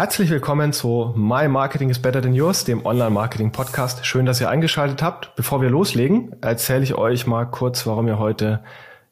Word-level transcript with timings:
Herzlich 0.00 0.30
willkommen 0.30 0.72
zu 0.72 1.12
My 1.14 1.46
Marketing 1.46 1.90
is 1.90 1.98
Better 1.98 2.22
Than 2.22 2.32
Yours, 2.32 2.64
dem 2.64 2.86
Online-Marketing-Podcast. 2.86 4.06
Schön, 4.06 4.24
dass 4.24 4.40
ihr 4.40 4.48
eingeschaltet 4.48 5.02
habt. 5.02 5.36
Bevor 5.36 5.60
wir 5.60 5.68
loslegen, 5.68 6.34
erzähle 6.40 6.84
ich 6.84 6.94
euch 6.94 7.26
mal 7.26 7.44
kurz, 7.44 7.86
warum 7.86 8.08
ihr 8.08 8.18
heute 8.18 8.60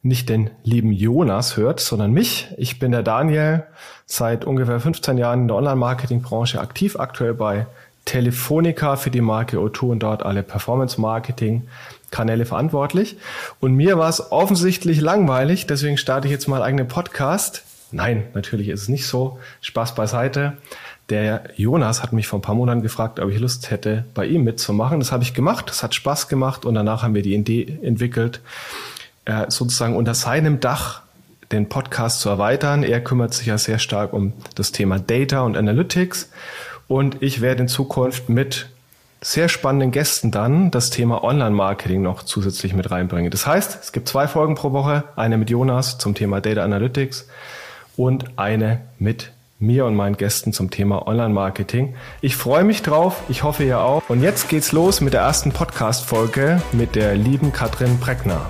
nicht 0.01 0.29
den 0.29 0.49
lieben 0.63 0.91
Jonas 0.91 1.57
hört, 1.57 1.79
sondern 1.79 2.11
mich. 2.11 2.47
Ich 2.57 2.79
bin 2.79 2.91
der 2.91 3.03
Daniel, 3.03 3.67
seit 4.07 4.45
ungefähr 4.45 4.79
15 4.79 5.19
Jahren 5.19 5.41
in 5.41 5.47
der 5.49 5.57
Online-Marketing-Branche 5.57 6.59
aktiv, 6.59 6.99
aktuell 6.99 7.35
bei 7.35 7.67
Telefonica 8.05 8.95
für 8.95 9.11
die 9.11 9.21
Marke 9.21 9.57
O2 9.57 9.91
und 9.91 9.99
dort 9.99 10.23
alle 10.23 10.41
Performance-Marketing-Kanäle 10.41 12.47
verantwortlich. 12.47 13.17
Und 13.59 13.75
mir 13.75 13.99
war 13.99 14.09
es 14.09 14.31
offensichtlich 14.31 15.01
langweilig, 15.01 15.67
deswegen 15.67 15.99
starte 15.99 16.25
ich 16.25 16.31
jetzt 16.31 16.47
mal 16.47 16.55
einen 16.55 16.65
eigenen 16.65 16.87
Podcast 16.87 17.63
Nein, 17.91 18.25
natürlich 18.33 18.69
ist 18.69 18.83
es 18.83 18.89
nicht 18.89 19.07
so. 19.07 19.39
Spaß 19.61 19.95
beiseite. 19.95 20.57
Der 21.09 21.43
Jonas 21.55 22.03
hat 22.03 22.13
mich 22.13 22.27
vor 22.27 22.39
ein 22.39 22.43
paar 22.43 22.55
Monaten 22.55 22.83
gefragt, 22.83 23.19
ob 23.19 23.31
ich 23.31 23.39
Lust 23.39 23.71
hätte, 23.71 24.05
bei 24.13 24.25
ihm 24.25 24.43
mitzumachen. 24.43 24.99
Das 24.99 25.11
habe 25.11 25.23
ich 25.23 25.33
gemacht. 25.33 25.69
Das 25.69 25.81
hat 25.81 25.95
Spaß 25.95 26.27
gemacht 26.27 26.65
und 26.65 26.75
danach 26.75 27.01
haben 27.01 27.15
wir 27.15 27.23
die 27.23 27.33
Idee 27.33 27.79
entwickelt, 27.81 28.41
äh, 29.25 29.49
sozusagen 29.49 29.95
unter 29.95 30.13
seinem 30.13 30.59
Dach 30.59 31.01
den 31.51 31.67
Podcast 31.67 32.21
zu 32.21 32.29
erweitern. 32.29 32.83
Er 32.83 33.01
kümmert 33.01 33.33
sich 33.33 33.47
ja 33.47 33.57
sehr 33.57 33.79
stark 33.79 34.13
um 34.13 34.33
das 34.53 34.71
Thema 34.71 34.99
Data 34.99 35.41
und 35.41 35.57
Analytics 35.57 36.29
und 36.87 37.21
ich 37.21 37.41
werde 37.41 37.63
in 37.63 37.67
Zukunft 37.67 38.29
mit 38.29 38.69
sehr 39.21 39.49
spannenden 39.49 39.91
Gästen 39.91 40.31
dann 40.31 40.71
das 40.71 40.91
Thema 40.91 41.23
Online-Marketing 41.23 42.01
noch 42.01 42.23
zusätzlich 42.23 42.73
mit 42.73 42.89
reinbringen. 42.89 43.31
Das 43.31 43.45
heißt, 43.45 43.79
es 43.81 43.91
gibt 43.91 44.07
zwei 44.07 44.27
Folgen 44.27 44.55
pro 44.55 44.71
Woche, 44.71 45.03
eine 45.15 45.37
mit 45.37 45.49
Jonas 45.49 45.97
zum 45.97 46.15
Thema 46.15 46.39
Data 46.39 46.63
Analytics 46.63 47.27
und 47.99 48.39
eine 48.39 48.79
mit 48.97 49.33
mir 49.59 49.85
und 49.85 49.93
meinen 49.93 50.15
Gästen 50.15 50.53
zum 50.53 50.71
Thema 50.71 51.05
Online-Marketing. 51.05 51.95
Ich 52.21 52.37
freue 52.37 52.63
mich 52.63 52.81
drauf, 52.81 53.23
ich 53.27 53.43
hoffe 53.43 53.65
ihr 53.65 53.81
auch. 53.81 54.01
Und 54.07 54.23
jetzt 54.23 54.47
geht's 54.47 54.71
los 54.71 55.01
mit 55.01 55.13
der 55.13 55.21
ersten 55.21 55.51
Podcast-Folge 55.51 56.61
mit 56.71 56.95
der 56.95 57.15
lieben 57.15 57.51
Katrin 57.51 57.99
Breckner. 57.99 58.49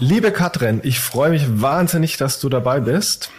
Liebe 0.00 0.30
Katrin, 0.30 0.80
ich 0.84 1.00
freue 1.00 1.30
mich 1.30 1.60
wahnsinnig, 1.60 2.16
dass 2.18 2.38
du 2.38 2.48
dabei 2.48 2.78
bist. 2.78 3.32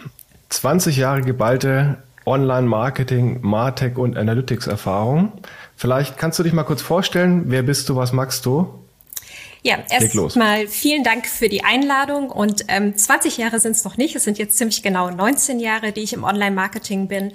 20 0.50 0.94
Jahre 0.98 1.22
geballte 1.22 2.02
Online-Marketing, 2.26 3.38
Martech 3.40 3.96
und 3.96 4.18
Analytics-Erfahrung. 4.18 5.32
Vielleicht 5.74 6.18
kannst 6.18 6.38
du 6.38 6.42
dich 6.42 6.52
mal 6.52 6.64
kurz 6.64 6.82
vorstellen. 6.82 7.44
Wer 7.46 7.62
bist 7.62 7.88
du? 7.88 7.96
Was 7.96 8.12
magst 8.12 8.44
du? 8.44 8.74
Ja, 9.62 9.78
erstmal 9.90 10.66
vielen 10.68 11.04
Dank 11.04 11.26
für 11.26 11.48
die 11.48 11.64
Einladung. 11.64 12.30
Und 12.30 12.64
ähm, 12.68 12.96
20 12.96 13.38
Jahre 13.38 13.58
sind 13.60 13.72
es 13.72 13.84
noch 13.84 13.96
nicht. 13.96 14.16
Es 14.16 14.24
sind 14.24 14.38
jetzt 14.38 14.56
ziemlich 14.56 14.82
genau 14.82 15.10
19 15.10 15.60
Jahre, 15.60 15.92
die 15.92 16.00
ich 16.00 16.12
im 16.12 16.24
Online-Marketing 16.24 17.08
bin. 17.08 17.32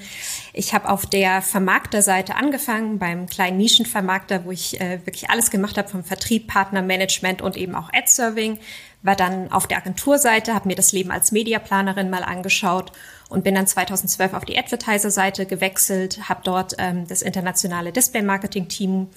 Ich 0.53 0.73
habe 0.73 0.89
auf 0.89 1.05
der 1.05 1.41
Vermarkterseite 1.41 2.35
angefangen, 2.35 2.97
beim 2.97 3.27
kleinen 3.27 3.57
Nischenvermarkter, 3.57 4.45
wo 4.45 4.51
ich 4.51 4.79
äh, 4.81 5.05
wirklich 5.05 5.29
alles 5.29 5.51
gemacht 5.51 5.77
habe, 5.77 5.87
vom 5.87 6.03
Vertrieb, 6.03 6.47
Partnermanagement 6.47 7.43
und 7.43 7.57
eben 7.57 7.75
auch 7.75 7.89
Ad-Serving 7.93 8.58
war 9.05 9.16
dann 9.16 9.52
auf 9.52 9.67
der 9.67 9.77
Agenturseite, 9.77 10.54
habe 10.54 10.67
mir 10.67 10.76
das 10.76 10.92
Leben 10.92 11.11
als 11.11 11.32
Mediaplanerin 11.32 12.10
mal 12.10 12.23
angeschaut 12.23 12.92
und 13.30 13.43
bin 13.43 13.55
dann 13.55 13.67
2012 13.67 14.33
auf 14.33 14.45
die 14.45 14.58
Advertiser-Seite 14.58 15.45
gewechselt, 15.45 16.27
habe 16.27 16.42
dort 16.43 16.76
ähm, 16.80 17.08
das 17.08 17.21
internationale 17.21 17.92
Display-Marketing-Team 17.92 19.08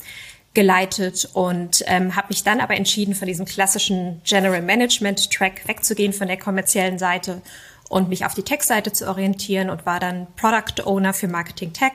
geleitet 0.54 1.28
und 1.32 1.84
ähm, 1.86 2.16
habe 2.16 2.28
mich 2.28 2.42
dann 2.42 2.60
aber 2.60 2.74
entschieden, 2.74 3.14
von 3.14 3.28
diesem 3.28 3.46
klassischen 3.46 4.20
General 4.24 4.62
Management 4.62 5.30
Track 5.30 5.66
wegzugehen, 5.66 6.12
von 6.12 6.28
der 6.28 6.38
kommerziellen 6.38 6.98
Seite 6.98 7.40
und 7.88 8.08
mich 8.08 8.26
auf 8.26 8.34
die 8.34 8.42
Tech-Seite 8.42 8.92
zu 8.92 9.08
orientieren 9.08 9.70
und 9.70 9.86
war 9.86 10.00
dann 10.00 10.26
Product 10.36 10.84
Owner 10.84 11.14
für 11.14 11.28
Marketing 11.28 11.72
Tech. 11.72 11.92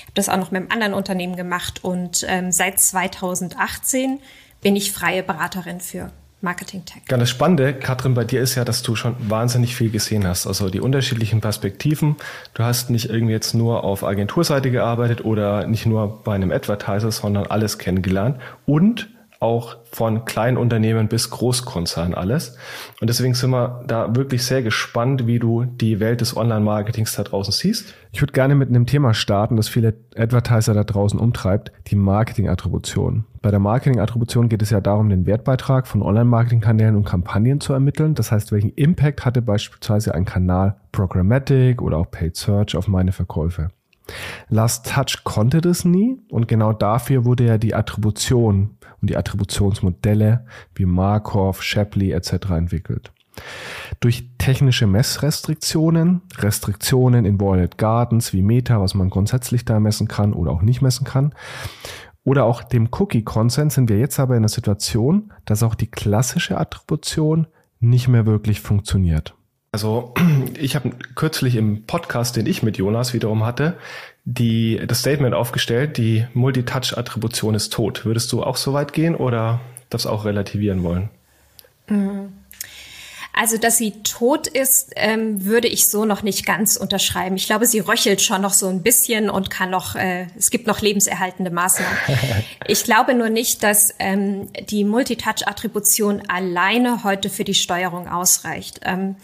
Habe 0.00 0.12
das 0.14 0.28
auch 0.28 0.36
noch 0.36 0.50
mit 0.50 0.60
einem 0.60 0.72
anderen 0.72 0.94
Unternehmen 0.94 1.36
gemacht 1.36 1.84
und 1.84 2.26
ähm, 2.28 2.52
seit 2.52 2.80
2018 2.80 4.20
bin 4.60 4.76
ich 4.76 4.92
freie 4.92 5.22
Beraterin 5.22 5.80
für 5.80 6.10
Marketing 6.42 6.84
Tech. 6.84 7.02
Ja, 7.10 7.18
das 7.18 7.28
Spannende, 7.28 7.74
Katrin, 7.74 8.14
bei 8.14 8.24
dir 8.24 8.40
ist 8.40 8.54
ja, 8.54 8.64
dass 8.64 8.82
du 8.82 8.96
schon 8.96 9.14
wahnsinnig 9.28 9.76
viel 9.76 9.90
gesehen 9.90 10.26
hast. 10.26 10.46
Also 10.46 10.70
die 10.70 10.80
unterschiedlichen 10.80 11.40
Perspektiven. 11.40 12.16
Du 12.54 12.62
hast 12.62 12.88
nicht 12.88 13.10
irgendwie 13.10 13.32
jetzt 13.32 13.54
nur 13.54 13.84
auf 13.84 14.04
Agenturseite 14.04 14.70
gearbeitet 14.70 15.24
oder 15.24 15.66
nicht 15.66 15.84
nur 15.84 16.22
bei 16.24 16.34
einem 16.34 16.50
Advertiser, 16.50 17.12
sondern 17.12 17.46
alles 17.46 17.78
kennengelernt. 17.78 18.40
Und 18.64 19.10
auch 19.40 19.78
von 19.90 20.26
Kleinunternehmen 20.26 21.08
bis 21.08 21.30
Großkonzern 21.30 22.12
alles. 22.12 22.56
Und 23.00 23.08
deswegen 23.08 23.32
sind 23.32 23.50
wir 23.50 23.82
da 23.86 24.14
wirklich 24.14 24.44
sehr 24.44 24.62
gespannt, 24.62 25.26
wie 25.26 25.38
du 25.38 25.64
die 25.64 25.98
Welt 25.98 26.20
des 26.20 26.36
Online-Marketings 26.36 27.14
da 27.14 27.22
draußen 27.22 27.52
siehst. 27.52 27.94
Ich 28.12 28.20
würde 28.20 28.34
gerne 28.34 28.54
mit 28.54 28.68
einem 28.68 28.84
Thema 28.84 29.14
starten, 29.14 29.56
das 29.56 29.68
viele 29.68 29.94
Advertiser 30.14 30.74
da 30.74 30.84
draußen 30.84 31.18
umtreibt, 31.18 31.72
die 31.86 31.96
Marketing-Attribution. 31.96 33.24
Bei 33.42 33.50
der 33.50 33.60
Marketing-Attribution 33.60 34.50
geht 34.50 34.60
es 34.60 34.68
ja 34.68 34.82
darum, 34.82 35.08
den 35.08 35.24
Wertbeitrag 35.24 35.86
von 35.86 36.02
Online-Marketing-Kanälen 36.02 36.94
und 36.94 37.06
Kampagnen 37.06 37.58
zu 37.60 37.72
ermitteln. 37.72 38.14
Das 38.14 38.30
heißt, 38.30 38.52
welchen 38.52 38.70
Impact 38.74 39.24
hatte 39.24 39.40
beispielsweise 39.40 40.14
ein 40.14 40.26
Kanal 40.26 40.76
Programmatic 40.92 41.80
oder 41.80 41.96
auch 41.96 42.10
Paid 42.10 42.36
Search 42.36 42.76
auf 42.76 42.86
meine 42.86 43.12
Verkäufe. 43.12 43.68
Last 44.48 44.92
Touch 44.92 45.24
konnte 45.24 45.62
das 45.62 45.86
nie 45.86 46.18
und 46.28 46.48
genau 46.48 46.74
dafür 46.74 47.24
wurde 47.24 47.46
ja 47.46 47.56
die 47.56 47.74
Attribution 47.74 48.76
und 49.00 49.08
die 49.08 49.16
Attributionsmodelle 49.16 50.44
wie 50.74 50.84
Markov, 50.84 51.62
Shapley 51.62 52.12
etc. 52.12 52.50
entwickelt. 52.50 53.12
Durch 54.00 54.28
technische 54.36 54.86
Messrestriktionen, 54.86 56.20
Restriktionen 56.36 57.24
in 57.24 57.40
Walled 57.40 57.78
Gardens 57.78 58.34
wie 58.34 58.42
Meta, 58.42 58.80
was 58.80 58.94
man 58.94 59.08
grundsätzlich 59.08 59.64
da 59.64 59.80
messen 59.80 60.08
kann 60.08 60.34
oder 60.34 60.50
auch 60.50 60.62
nicht 60.62 60.82
messen 60.82 61.04
kann, 61.04 61.32
oder 62.24 62.44
auch 62.44 62.62
dem 62.62 62.88
Cookie-Consent 62.90 63.72
sind 63.72 63.88
wir 63.88 63.98
jetzt 63.98 64.20
aber 64.20 64.36
in 64.36 64.42
der 64.42 64.50
Situation, 64.50 65.32
dass 65.44 65.62
auch 65.62 65.74
die 65.74 65.90
klassische 65.90 66.58
Attribution 66.58 67.46
nicht 67.80 68.08
mehr 68.08 68.26
wirklich 68.26 68.60
funktioniert. 68.60 69.34
Also 69.72 70.14
ich 70.58 70.76
habe 70.76 70.90
kürzlich 71.14 71.56
im 71.56 71.84
Podcast, 71.84 72.36
den 72.36 72.46
ich 72.46 72.62
mit 72.62 72.76
Jonas 72.78 73.14
wiederum 73.14 73.44
hatte, 73.44 73.76
die, 74.24 74.80
das 74.86 75.00
Statement 75.00 75.34
aufgestellt, 75.34 75.96
die 75.96 76.26
Multitouch-Attribution 76.34 77.54
ist 77.54 77.72
tot. 77.72 78.04
Würdest 78.04 78.32
du 78.32 78.42
auch 78.42 78.56
so 78.56 78.72
weit 78.72 78.92
gehen 78.92 79.14
oder 79.14 79.60
das 79.88 80.06
auch 80.06 80.24
relativieren 80.24 80.82
wollen? 80.82 81.08
Mhm. 81.88 82.32
Also, 83.32 83.58
dass 83.58 83.78
sie 83.78 84.02
tot 84.02 84.46
ist, 84.46 84.92
ähm, 84.96 85.44
würde 85.44 85.68
ich 85.68 85.88
so 85.88 86.04
noch 86.04 86.22
nicht 86.22 86.44
ganz 86.44 86.76
unterschreiben. 86.76 87.36
Ich 87.36 87.46
glaube, 87.46 87.66
sie 87.66 87.78
röchelt 87.78 88.20
schon 88.20 88.42
noch 88.42 88.52
so 88.52 88.68
ein 88.68 88.82
bisschen 88.82 89.30
und 89.30 89.50
kann 89.50 89.70
noch, 89.70 89.94
äh, 89.94 90.26
es 90.36 90.50
gibt 90.50 90.66
noch 90.66 90.80
lebenserhaltende 90.80 91.50
Maßnahmen. 91.50 91.96
ich 92.66 92.84
glaube 92.84 93.14
nur 93.14 93.30
nicht, 93.30 93.62
dass 93.62 93.94
ähm, 93.98 94.48
die 94.68 94.84
Multitouch-Attribution 94.84 96.22
alleine 96.28 97.04
heute 97.04 97.30
für 97.30 97.44
die 97.44 97.54
Steuerung 97.54 98.08
ausreicht. 98.08 98.80
Ähm, 98.84 99.16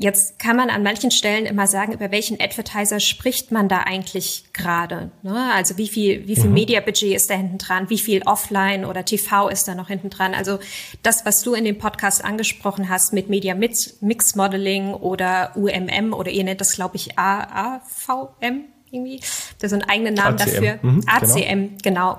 Jetzt 0.00 0.38
kann 0.38 0.56
man 0.56 0.70
an 0.70 0.84
manchen 0.84 1.10
Stellen 1.10 1.44
immer 1.44 1.66
sagen, 1.66 1.92
über 1.92 2.12
welchen 2.12 2.40
Advertiser 2.40 3.00
spricht 3.00 3.50
man 3.50 3.68
da 3.68 3.78
eigentlich 3.80 4.44
gerade? 4.52 5.10
Ne? 5.22 5.52
Also 5.52 5.76
wie 5.76 5.88
viel, 5.88 6.28
wie 6.28 6.36
viel 6.36 6.46
mhm. 6.46 6.54
Media-Budget 6.54 7.16
ist 7.16 7.28
da 7.30 7.34
hinten 7.34 7.58
dran? 7.58 7.90
Wie 7.90 7.98
viel 7.98 8.22
Offline 8.22 8.84
oder 8.84 9.04
TV 9.04 9.48
ist 9.48 9.66
da 9.66 9.74
noch 9.74 9.88
hinten 9.88 10.08
dran? 10.08 10.34
Also 10.34 10.60
das, 11.02 11.26
was 11.26 11.42
du 11.42 11.52
in 11.52 11.64
dem 11.64 11.78
Podcast 11.78 12.24
angesprochen 12.24 12.88
hast 12.88 13.12
mit 13.12 13.28
Media 13.28 13.56
Mix 13.56 14.36
Modeling 14.36 14.94
oder 14.94 15.50
UMM 15.56 16.12
oder 16.12 16.30
ihr 16.30 16.44
nennt 16.44 16.60
das, 16.60 16.76
glaube 16.76 16.94
ich, 16.94 17.18
AAVM 17.18 18.66
irgendwie. 18.90 19.16
Ist 19.16 19.60
so 19.60 19.66
einen 19.74 19.82
eigenen 19.82 20.14
Namen 20.14 20.38
ACM. 20.38 20.52
dafür. 20.52 20.78
Mhm, 20.82 21.02
ACM, 21.06 21.78
genau. 21.82 22.14
genau. 22.14 22.18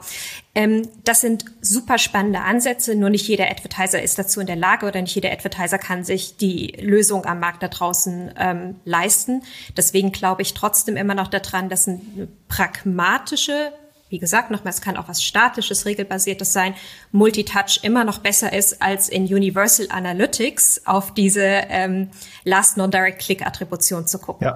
Ähm, 0.55 0.87
das 1.03 1.21
sind 1.21 1.45
super 1.61 1.97
spannende 1.97 2.41
Ansätze, 2.41 2.95
nur 2.95 3.09
nicht 3.09 3.27
jeder 3.27 3.49
Advertiser 3.49 4.01
ist 4.01 4.17
dazu 4.19 4.41
in 4.41 4.47
der 4.47 4.55
Lage 4.55 4.85
oder 4.85 5.01
nicht 5.01 5.15
jeder 5.15 5.31
Advertiser 5.31 5.77
kann 5.77 6.03
sich 6.03 6.37
die 6.37 6.75
Lösung 6.81 7.25
am 7.25 7.39
Markt 7.39 7.63
da 7.63 7.67
draußen 7.67 8.33
ähm, 8.37 8.75
leisten. 8.83 9.43
Deswegen 9.77 10.11
glaube 10.11 10.41
ich 10.41 10.53
trotzdem 10.55 10.97
immer 10.97 11.15
noch 11.15 11.27
daran, 11.27 11.69
dass 11.69 11.87
eine 11.87 12.27
pragmatische 12.47 13.71
wie 14.09 14.19
gesagt, 14.19 14.51
nochmal, 14.51 14.73
es 14.73 14.81
kann 14.81 14.97
auch 14.97 15.07
was 15.07 15.23
statisches, 15.23 15.85
regelbasiertes 15.85 16.51
sein, 16.51 16.73
Multitouch 17.11 17.83
immer 17.83 18.03
noch 18.03 18.19
besser 18.19 18.51
ist, 18.51 18.81
als 18.81 19.07
in 19.07 19.23
Universal 19.23 19.87
Analytics 19.89 20.85
auf 20.85 21.13
diese 21.13 21.43
ähm, 21.43 22.09
Last 22.43 22.77
Non-Direct 22.77 23.21
Click-Attribution 23.21 24.07
zu 24.07 24.19
gucken. 24.19 24.47
Ja. 24.47 24.55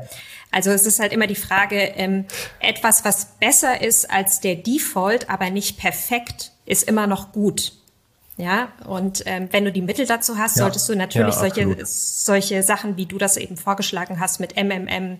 Also 0.52 0.72
es 0.72 0.86
ist 0.86 1.00
halt 1.00 1.14
immer 1.14 1.28
die 1.28 1.36
Frage, 1.36 1.78
ähm, 1.78 2.26
etwas, 2.60 3.06
was 3.06 3.26
besser 3.40 3.82
ist 3.82 4.10
als 4.10 4.40
der 4.40 4.56
Default, 4.56 5.30
aber 5.30 5.50
nicht 5.50 5.78
perfekt, 5.78 6.52
ist 6.66 6.84
immer 6.84 7.08
noch 7.08 7.32
gut. 7.32 7.74
Ja, 8.38 8.70
und 8.88 9.24
ähm, 9.28 9.50
wenn 9.52 9.64
du 9.64 9.72
die 9.72 9.84
Mittel 9.84 10.08
dazu 10.08 10.40
hast, 10.40 10.58
ja. 10.58 10.64
solltest 10.64 10.90
du 10.90 10.96
natürlich 10.96 11.36
ja, 11.36 11.40
solche, 11.40 11.86
solche 11.86 12.64
Sachen, 12.64 12.98
wie 12.98 13.06
du 13.06 13.20
das 13.20 13.38
eben 13.38 13.58
vorgeschlagen 13.58 14.20
hast, 14.20 14.40
mit 14.40 14.56
MMM 14.56 15.20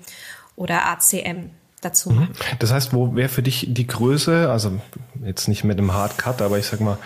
oder 0.56 0.88
ACM 0.88 1.52
dazu 1.84 2.12
machen. 2.12 2.30
Das 2.60 2.72
heißt, 2.72 2.94
wo 2.94 3.16
wäre 3.16 3.30
für 3.30 3.44
dich 3.44 3.68
die 3.70 3.88
Größe, 3.88 4.50
also 4.50 4.80
jetzt 5.26 5.48
nicht 5.48 5.64
mit 5.64 5.78
einem 5.78 5.94
Hard 5.94 6.18
Cut, 6.18 6.42
aber 6.42 6.58
ich 6.58 6.66
sag 6.66 6.80
mal, 6.80 6.98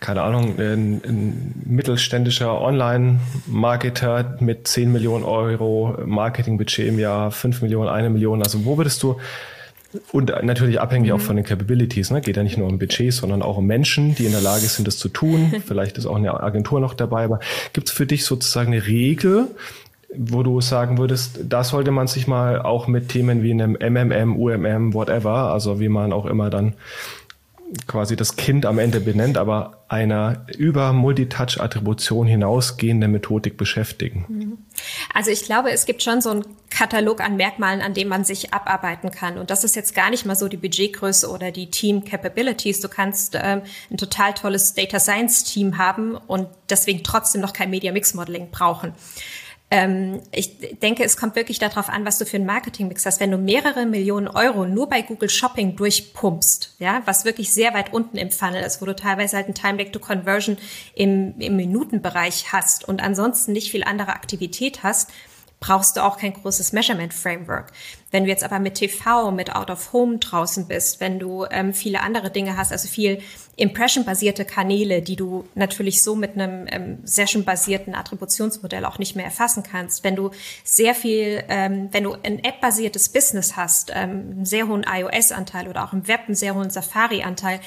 keine 0.00 0.22
Ahnung, 0.22 0.58
ein, 0.58 1.00
ein 1.04 1.62
mittelständischer 1.64 2.60
Online-Marketer 2.60 4.36
mit 4.40 4.68
10 4.68 4.90
Millionen 4.92 5.24
Euro 5.24 5.96
Marketingbudget 6.04 6.88
im 6.88 6.98
Jahr, 6.98 7.30
5 7.30 7.62
Millionen, 7.62 7.88
eine 7.88 8.10
Million, 8.10 8.42
also 8.42 8.64
wo 8.64 8.78
würdest 8.78 9.02
du 9.02 9.16
und 10.10 10.32
natürlich 10.42 10.80
abhängig 10.80 11.10
mhm. 11.10 11.16
auch 11.16 11.20
von 11.20 11.36
den 11.36 11.44
Capabilities. 11.44 12.10
Ne? 12.10 12.20
Geht 12.20 12.36
ja 12.36 12.42
nicht 12.42 12.56
nur 12.56 12.68
um 12.68 12.78
Budgets, 12.78 13.18
sondern 13.18 13.42
auch 13.42 13.58
um 13.58 13.66
Menschen, 13.66 14.14
die 14.14 14.24
in 14.24 14.32
der 14.32 14.40
Lage 14.40 14.66
sind, 14.66 14.86
das 14.86 14.96
zu 14.98 15.08
tun. 15.08 15.52
Vielleicht 15.66 15.98
ist 15.98 16.06
auch 16.06 16.16
eine 16.16 16.40
Agentur 16.40 16.80
noch 16.80 16.94
dabei. 16.94 17.24
Aber 17.24 17.40
gibt 17.72 17.88
es 17.88 17.94
für 17.94 18.06
dich 18.06 18.24
sozusagen 18.24 18.72
eine 18.72 18.86
Regel, 18.86 19.48
wo 20.16 20.42
du 20.42 20.60
sagen 20.60 20.98
würdest, 20.98 21.40
da 21.48 21.64
sollte 21.64 21.90
man 21.90 22.06
sich 22.06 22.26
mal 22.26 22.60
auch 22.60 22.86
mit 22.86 23.08
Themen 23.08 23.42
wie 23.42 23.52
einem 23.52 23.76
MMM, 23.80 24.36
UMM, 24.36 24.94
whatever, 24.94 25.52
also 25.52 25.80
wie 25.80 25.88
man 25.88 26.12
auch 26.12 26.26
immer 26.26 26.50
dann 26.50 26.74
quasi 27.86 28.16
das 28.16 28.36
Kind 28.36 28.66
am 28.66 28.78
Ende 28.78 29.00
benennt, 29.00 29.38
aber 29.38 29.84
einer 29.88 30.46
über 30.56 30.92
Multitouch-Attribution 30.92 32.26
hinausgehende 32.26 33.08
Methodik 33.08 33.56
beschäftigen? 33.56 34.24
Mhm. 34.28 34.58
Also 35.14 35.30
ich 35.30 35.44
glaube, 35.44 35.70
es 35.70 35.86
gibt 35.86 36.02
schon 36.02 36.20
so 36.20 36.30
einen 36.30 36.44
Katalog 36.70 37.20
an 37.20 37.36
Merkmalen, 37.36 37.80
an 37.80 37.94
dem 37.94 38.08
man 38.08 38.24
sich 38.24 38.52
abarbeiten 38.52 39.10
kann. 39.10 39.38
Und 39.38 39.50
das 39.50 39.64
ist 39.64 39.76
jetzt 39.76 39.94
gar 39.94 40.10
nicht 40.10 40.26
mal 40.26 40.36
so 40.36 40.48
die 40.48 40.56
Budgetgröße 40.56 41.30
oder 41.30 41.50
die 41.50 41.70
Team 41.70 42.04
Capabilities. 42.04 42.80
Du 42.80 42.88
kannst 42.88 43.38
ähm, 43.40 43.62
ein 43.90 43.96
total 43.96 44.34
tolles 44.34 44.74
Data 44.74 44.98
Science 44.98 45.44
Team 45.44 45.78
haben 45.78 46.14
und 46.14 46.48
deswegen 46.68 47.02
trotzdem 47.02 47.40
noch 47.40 47.52
kein 47.52 47.70
Media 47.70 47.92
Mix 47.92 48.14
Modeling 48.14 48.50
brauchen. 48.50 48.92
Ähm, 49.72 50.20
ich 50.32 50.58
denke, 50.82 51.02
es 51.02 51.16
kommt 51.16 51.34
wirklich 51.34 51.58
darauf 51.58 51.88
an, 51.88 52.04
was 52.04 52.18
du 52.18 52.26
für 52.26 52.36
einen 52.36 52.44
Marketingmix 52.44 53.06
hast. 53.06 53.20
Wenn 53.20 53.30
du 53.30 53.38
mehrere 53.38 53.86
Millionen 53.86 54.28
Euro 54.28 54.66
nur 54.66 54.86
bei 54.86 55.00
Google 55.00 55.30
Shopping 55.30 55.76
durchpumpst, 55.76 56.74
ja, 56.78 57.00
was 57.06 57.24
wirklich 57.24 57.54
sehr 57.54 57.72
weit 57.72 57.90
unten 57.90 58.18
im 58.18 58.30
Funnel 58.30 58.62
ist, 58.62 58.82
wo 58.82 58.84
du 58.84 58.94
teilweise 58.94 59.38
halt 59.38 59.48
ein 59.48 59.54
Time 59.54 59.78
Back 59.78 59.90
to 59.90 59.98
Conversion 59.98 60.58
im, 60.94 61.40
im 61.40 61.56
Minutenbereich 61.56 62.52
hast 62.52 62.86
und 62.86 63.02
ansonsten 63.02 63.52
nicht 63.52 63.70
viel 63.70 63.82
andere 63.82 64.10
Aktivität 64.10 64.82
hast, 64.82 65.08
brauchst 65.62 65.96
du 65.96 66.04
auch 66.04 66.18
kein 66.18 66.34
großes 66.34 66.72
Measurement 66.72 67.14
Framework. 67.14 67.72
Wenn 68.10 68.24
du 68.24 68.28
jetzt 68.28 68.44
aber 68.44 68.58
mit 68.58 68.74
TV, 68.74 69.30
mit 69.30 69.54
Out 69.54 69.70
of 69.70 69.94
Home 69.94 70.18
draußen 70.18 70.66
bist, 70.66 71.00
wenn 71.00 71.18
du 71.18 71.46
ähm, 71.50 71.72
viele 71.72 72.00
andere 72.00 72.30
Dinge 72.30 72.58
hast, 72.58 72.72
also 72.72 72.88
viel 72.88 73.22
Impression-basierte 73.56 74.44
Kanäle, 74.44 75.02
die 75.02 75.16
du 75.16 75.44
natürlich 75.54 76.02
so 76.02 76.16
mit 76.16 76.32
einem 76.34 76.66
ähm, 76.68 76.98
Session-basierten 77.04 77.94
Attributionsmodell 77.94 78.84
auch 78.84 78.98
nicht 78.98 79.14
mehr 79.14 79.24
erfassen 79.24 79.62
kannst, 79.62 80.04
wenn 80.04 80.16
du 80.16 80.32
sehr 80.64 80.94
viel, 80.94 81.44
ähm, 81.48 81.88
wenn 81.92 82.04
du 82.04 82.16
ein 82.22 82.42
App-basiertes 82.42 83.10
Business 83.10 83.56
hast, 83.56 83.92
ähm, 83.94 84.10
einen 84.10 84.44
sehr 84.44 84.66
hohen 84.66 84.84
iOS-Anteil 84.84 85.68
oder 85.68 85.84
auch 85.84 85.92
im 85.92 86.08
Web 86.08 86.22
einen 86.26 86.34
sehr 86.34 86.54
hohen 86.54 86.70
Safari-Anteil, 86.70 87.60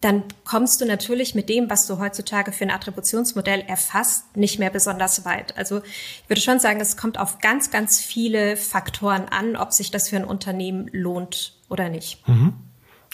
dann 0.00 0.24
kommst 0.44 0.80
du 0.80 0.86
natürlich 0.86 1.34
mit 1.34 1.48
dem, 1.48 1.68
was 1.68 1.86
du 1.86 1.98
heutzutage 1.98 2.52
für 2.52 2.64
ein 2.64 2.70
Attributionsmodell 2.70 3.60
erfasst, 3.60 4.34
nicht 4.36 4.58
mehr 4.58 4.70
besonders 4.70 5.24
weit. 5.26 5.56
Also 5.58 5.82
ich 5.84 6.28
würde 6.28 6.40
schon 6.40 6.58
sagen, 6.58 6.80
es 6.80 6.96
kommt 6.96 7.18
auf 7.18 7.38
ganz, 7.40 7.70
ganz 7.70 8.00
viele 8.00 8.56
Faktoren 8.56 9.26
an, 9.28 9.56
ob 9.56 9.72
sich 9.72 9.90
das 9.90 10.08
für 10.08 10.16
ein 10.16 10.24
Unternehmen 10.24 10.88
lohnt 10.92 11.54
oder 11.68 11.90
nicht. 11.90 12.26
Mhm. 12.26 12.54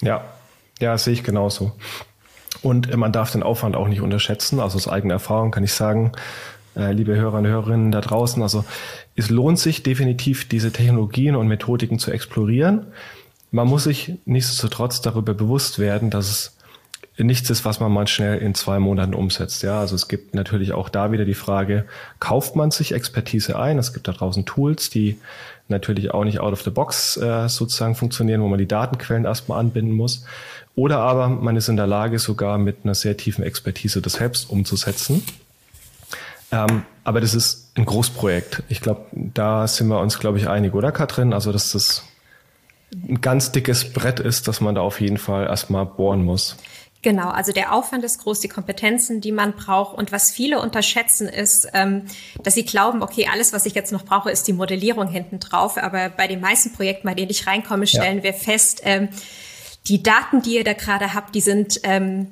Ja, 0.00 0.24
ja, 0.80 0.92
das 0.92 1.04
sehe 1.04 1.14
ich 1.14 1.24
genauso. 1.24 1.72
Und 2.62 2.94
man 2.96 3.12
darf 3.12 3.32
den 3.32 3.42
Aufwand 3.42 3.76
auch 3.76 3.88
nicht 3.88 4.00
unterschätzen. 4.00 4.60
Also 4.60 4.76
aus 4.76 4.88
eigener 4.88 5.14
Erfahrung 5.14 5.50
kann 5.50 5.64
ich 5.64 5.72
sagen, 5.72 6.12
äh, 6.76 6.92
liebe 6.92 7.16
Hörer 7.16 7.38
und 7.38 7.46
Hörerinnen 7.46 7.90
da 7.90 8.00
draußen, 8.00 8.42
also 8.42 8.64
es 9.16 9.30
lohnt 9.30 9.58
sich 9.58 9.82
definitiv, 9.82 10.48
diese 10.48 10.72
Technologien 10.72 11.34
und 11.34 11.48
Methodiken 11.48 11.98
zu 11.98 12.10
explorieren. 12.10 12.86
Man 13.50 13.66
muss 13.66 13.84
sich 13.84 14.12
nichtsdestotrotz 14.24 15.00
darüber 15.00 15.32
bewusst 15.34 15.78
werden, 15.78 16.10
dass 16.10 16.28
es 16.28 16.55
nichts 17.18 17.48
ist, 17.50 17.64
was 17.64 17.80
man 17.80 17.92
mal 17.92 18.06
schnell 18.06 18.38
in 18.38 18.54
zwei 18.54 18.78
Monaten 18.78 19.14
umsetzt. 19.14 19.62
Ja, 19.62 19.80
also 19.80 19.94
es 19.94 20.08
gibt 20.08 20.34
natürlich 20.34 20.72
auch 20.72 20.88
da 20.88 21.12
wieder 21.12 21.24
die 21.24 21.34
Frage, 21.34 21.86
kauft 22.20 22.56
man 22.56 22.70
sich 22.70 22.92
Expertise 22.92 23.58
ein? 23.58 23.78
Es 23.78 23.92
gibt 23.92 24.06
da 24.06 24.12
draußen 24.12 24.44
Tools, 24.44 24.90
die 24.90 25.18
natürlich 25.68 26.12
auch 26.12 26.24
nicht 26.24 26.40
out 26.40 26.52
of 26.52 26.62
the 26.62 26.70
box 26.70 27.16
äh, 27.16 27.48
sozusagen 27.48 27.94
funktionieren, 27.94 28.42
wo 28.42 28.48
man 28.48 28.58
die 28.58 28.68
Datenquellen 28.68 29.24
erstmal 29.24 29.58
anbinden 29.58 29.92
muss. 29.92 30.24
Oder 30.74 30.98
aber 30.98 31.28
man 31.28 31.56
ist 31.56 31.68
in 31.68 31.76
der 31.76 31.86
Lage, 31.86 32.18
sogar 32.18 32.58
mit 32.58 32.78
einer 32.84 32.94
sehr 32.94 33.16
tiefen 33.16 33.42
Expertise 33.42 34.02
das 34.02 34.14
selbst 34.14 34.50
umzusetzen. 34.50 35.22
Ähm, 36.52 36.82
aber 37.02 37.20
das 37.20 37.34
ist 37.34 37.72
ein 37.76 37.86
Großprojekt. 37.86 38.62
Ich 38.68 38.82
glaube, 38.82 39.06
da 39.12 39.66
sind 39.66 39.88
wir 39.88 39.98
uns, 40.00 40.18
glaube 40.18 40.38
ich, 40.38 40.48
einig, 40.48 40.74
oder 40.74 40.92
Katrin? 40.92 41.32
Also, 41.32 41.50
dass 41.50 41.72
das 41.72 42.04
ein 42.92 43.20
ganz 43.20 43.52
dickes 43.52 43.92
Brett 43.92 44.20
ist, 44.20 44.48
dass 44.48 44.60
man 44.60 44.74
da 44.74 44.82
auf 44.82 45.00
jeden 45.00 45.18
Fall 45.18 45.46
erstmal 45.46 45.86
bohren 45.86 46.24
muss. 46.24 46.56
Genau, 47.06 47.28
also 47.28 47.52
der 47.52 47.72
Aufwand 47.72 48.02
ist 48.02 48.18
groß, 48.24 48.40
die 48.40 48.48
Kompetenzen, 48.48 49.20
die 49.20 49.30
man 49.30 49.52
braucht. 49.52 49.96
Und 49.96 50.10
was 50.10 50.32
viele 50.32 50.60
unterschätzen, 50.60 51.28
ist, 51.28 51.68
ähm, 51.72 52.02
dass 52.42 52.54
sie 52.54 52.64
glauben, 52.64 53.00
okay, 53.00 53.28
alles, 53.32 53.52
was 53.52 53.64
ich 53.64 53.76
jetzt 53.76 53.92
noch 53.92 54.04
brauche, 54.04 54.28
ist 54.28 54.48
die 54.48 54.52
Modellierung 54.52 55.06
hinten 55.06 55.38
drauf. 55.38 55.78
Aber 55.78 56.08
bei 56.08 56.26
den 56.26 56.40
meisten 56.40 56.72
Projekten, 56.72 57.06
bei 57.06 57.14
denen 57.14 57.30
ich 57.30 57.46
reinkomme, 57.46 57.86
stellen 57.86 58.16
ja. 58.16 58.24
wir 58.24 58.34
fest, 58.34 58.80
ähm, 58.82 59.08
die 59.86 60.02
Daten, 60.02 60.42
die 60.42 60.56
ihr 60.56 60.64
da 60.64 60.72
gerade 60.72 61.14
habt, 61.14 61.36
die 61.36 61.40
sind 61.40 61.78
ähm, 61.84 62.26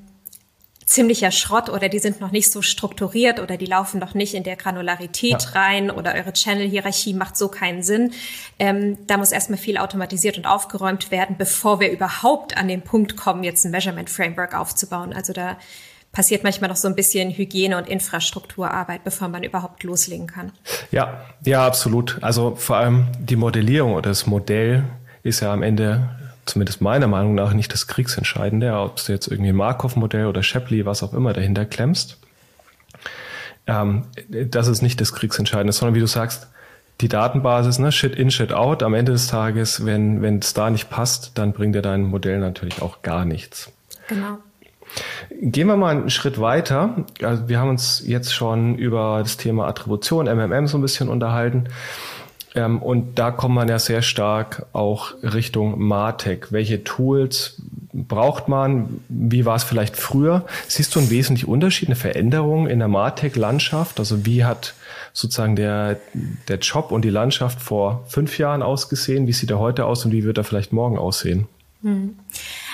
ziemlicher 0.87 1.31
Schrott 1.31 1.71
oder 1.71 1.89
die 1.89 1.99
sind 1.99 2.21
noch 2.21 2.31
nicht 2.31 2.53
so 2.53 2.63
strukturiert 2.63 3.41
oder 3.41 3.57
die 3.57 3.67
laufen 3.67 3.99
noch 3.99 4.15
nicht 4.15 4.35
in 4.35 4.43
der 4.43 4.57
Granularität 4.57 5.43
ja. 5.43 5.51
rein 5.51 5.91
oder 5.91 6.15
eure 6.15 6.33
Channel-Hierarchie 6.33 7.15
macht 7.15 7.37
so 7.37 7.49
keinen 7.49 7.83
Sinn. 7.83 8.13
Ähm, 8.59 8.99
da 9.07 9.17
muss 9.17 9.33
erstmal 9.33 9.59
viel 9.59 9.79
automatisiert 9.79 10.37
und 10.37 10.47
aufgeräumt 10.47 11.11
werden, 11.11 11.37
bevor 11.39 11.81
wir 11.81 11.91
überhaupt 11.91 12.57
an 12.57 12.69
den 12.69 12.83
Punkt 12.83 13.17
kommen, 13.17 13.45
jetzt 13.45 13.65
ein 13.65 13.71
Measurement-Framework 13.71 14.55
aufzubauen. 14.55 15.13
Also 15.13 15.33
da 15.33 15.57
passiert 16.13 16.45
manchmal 16.45 16.71
noch 16.71 16.77
so 16.77 16.89
ein 16.89 16.95
bisschen 16.95 17.31
Hygiene- 17.31 17.77
und 17.77 17.89
Infrastrukturarbeit, 17.89 19.05
bevor 19.05 19.29
man 19.29 19.43
überhaupt 19.43 19.83
loslegen 19.83 20.27
kann. 20.27 20.53
Ja, 20.91 21.25
ja, 21.45 21.67
absolut. 21.67 22.19
Also 22.23 22.55
vor 22.57 22.77
allem 22.77 23.09
die 23.19 23.37
Modellierung 23.37 23.95
oder 23.95 24.11
das 24.11 24.27
Modell 24.27 24.85
ist 25.23 25.41
ja 25.41 25.53
am 25.53 25.63
Ende 25.63 26.09
zumindest 26.47 26.81
meiner 26.81 27.07
Meinung 27.07 27.35
nach 27.35 27.53
nicht 27.53 27.73
das 27.73 27.87
Kriegsentscheidende, 27.87 28.75
ob 28.75 29.05
du 29.05 29.13
jetzt 29.13 29.29
irgendwie 29.29 29.53
Markov-Modell 29.53 30.27
oder 30.27 30.43
Shapley, 30.43 30.87
was 30.87 31.03
auch 31.03 31.15
immer 31.15 31.33
dahinter 31.33 31.65
klemmst. 31.65 32.19
Ähm, 33.67 34.05
das 34.29 34.69
ist 34.69 34.83
nicht 34.83 35.01
das 35.01 35.13
Kriegsentscheidende, 35.13 35.73
sondern 35.73 35.95
wie 35.95 36.01
du 36.01 36.07
sagst, 36.07 36.49
die 37.01 37.09
Datenbasis, 37.09 37.79
ne, 37.79 37.91
Shit 37.91 38.15
in, 38.15 38.31
Shit 38.31 38.53
out. 38.53 38.83
Am 38.83 38.95
Ende 38.95 39.13
des 39.13 39.27
Tages, 39.27 39.85
wenn 39.85 40.23
wenn 40.23 40.39
es 40.39 40.55
da 40.55 40.71
nicht 40.71 40.91
passt, 40.91 41.33
dann 41.39 41.53
bringt 41.53 41.75
dir 41.75 41.83
dein 41.83 42.03
Modell 42.05 42.39
natürlich 42.39 42.83
auch 42.83 43.03
gar 43.03 43.25
nichts. 43.25 43.73
Genau. 44.09 44.39
Gehen 45.41 45.67
wir 45.67 45.77
mal 45.77 45.91
einen 45.91 46.11
Schritt 46.11 46.41
weiter. 46.41 47.05
Also 47.23 47.49
wir 47.49 47.59
haben 47.59 47.71
uns 47.71 48.03
jetzt 48.07 48.33
schon 48.33 48.77
über 48.77 49.19
das 49.23 49.37
Thema 49.37 49.67
Attribution, 49.67 50.27
MMM 50.27 50.69
so 50.69 50.79
ein 50.79 50.83
bisschen 50.83 51.09
unterhalten. 51.09 51.65
Ähm, 52.55 52.81
und 52.81 53.19
da 53.19 53.31
kommt 53.31 53.55
man 53.55 53.69
ja 53.69 53.79
sehr 53.79 54.03
stark 54.03 54.67
auch 54.73 55.15
Richtung 55.23 55.81
Martech. 55.81 56.47
Welche 56.51 56.85
Tools 56.85 57.61
braucht 57.93 58.49
man? 58.49 59.01
Wie 59.09 59.45
war 59.45 59.57
es 59.57 59.65
vielleicht 59.65 59.97
früher? 59.97 60.45
Siehst 60.69 60.95
du 60.95 61.01
einen 61.01 61.11
wesentlichen 61.11 61.51
Unterschied, 61.51 61.89
eine 61.89 61.97
Veränderung 61.97 62.67
in 62.67 62.79
der 62.79 62.89
Martech-Landschaft? 62.89 63.99
Also 63.99 64.25
wie 64.27 64.45
hat 64.45 64.75
sozusagen 65.13 65.57
der, 65.57 65.99
der 66.49 66.59
Job 66.59 66.91
und 66.91 67.03
die 67.03 67.11
Landschaft 67.11 67.61
vor 67.61 68.05
fünf 68.09 68.39
Jahren 68.39 68.63
ausgesehen? 68.63 69.27
Wie 69.27 69.33
sieht 69.33 69.51
er 69.51 69.59
heute 69.59 69.87
aus 69.87 70.05
und 70.05 70.13
wie 70.13 70.25
wird 70.25 70.39
er 70.39 70.45
vielleicht 70.45 70.73
morgen 70.73 70.99
aussehen? 70.99 71.47
Hm. 71.83 72.17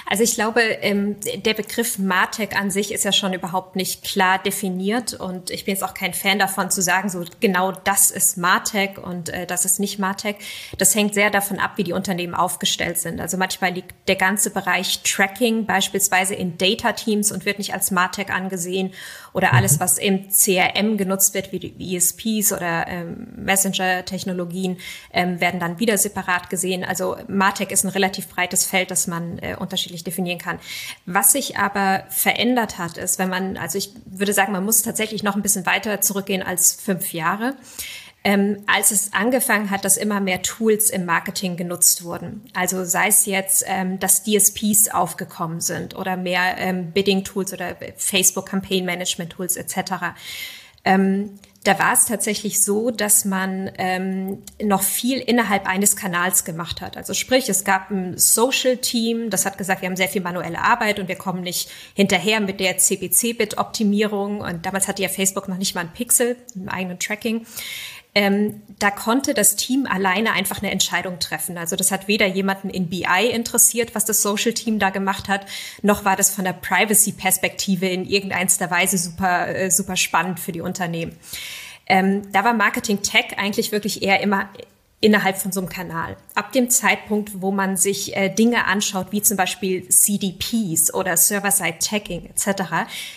Also 0.07 0.23
ich 0.23 0.35
glaube, 0.35 0.61
ähm, 0.61 1.16
der 1.45 1.54
Begriff 1.54 1.99
Martech 1.99 2.57
an 2.57 2.71
sich 2.71 2.92
ist 2.92 3.04
ja 3.04 3.12
schon 3.12 3.33
überhaupt 3.33 3.76
nicht 3.76 4.02
klar 4.02 4.38
definiert 4.38 5.14
und 5.14 5.50
ich 5.50 5.64
bin 5.64 5.75
jetzt 5.75 5.83
auch 5.83 5.95
kein 5.95 6.14
Fan 6.14 6.38
davon 6.38 6.71
zu 6.71 6.83
sagen, 6.83 7.09
so 7.09 7.25
genau 7.40 7.73
das 7.73 8.11
ist 8.11 8.37
Martech 8.37 8.99
und 8.99 9.28
äh, 9.28 9.47
das 9.47 9.64
ist 9.64 9.78
nicht 9.78 9.99
Martech. 9.99 10.37
Das 10.78 10.95
hängt 10.95 11.14
sehr 11.14 11.30
davon 11.30 11.59
ab, 11.59 11.73
wie 11.76 11.85
die 11.85 11.92
Unternehmen 11.92 12.35
aufgestellt 12.35 12.99
sind. 12.99 13.21
Also 13.21 13.37
manchmal 13.37 13.73
liegt 13.73 13.95
der 14.09 14.16
ganze 14.16 14.50
Bereich 14.50 15.02
Tracking 15.02 15.66
beispielsweise 15.66 16.35
in 16.35 16.59
Data 16.59 16.92
Teams 16.92 17.30
und 17.30 17.45
wird 17.45 17.59
nicht 17.59 17.73
als 17.73 17.90
Martech 17.90 18.30
angesehen 18.30 18.92
oder 19.32 19.52
alles, 19.52 19.75
mhm. 19.76 19.80
was 19.80 19.99
im 19.99 20.28
CRM 20.30 20.96
genutzt 20.96 21.34
wird, 21.34 21.52
wie 21.52 21.58
die 21.58 21.96
ESPs 21.96 22.52
oder 22.52 22.87
ähm, 22.88 23.28
Messenger-Technologien, 23.37 24.78
ähm, 25.12 25.40
werden 25.40 25.60
dann 25.60 25.78
wieder 25.78 25.99
separat 25.99 26.50
gesehen. 26.50 26.84
Also 26.84 27.16
Martech 27.28 27.70
ist 27.70 27.84
ein 27.84 27.90
relativ 27.90 28.28
breites 28.28 28.66
Feld, 28.66 28.90
das 28.90 29.06
man 29.06 29.38
äh, 29.38 29.56
unterschiedlich 29.58 30.04
definieren 30.04 30.38
kann. 30.38 30.58
Was 31.06 31.32
sich 31.32 31.56
aber 31.56 32.04
verändert 32.08 32.78
hat, 32.78 32.99
ist, 32.99 33.18
wenn 33.18 33.28
man, 33.28 33.56
also 33.56 33.78
ich 33.78 33.92
würde 34.06 34.32
sagen, 34.32 34.52
man 34.52 34.64
muss 34.64 34.82
tatsächlich 34.82 35.22
noch 35.22 35.37
ein 35.37 35.42
bisschen 35.42 35.66
weiter 35.66 36.00
zurückgehen 36.00 36.42
als 36.42 36.75
fünf 36.75 37.12
Jahre. 37.12 37.54
Ähm, 38.23 38.65
als 38.67 38.91
es 38.91 39.15
angefangen 39.15 39.71
hat, 39.71 39.87
dass 39.87 39.97
immer 39.97 40.21
mehr 40.21 40.43
Tools 40.43 40.91
im 40.91 41.07
Marketing 41.07 41.57
genutzt 41.57 42.05
wurden. 42.05 42.43
Also 42.53 42.85
sei 42.85 43.09
es 43.09 43.25
jetzt, 43.25 43.65
ähm, 43.67 43.99
dass 43.99 44.25
DSPs 44.25 44.89
aufgekommen 44.89 45.61
sind 45.62 45.97
oder 45.97 46.19
mehr 46.19 46.59
ähm, 46.59 46.93
Bidding-Tools 46.93 47.55
oder 47.55 47.77
Facebook 47.97 48.47
Campaign 48.47 48.85
Management 48.85 49.33
Tools 49.33 49.57
etc. 49.57 50.12
Ähm, 50.85 51.39
da 51.65 51.79
war 51.79 51.93
es 51.93 52.07
tatsächlich 52.07 52.65
so, 52.65 52.91
dass 52.91 53.27
man 53.27 53.71
ähm, 53.77 54.43
noch 54.62 54.83
viel 54.83 55.19
innerhalb 55.19 55.67
eines 55.67 55.95
Kanals 55.95 56.47
gemacht 56.47 56.81
hat. 56.81 56.97
Also 56.97 57.12
sprich, 57.12 57.50
es 57.50 57.65
gab 57.65 57.91
ein 57.91 58.17
Social-Team, 58.17 59.29
das 59.29 59.45
hat 59.45 59.59
gesagt, 59.59 59.83
wir 59.83 59.89
haben 59.89 59.97
sehr 59.97 60.09
viel 60.09 60.23
manuelle 60.23 60.59
Arbeit 60.59 60.99
und 60.99 61.09
wir 61.09 61.17
kommen 61.17 61.43
nicht 61.43 61.71
hinterher 61.95 62.41
mit 62.41 62.61
der 62.61 62.79
CPC-Bit-Optimierung. 62.79 64.41
Und 64.41 64.65
damals 64.65 64.89
hatte 64.89 65.03
ja 65.03 65.11
Facebook 65.11 65.49
noch 65.49 65.59
nicht 65.59 65.75
mal 65.75 65.83
ein 65.83 65.93
Pixel 65.93 66.37
im 66.55 66.71
eigenen 66.71 66.99
Tracking. 66.99 67.45
Ähm, 68.14 68.62
da 68.81 68.90
konnte 68.90 69.35
das 69.35 69.55
Team 69.55 69.87
alleine 69.87 70.33
einfach 70.33 70.59
eine 70.59 70.71
Entscheidung 70.71 71.21
treffen. 71.21 71.57
Also 71.57 71.76
das 71.76 71.93
hat 71.93 72.09
weder 72.09 72.26
jemanden 72.26 72.69
in 72.69 72.88
BI 72.88 73.31
interessiert, 73.33 73.95
was 73.95 74.05
das 74.05 74.21
Social 74.23 74.52
Team 74.52 74.79
da 74.81 74.90
gemacht 74.90 75.29
hat, 75.29 75.47
noch 75.83 76.05
war 76.05 76.17
das 76.17 76.31
von 76.35 76.45
der 76.45 76.55
Privacy-Perspektive 76.55 77.87
in 77.87 78.05
irgendeiner 78.05 78.71
Weise 78.71 78.99
super, 78.99 79.49
äh, 79.49 79.71
super 79.71 79.97
spannend 79.97 80.40
für 80.40 80.52
die 80.52 80.61
Unternehmen. 80.61 81.17
Ähm, 81.87 82.33
da 82.33 82.45
war 82.45 82.55
Marketing 82.55 83.02
Tech 83.02 83.37
eigentlich 83.37 83.73
wirklich 83.73 84.02
eher 84.02 84.21
immer 84.21 84.49
innerhalb 85.02 85.38
von 85.38 85.50
so 85.50 85.61
einem 85.61 85.71
Kanal. 85.71 86.16
Ab 86.35 86.52
dem 86.52 86.69
Zeitpunkt, 86.69 87.40
wo 87.40 87.50
man 87.50 87.78
sich 87.78 88.14
äh, 88.16 88.28
Dinge 88.28 88.66
anschaut, 88.66 89.09
wie 89.11 89.23
zum 89.23 89.38
Beispiel 89.38 89.88
CDPs 89.88 90.92
oder 90.92 91.16
Server-Side-Tagging 91.16 92.26
etc., 92.26 92.62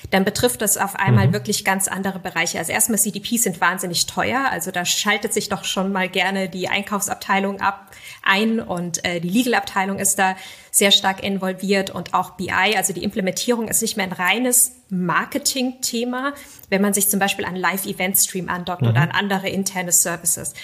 dann 0.10 0.24
betrifft 0.24 0.62
das 0.62 0.78
auf 0.78 0.96
einmal 0.96 1.28
mhm. 1.28 1.34
wirklich 1.34 1.66
ganz 1.66 1.90
andere 1.90 2.20
Bereiche. 2.20 2.58
Also 2.58 2.72
erstmal 2.72 3.00
CDPs 3.00 3.44
sind 3.44 3.60
wahnsinnig 3.60 4.06
teuer, 4.06 4.46
also 4.50 4.72
da 4.72 4.86
schaltet 4.86 5.34
sich 5.34 5.50
doch 5.50 5.66
schon 5.66 5.92
mal 5.92 6.08
gerne 6.08 6.48
die 6.48 6.70
Einkaufsabteilung 6.70 7.60
ab 7.60 7.92
ein 8.22 8.62
und 8.62 9.04
äh, 9.04 9.20
die 9.20 9.30
Legal-Abteilung 9.30 10.00
ist 10.00 10.18
da 10.18 10.38
sehr 10.74 10.90
stark 10.90 11.24
involviert 11.24 11.92
und 11.92 12.16
auch 12.16 12.32
BI, 12.32 12.50
also 12.76 12.94
die 12.94 13.04
Implementierung 13.04 13.68
ist 13.68 13.84
nicht 13.84 13.96
mehr 13.96 14.08
ein 14.08 14.12
reines 14.12 14.72
Marketing-Thema, 14.90 16.34
wenn 16.70 16.82
man 16.82 16.96
sich 16.96 17.10
zum 17.10 17.20
Beispiel 17.20 17.46
an 17.46 17.56
Live-Event-Stream 17.56 18.50
andockt 18.50 18.82
mhm. 18.82 18.88
oder 18.88 19.02
an 19.02 19.12
andere 19.12 19.50
interne 19.50 19.92
Services. 19.92 20.56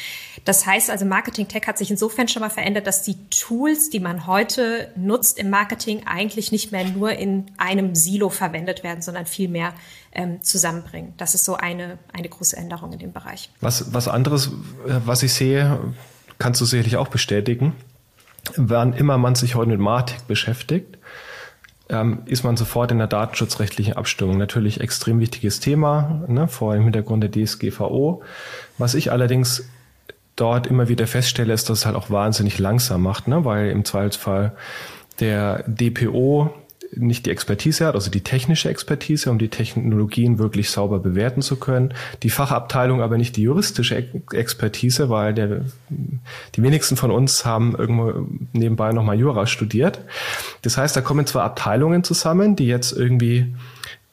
Das 0.46 0.66
heißt 0.66 0.90
also, 0.90 1.06
Marketing-Tech 1.06 1.62
hat 1.68 1.78
sich 1.78 1.92
insofern 1.92 2.28
schon 2.28 2.42
mal 2.42 2.50
verändert, 2.50 2.88
dass 2.88 3.04
die 3.04 3.18
Tools, 3.30 3.92
die 3.92 4.00
man 4.00 4.26
heute 4.26 4.92
nutzt 4.96 5.38
im 5.38 5.52
Marketing, 5.52 6.08
eigentlich 6.08 6.52
nicht 6.52 6.72
mehr 6.72 6.86
nur 6.86 7.12
in 7.12 7.46
einem 7.58 7.94
Silo 7.94 8.30
verwendet 8.30 8.84
werden, 8.84 9.04
sondern 9.04 9.28
viel 9.28 9.48
mehr 9.48 9.76
ähm, 10.12 10.42
zusammenbringen. 10.42 11.14
Das 11.18 11.36
ist 11.36 11.46
so 11.46 11.54
eine, 11.54 12.00
eine 12.14 12.30
große 12.30 12.58
Änderung 12.58 12.94
in 12.94 13.00
dem 13.00 13.14
Bereich. 13.14 13.52
Was, 13.62 13.94
was 13.94 14.08
anderes, 14.08 14.48
äh, 14.88 15.02
was 15.06 15.22
ich 15.22 15.34
sehe, 15.34 15.94
kannst 16.40 16.60
du 16.62 16.66
sicherlich 16.66 16.98
auch 16.98 17.10
bestätigen 17.10 17.76
wann 18.56 18.94
immer 18.94 19.18
man 19.18 19.36
sich 19.36 19.56
heute 19.56 19.72
mit 19.72 19.80
Martech 19.80 20.22
beschäftigt, 20.24 20.98
ähm, 21.90 22.20
ist 22.26 22.44
man 22.44 22.56
sofort 22.56 22.92
in 22.92 23.00
der 23.00 23.08
datenschutzrechtlichen 23.08 23.94
Abstimmung. 23.94 24.38
Natürlich 24.38 24.80
extrem 24.80 25.20
wichtiges 25.20 25.60
Thema, 25.60 26.24
ne, 26.28 26.48
vor 26.48 26.76
dem 26.76 26.84
Hintergrund 26.84 27.24
der 27.24 27.32
DSGVO. 27.32 28.24
Was 28.78 28.94
ich 28.94 29.12
allerdings 29.12 29.68
dort 30.36 30.68
immer 30.68 30.88
wieder 30.88 31.08
feststelle, 31.08 31.54
ist, 31.54 31.70
dass 31.70 31.80
es 31.80 31.86
halt 31.86 31.96
auch 31.96 32.10
wahnsinnig 32.10 32.60
langsam 32.60 33.02
macht, 33.02 33.28
ne, 33.28 33.44
weil 33.44 33.72
im 33.72 33.86
Zweifelsfall 33.86 34.54
der 35.20 35.64
DPO 35.68 36.54
nicht 36.96 37.26
die 37.26 37.32
Expertise 37.32 37.86
hat, 37.86 37.96
also 37.96 38.10
die 38.10 38.22
technische 38.22 38.70
Expertise, 38.70 39.30
um 39.30 39.38
die 39.38 39.50
Technologien 39.50 40.40
wirklich 40.40 40.70
sauber 40.70 41.00
bewerten 41.00 41.42
zu 41.42 41.58
können. 41.58 41.94
Die 42.24 42.30
Fachabteilung 42.30 43.02
aber 43.02 43.18
nicht 43.18 43.38
die 43.38 43.44
juristische 43.44 44.06
Expertise, 44.32 45.10
weil 45.10 45.34
der, 45.34 45.66
die 46.56 46.64
wenigsten 46.64 46.96
von 46.96 47.12
uns 47.12 47.46
haben 47.46 47.76
irgendwo 47.76 48.28
nebenbei 48.54 48.92
nochmal 48.92 49.20
Jura 49.20 49.46
studiert. 49.46 50.02
Das 50.62 50.78
heißt, 50.78 50.96
da 50.96 51.02
kommen 51.02 51.26
zwei 51.26 51.42
Abteilungen 51.42 52.04
zusammen, 52.04 52.56
die 52.56 52.68
jetzt 52.68 52.92
irgendwie 52.92 53.54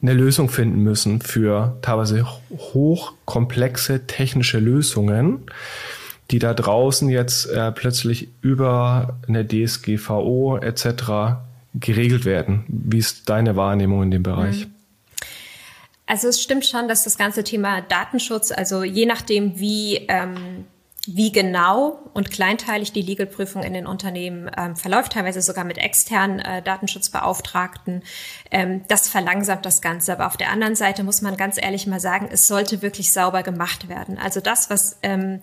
eine 0.01 0.13
Lösung 0.13 0.49
finden 0.49 0.83
müssen 0.83 1.21
für 1.21 1.77
teilweise 1.81 2.25
hochkomplexe 2.51 4.05
technische 4.05 4.59
Lösungen, 4.59 5.49
die 6.29 6.37
da 6.37 6.53
draußen 6.53 7.09
jetzt 7.09 7.47
äh, 7.47 7.71
plötzlich 7.71 8.29
über 8.41 9.17
eine 9.27 9.47
DSGVO 9.47 10.57
etc 10.57 11.37
geregelt 11.79 12.25
werden. 12.25 12.65
Wie 12.67 12.97
ist 12.97 13.29
deine 13.29 13.55
Wahrnehmung 13.55 14.03
in 14.03 14.11
dem 14.11 14.23
Bereich? 14.23 14.65
Mhm. 14.65 14.73
Also 16.05 16.29
es 16.29 16.41
stimmt 16.41 16.65
schon, 16.65 16.87
dass 16.87 17.03
das 17.03 17.17
ganze 17.17 17.43
Thema 17.43 17.81
Datenschutz, 17.81 18.51
also 18.51 18.83
je 18.83 19.05
nachdem, 19.05 19.59
wie, 19.59 20.05
ähm, 20.07 20.65
wie 21.05 21.33
genau 21.33 21.99
und 22.13 22.31
kleinteilig 22.31 22.93
die 22.93 23.01
Legalprüfung 23.01 23.61
in 23.61 23.73
den 23.73 23.85
Unternehmen 23.85 24.49
ähm, 24.57 24.77
verläuft, 24.77 25.13
teilweise 25.13 25.41
sogar 25.41 25.65
mit 25.65 25.77
externen 25.77 26.39
äh, 26.39 26.61
Datenschutzbeauftragten, 26.61 28.03
ähm, 28.51 28.83
das 28.87 29.09
verlangsamt 29.09 29.65
das 29.65 29.81
Ganze. 29.81 30.13
Aber 30.13 30.27
auf 30.27 30.37
der 30.37 30.49
anderen 30.49 30.75
Seite 30.75 31.03
muss 31.03 31.21
man 31.21 31.35
ganz 31.35 31.61
ehrlich 31.61 31.87
mal 31.87 31.99
sagen, 31.99 32.29
es 32.31 32.47
sollte 32.47 32.81
wirklich 32.81 33.11
sauber 33.11 33.43
gemacht 33.43 33.89
werden. 33.89 34.17
Also 34.17 34.39
das, 34.39 34.69
was 34.69 34.97
ähm, 35.03 35.41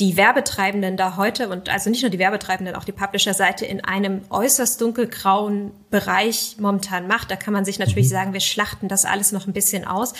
die 0.00 0.16
Werbetreibenden 0.16 0.96
da 0.96 1.16
heute 1.16 1.48
und 1.48 1.68
also 1.68 1.90
nicht 1.90 2.02
nur 2.02 2.10
die 2.10 2.20
Werbetreibenden, 2.20 2.76
auch 2.76 2.84
die 2.84 2.92
Publisher-Seite 2.92 3.66
in 3.66 3.84
einem 3.84 4.22
äußerst 4.30 4.80
dunkelgrauen 4.80 5.72
Bereich 5.90 6.56
momentan 6.58 7.08
macht. 7.08 7.32
Da 7.32 7.36
kann 7.36 7.52
man 7.52 7.64
sich 7.64 7.80
natürlich 7.80 8.06
mhm. 8.06 8.12
sagen, 8.12 8.32
wir 8.32 8.40
schlachten 8.40 8.86
das 8.86 9.04
alles 9.04 9.32
noch 9.32 9.48
ein 9.48 9.52
bisschen 9.52 9.84
aus. 9.84 10.12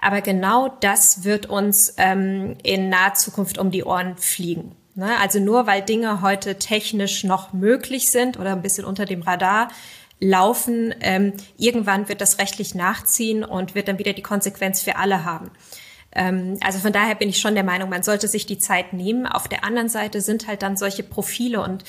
Aber 0.00 0.22
genau 0.22 0.68
das 0.80 1.24
wird 1.24 1.46
uns 1.46 1.94
ähm, 1.98 2.56
in 2.62 2.88
naher 2.88 3.14
Zukunft 3.14 3.58
um 3.58 3.70
die 3.70 3.84
Ohren 3.84 4.16
fliegen. 4.16 4.74
Ne? 4.94 5.10
Also 5.20 5.38
nur 5.38 5.66
weil 5.66 5.82
Dinge 5.82 6.22
heute 6.22 6.58
technisch 6.58 7.22
noch 7.22 7.52
möglich 7.52 8.10
sind 8.10 8.38
oder 8.38 8.52
ein 8.52 8.62
bisschen 8.62 8.86
unter 8.86 9.04
dem 9.04 9.20
Radar 9.20 9.68
laufen, 10.18 10.94
ähm, 11.00 11.34
irgendwann 11.58 12.08
wird 12.08 12.22
das 12.22 12.38
rechtlich 12.38 12.74
nachziehen 12.74 13.44
und 13.44 13.74
wird 13.74 13.88
dann 13.88 13.98
wieder 13.98 14.14
die 14.14 14.22
Konsequenz 14.22 14.80
für 14.80 14.96
alle 14.96 15.24
haben. 15.26 15.50
Ähm, 16.16 16.58
also 16.60 16.78
von 16.78 16.92
daher 16.92 17.14
bin 17.14 17.28
ich 17.28 17.38
schon 17.38 17.54
der 17.54 17.64
Meinung, 17.64 17.90
man 17.90 18.02
sollte 18.02 18.26
sich 18.26 18.46
die 18.46 18.58
Zeit 18.58 18.92
nehmen. 18.92 19.26
Auf 19.26 19.46
der 19.46 19.62
anderen 19.62 19.88
Seite 19.88 20.20
sind 20.20 20.48
halt 20.48 20.62
dann 20.62 20.76
solche 20.76 21.02
Profile 21.02 21.62
und 21.62 21.84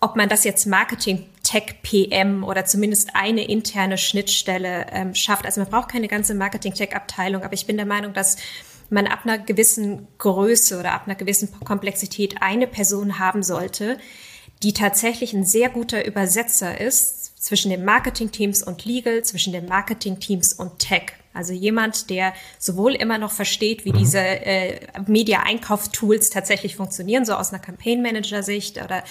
ob 0.00 0.16
man 0.16 0.28
das 0.28 0.44
jetzt 0.44 0.66
Marketing 0.66 1.24
Tech 1.42 1.76
PM 1.82 2.44
oder 2.44 2.66
zumindest 2.66 3.10
eine 3.14 3.44
interne 3.44 3.96
Schnittstelle 3.96 4.86
ähm, 4.92 5.14
schafft. 5.14 5.46
Also 5.46 5.62
man 5.62 5.70
braucht 5.70 5.90
keine 5.90 6.08
ganze 6.08 6.34
Marketing 6.34 6.74
Tech 6.74 6.94
Abteilung, 6.94 7.42
aber 7.42 7.54
ich 7.54 7.66
bin 7.66 7.76
der 7.76 7.86
Meinung, 7.86 8.12
dass 8.12 8.36
man 8.90 9.06
ab 9.06 9.20
einer 9.24 9.38
gewissen 9.38 10.06
Größe 10.18 10.78
oder 10.78 10.92
ab 10.92 11.04
einer 11.06 11.14
gewissen 11.14 11.48
Komplexität 11.64 12.42
eine 12.42 12.66
Person 12.66 13.18
haben 13.18 13.42
sollte, 13.42 13.98
die 14.62 14.74
tatsächlich 14.74 15.32
ein 15.32 15.46
sehr 15.46 15.70
guter 15.70 16.04
Übersetzer 16.04 16.78
ist 16.78 17.42
zwischen 17.42 17.70
den 17.70 17.84
Marketing-Teams 17.84 18.62
und 18.62 18.84
Legal, 18.84 19.22
zwischen 19.22 19.52
den 19.52 19.66
Marketing-Teams 19.66 20.54
und 20.54 20.78
Tech. 20.78 21.12
Also 21.34 21.52
jemand, 21.52 22.10
der 22.10 22.32
sowohl 22.58 22.94
immer 22.94 23.18
noch 23.18 23.32
versteht, 23.32 23.84
wie 23.84 23.92
mhm. 23.92 23.98
diese 23.98 24.20
äh, 24.20 24.80
Media-Einkauf-Tools 25.06 26.30
tatsächlich 26.30 26.76
funktionieren, 26.76 27.24
so 27.24 27.34
aus 27.34 27.52
einer 27.52 27.60
Campaign-Manager-Sicht 27.60 28.82
oder 28.82 29.02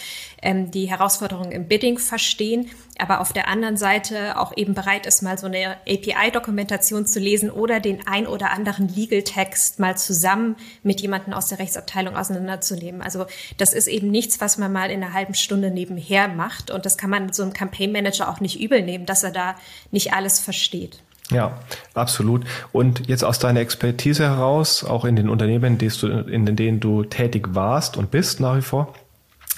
ähm, 0.41 0.71
die 0.71 0.89
Herausforderungen 0.89 1.51
im 1.51 1.67
Bidding 1.67 1.99
verstehen, 1.99 2.69
aber 2.97 3.19
auf 3.21 3.33
der 3.33 3.47
anderen 3.47 3.75
Seite 3.75 4.39
auch 4.39 4.55
eben 4.55 4.73
bereit 4.73 5.05
ist, 5.05 5.21
mal 5.21 5.37
so 5.37 5.47
eine 5.47 5.77
API-Dokumentation 5.87 7.05
zu 7.05 7.19
lesen 7.19 7.49
oder 7.51 7.79
den 7.79 8.07
ein 8.07 8.25
oder 8.25 8.51
anderen 8.51 8.87
Legal-Text 8.87 9.79
mal 9.79 9.97
zusammen 9.97 10.55
mit 10.83 11.01
jemandem 11.01 11.33
aus 11.33 11.47
der 11.47 11.59
Rechtsabteilung 11.59 12.15
auseinanderzunehmen. 12.15 13.01
Also 13.01 13.25
das 13.57 13.73
ist 13.73 13.87
eben 13.87 14.11
nichts, 14.11 14.39
was 14.39 14.57
man 14.57 14.71
mal 14.71 14.91
in 14.91 15.03
einer 15.03 15.13
halben 15.13 15.33
Stunde 15.33 15.71
nebenher 15.71 16.29
macht 16.29 16.71
und 16.71 16.85
das 16.85 16.97
kann 16.97 17.09
man 17.09 17.33
so 17.33 17.43
einem 17.43 17.53
Campaign-Manager 17.53 18.29
auch 18.29 18.39
nicht 18.39 18.61
übel 18.61 18.81
nehmen, 18.81 19.05
dass 19.05 19.23
er 19.23 19.31
da 19.31 19.55
nicht 19.91 20.13
alles 20.13 20.39
versteht. 20.39 20.99
Ja, 21.33 21.59
absolut. 21.93 22.45
Und 22.71 23.07
jetzt 23.07 23.23
aus 23.23 23.39
deiner 23.39 23.59
Expertise 23.59 24.23
heraus, 24.23 24.83
auch 24.83 25.03
in 25.03 25.15
den 25.15 25.29
Unternehmen, 25.29 25.79
in 25.79 26.55
denen 26.55 26.79
du 26.79 27.03
tätig 27.03 27.49
warst 27.53 27.97
und 27.97 28.11
bist 28.11 28.39
nach 28.39 28.55
wie 28.55 28.61
vor, 28.61 28.93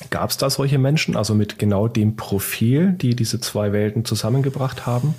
gab 0.10 0.30
es 0.30 0.38
da 0.38 0.50
solche 0.50 0.78
Menschen, 0.78 1.16
also 1.16 1.36
mit 1.36 1.60
genau 1.60 1.88
dem 1.88 2.16
Profil, 2.16 2.94
die 2.94 3.16
diese 3.16 3.40
zwei 3.40 3.72
Welten 3.72 4.06
zusammengebracht 4.06 4.86
haben? 4.86 5.16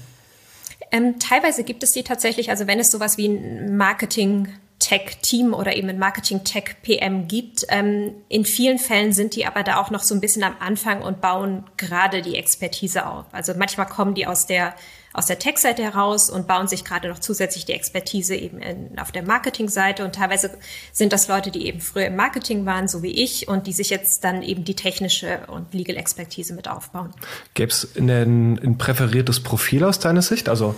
Ähm, 0.93 1.19
teilweise 1.19 1.65
gibt 1.65 1.83
es 1.83 1.93
die 1.93 2.03
tatsächlich, 2.03 2.51
also 2.51 2.67
wenn 2.67 2.79
es 2.79 2.91
sowas 2.91 3.19
wie 3.19 3.27
ein 3.27 3.77
Marketing 3.77 4.49
Tech-Team 4.79 5.55
oder 5.55 5.75
eben 5.75 5.89
ein 5.89 5.99
Marketing-Tech-PM 5.99 7.29
gibt. 7.29 7.67
Ähm, 7.71 8.13
in 8.29 8.45
vielen 8.45 8.79
Fällen 8.79 9.13
sind 9.13 9.35
die 9.35 9.47
aber 9.47 9.63
da 9.63 9.79
auch 9.79 9.91
noch 9.91 10.03
so 10.03 10.15
ein 10.15 10.21
bisschen 10.21 10.45
am 10.45 10.55
Anfang 10.61 11.03
und 11.03 11.21
bauen 11.21 11.65
gerade 11.77 12.23
die 12.23 12.37
Expertise 12.37 13.07
auf. 13.07 13.25
Also 13.33 13.55
manchmal 13.57 13.87
kommen 13.87 14.15
die 14.15 14.27
aus 14.27 14.47
der 14.47 14.75
aus 15.17 15.27
der 15.27 15.39
Tech-Seite 15.39 15.83
heraus 15.83 16.29
und 16.29 16.47
bauen 16.47 16.69
sich 16.69 16.85
gerade 16.85 17.09
noch 17.09 17.19
zusätzlich 17.19 17.65
die 17.65 17.73
Expertise 17.73 18.35
eben 18.35 18.59
in, 18.59 18.99
auf 18.99 19.13
der 19.13 19.23
Marketing-Seite. 19.23 20.05
Und 20.05 20.15
teilweise 20.15 20.51
sind 20.93 21.13
das 21.15 21.27
Leute, 21.27 21.51
die 21.51 21.67
eben 21.67 21.81
früher 21.81 22.07
im 22.07 22.17
Marketing 22.17 22.67
waren, 22.67 22.87
so 22.87 23.03
wie 23.03 23.23
ich, 23.23 23.49
und 23.49 23.67
die 23.67 23.73
sich 23.73 23.89
jetzt 23.89 24.25
dann 24.25 24.43
eben 24.43 24.65
die 24.65 24.75
technische 24.75 25.39
und 25.47 25.73
Legal-Expertise 25.73 26.53
mit 26.53 26.69
aufbauen. 26.69 27.15
Gäbe 27.55 27.73
es 27.73 27.89
ein, 27.97 28.11
ein 28.11 28.77
präferiertes 28.77 29.43
Profil 29.43 29.85
aus 29.85 29.99
deiner 29.99 30.21
Sicht? 30.21 30.51
Also 30.51 30.75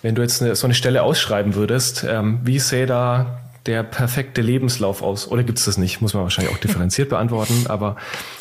wenn 0.00 0.14
du 0.14 0.22
jetzt 0.22 0.42
eine, 0.42 0.54
so 0.54 0.68
eine 0.68 0.74
Stelle 0.74 1.02
ausschreiben 1.02 1.56
würdest, 1.56 2.04
ähm, 2.08 2.38
wie 2.44 2.60
sähe 2.60 2.86
da 2.86 3.41
der 3.66 3.82
perfekte 3.82 4.42
Lebenslauf 4.42 5.02
aus? 5.02 5.28
Oder 5.28 5.44
gibt 5.44 5.58
es 5.58 5.64
das 5.66 5.78
nicht? 5.78 6.00
Muss 6.00 6.14
man 6.14 6.22
wahrscheinlich 6.22 6.52
auch 6.54 6.58
differenziert 6.60 7.08
beantworten. 7.08 7.66
Aber 7.68 7.96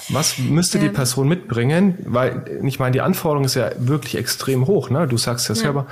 was 0.09 0.37
müsste 0.37 0.79
die 0.79 0.89
Person 0.89 1.27
mitbringen? 1.27 1.97
Weil 2.05 2.45
ich 2.63 2.79
meine, 2.79 2.91
die 2.91 3.01
Anforderung 3.01 3.45
ist 3.45 3.55
ja 3.55 3.71
wirklich 3.77 4.17
extrem 4.17 4.67
hoch. 4.67 4.89
Ne? 4.89 5.07
Du 5.07 5.17
sagst 5.17 5.47
ja, 5.49 5.55
ja. 5.55 5.61
selber, 5.61 5.87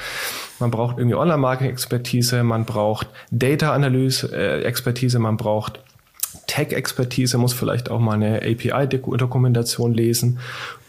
man 0.59 0.71
braucht 0.71 0.98
irgendwie 0.98 1.15
Online-Marketing-Expertise, 1.15 2.43
man 2.43 2.65
braucht 2.65 3.07
Data-Analyse-Expertise, 3.31 5.19
man 5.19 5.38
braucht 5.38 5.79
Tech-Expertise, 6.48 7.38
muss 7.38 7.53
vielleicht 7.53 7.89
auch 7.89 8.00
mal 8.00 8.13
eine 8.13 8.38
API-Dokumentation 8.38 9.93
lesen. 9.93 10.39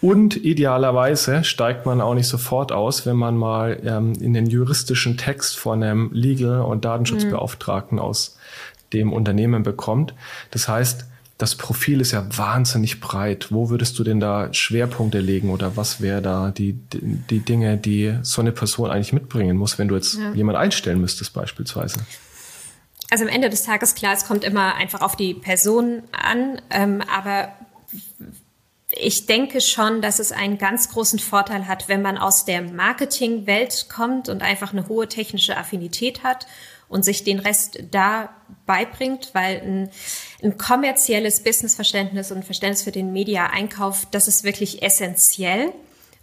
Und 0.00 0.36
idealerweise 0.36 1.44
steigt 1.44 1.84
man 1.84 2.00
auch 2.00 2.14
nicht 2.14 2.28
sofort 2.28 2.72
aus, 2.72 3.04
wenn 3.04 3.16
man 3.16 3.36
mal 3.36 3.80
ähm, 3.84 4.14
in 4.14 4.32
den 4.32 4.46
juristischen 4.46 5.18
Text 5.18 5.58
von 5.58 5.82
einem 5.82 6.10
Legal- 6.12 6.62
und 6.62 6.84
Datenschutzbeauftragten 6.84 7.96
mhm. 7.96 8.04
aus 8.04 8.38
dem 8.92 9.12
Unternehmen 9.12 9.62
bekommt. 9.62 10.14
Das 10.50 10.68
heißt, 10.68 11.04
das 11.36 11.54
Profil 11.54 12.00
ist 12.00 12.12
ja 12.12 12.26
wahnsinnig 12.36 13.00
breit. 13.00 13.48
Wo 13.50 13.70
würdest 13.70 13.98
du 13.98 14.04
denn 14.04 14.20
da 14.20 14.52
Schwerpunkte 14.52 15.20
legen 15.20 15.50
oder 15.50 15.76
was 15.76 16.00
wäre 16.00 16.20
da 16.20 16.50
die, 16.50 16.78
die 16.92 17.40
Dinge, 17.40 17.76
die 17.78 18.18
so 18.22 18.42
eine 18.42 18.52
Person 18.52 18.90
eigentlich 18.90 19.12
mitbringen 19.12 19.56
muss, 19.56 19.78
wenn 19.78 19.88
du 19.88 19.94
jetzt 19.94 20.18
ja. 20.18 20.32
jemand 20.32 20.58
einstellen 20.58 21.00
müsstest 21.00 21.32
beispielsweise? 21.32 22.00
Also 23.10 23.24
am 23.24 23.30
Ende 23.30 23.50
des 23.50 23.64
Tages, 23.64 23.94
klar, 23.94 24.14
es 24.14 24.26
kommt 24.26 24.44
immer 24.44 24.74
einfach 24.74 25.00
auf 25.00 25.16
die 25.16 25.34
Person 25.34 26.02
an, 26.12 26.60
ähm, 26.70 27.02
aber 27.10 27.48
ich 28.92 29.26
denke 29.26 29.60
schon, 29.60 30.02
dass 30.02 30.18
es 30.18 30.32
einen 30.32 30.58
ganz 30.58 30.88
großen 30.88 31.18
Vorteil 31.18 31.68
hat, 31.68 31.88
wenn 31.88 32.02
man 32.02 32.18
aus 32.18 32.44
der 32.44 32.62
Marketingwelt 32.62 33.88
kommt 33.88 34.28
und 34.28 34.42
einfach 34.42 34.72
eine 34.72 34.88
hohe 34.88 35.08
technische 35.08 35.56
Affinität 35.56 36.24
hat 36.24 36.46
und 36.88 37.04
sich 37.04 37.22
den 37.22 37.38
Rest 37.38 37.78
da 37.92 38.34
beibringt, 38.66 39.30
weil 39.32 39.60
ein, 39.60 39.90
ein 40.42 40.58
kommerzielles 40.58 41.44
Businessverständnis 41.44 42.32
und 42.32 42.44
Verständnis 42.44 42.82
für 42.82 42.90
den 42.90 43.12
Media-Einkauf, 43.12 44.06
das 44.10 44.26
ist 44.26 44.42
wirklich 44.42 44.82
essentiell 44.82 45.72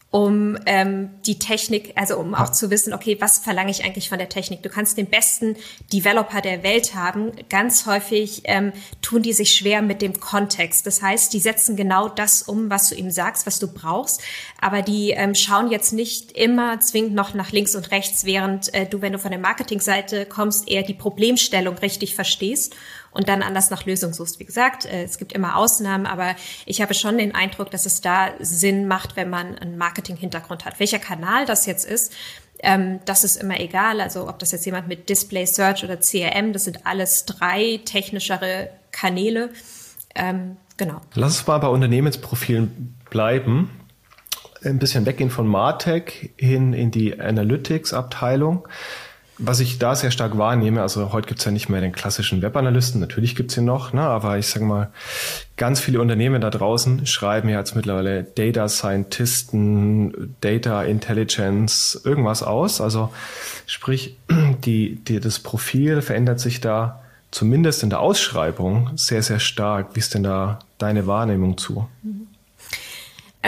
um 0.09 0.57
ähm, 0.65 1.09
die 1.25 1.37
Technik, 1.37 1.91
also 1.95 2.17
um 2.17 2.33
auch 2.33 2.51
zu 2.51 2.69
wissen, 2.69 2.93
okay, 2.93 3.17
was 3.19 3.39
verlange 3.39 3.71
ich 3.71 3.83
eigentlich 3.83 4.07
von 4.07 4.17
der 4.17 4.29
Technik? 4.29 4.63
Du 4.63 4.69
kannst 4.69 4.97
den 4.97 5.07
besten 5.07 5.57
Developer 5.91 6.39
der 6.39 6.63
Welt 6.63 6.95
haben. 6.95 7.33
Ganz 7.49 7.85
häufig 7.85 8.43
ähm, 8.45 8.71
tun 9.01 9.21
die 9.21 9.33
sich 9.33 9.53
schwer 9.53 9.81
mit 9.81 10.01
dem 10.01 10.17
Kontext. 10.19 10.87
Das 10.87 11.01
heißt, 11.01 11.33
die 11.33 11.39
setzen 11.39 11.75
genau 11.75 12.07
das 12.07 12.41
um, 12.41 12.69
was 12.69 12.87
du 12.89 12.95
ihm 12.95 13.11
sagst, 13.11 13.45
was 13.45 13.59
du 13.59 13.67
brauchst. 13.67 14.21
Aber 14.61 14.81
die 14.81 15.11
ähm, 15.11 15.35
schauen 15.35 15.69
jetzt 15.69 15.91
nicht 15.91 16.31
immer 16.31 16.79
zwingend 16.79 17.13
noch 17.13 17.33
nach 17.33 17.51
links 17.51 17.75
und 17.75 17.91
rechts, 17.91 18.23
während 18.23 18.73
äh, 18.73 18.85
du, 18.85 19.01
wenn 19.01 19.13
du 19.13 19.19
von 19.19 19.31
der 19.31 19.41
Marketingseite 19.41 20.25
kommst, 20.25 20.69
eher 20.69 20.83
die 20.83 20.93
Problemstellung 20.93 21.77
richtig 21.79 22.15
verstehst 22.15 22.75
und 23.17 23.27
dann 23.27 23.41
anders 23.41 23.71
nach 23.71 23.86
Lösungen 23.86 24.13
suchst. 24.13 24.39
Wie 24.39 24.45
gesagt, 24.45 24.86
äh, 24.86 25.03
es 25.03 25.17
gibt 25.17 25.33
immer 25.33 25.57
Ausnahmen, 25.57 26.05
aber 26.05 26.36
ich 26.65 26.81
habe 26.81 26.93
schon 26.93 27.17
den 27.17 27.33
Eindruck, 27.33 27.71
dass 27.71 27.88
es 27.88 28.00
da 28.00 28.29
Sinn 28.39 28.88
macht, 28.88 29.15
wenn 29.15 29.29
man 29.29 29.57
einen 29.57 29.77
Marketing-Hintergrund 29.77 30.65
hat. 30.65 30.79
Welcher 30.79 31.00
Kanal 31.00 31.47
das 31.47 31.65
jetzt 31.65 31.86
ist, 31.86 32.13
ähm, 32.59 33.00
das 33.05 33.24
ist 33.24 33.36
immer 33.36 33.59
egal. 33.59 34.01
Also 34.01 34.29
ob 34.29 34.38
das 34.38 34.51
jetzt 34.51 34.65
jemand 34.65 34.88
mit 34.88 35.09
Display 35.09 35.47
Search 35.47 35.83
oder 35.83 35.97
CRM, 35.97 36.53
das 36.53 36.65
sind 36.65 36.86
alles 36.86 37.25
drei 37.25 37.79
technischere 37.86 38.69
Kanäle. 38.91 39.50
Ähm, 40.13 40.57
genau. 40.77 41.01
Lass 41.15 41.39
uns 41.39 41.47
mal 41.47 41.57
bei 41.57 41.67
Unternehmensprofilen 41.67 42.95
bleiben. 43.09 43.71
Ein 44.63 44.77
bisschen 44.77 45.07
weggehen 45.07 45.31
von 45.31 45.47
Martech 45.47 46.33
hin 46.38 46.74
in 46.74 46.91
die 46.91 47.19
Analytics-Abteilung. 47.19 48.67
Was 49.39 49.60
ich 49.60 49.77
da 49.77 49.96
sehr 49.96 50.10
stark 50.10 50.38
wahrnehme, 50.38 50.82
also 50.82 51.12
heute 51.12 51.27
gibt's 51.27 51.46
ja 51.46 51.51
nicht 51.51 51.70
mehr 51.70 51.82
den 51.82 51.91
klassischen 51.91 52.41
Webanalysten, 52.41 53.00
natürlich 53.00 53.36
gibt's 53.36 53.56
ihn 53.56 53.65
noch, 53.65 53.94
ne, 53.94 54.01
aber 54.01 54.38
ich 54.39 54.48
sage 54.48 54.65
mal, 54.65 54.89
ganz 55.58 55.79
viele 55.79 56.01
Unternehmen 56.01 56.41
da 56.41 56.50
draußen 56.50 57.06
schreiben 57.06 57.50
ja 57.50 57.60
jetzt 57.60 57.75
mittlerweile 57.75 58.24
Data 58.24 58.67
Scientisten, 58.67 60.36
Data 60.41 60.84
Intelligence, 60.84 62.01
irgendwas 62.03 62.41
aus. 62.41 62.82
Also 62.82 63.12
sprich, 63.65 64.17
die, 64.65 64.95
die, 64.95 65.19
das 65.19 65.39
Profil 65.39 66.02
verändert 66.02 66.39
sich 66.39 66.60
da 66.60 67.02
zumindest 67.30 67.84
in 67.84 67.89
der 67.89 68.00
Ausschreibung 68.00 68.91
sehr, 68.95 69.21
sehr 69.21 69.39
stark. 69.39 69.95
Wie 69.95 70.00
ist 70.00 70.13
denn 70.13 70.23
da 70.23 70.60
deine 70.78 71.06
Wahrnehmung 71.08 71.58
zu? 71.58 71.88
Mhm. 72.02 72.26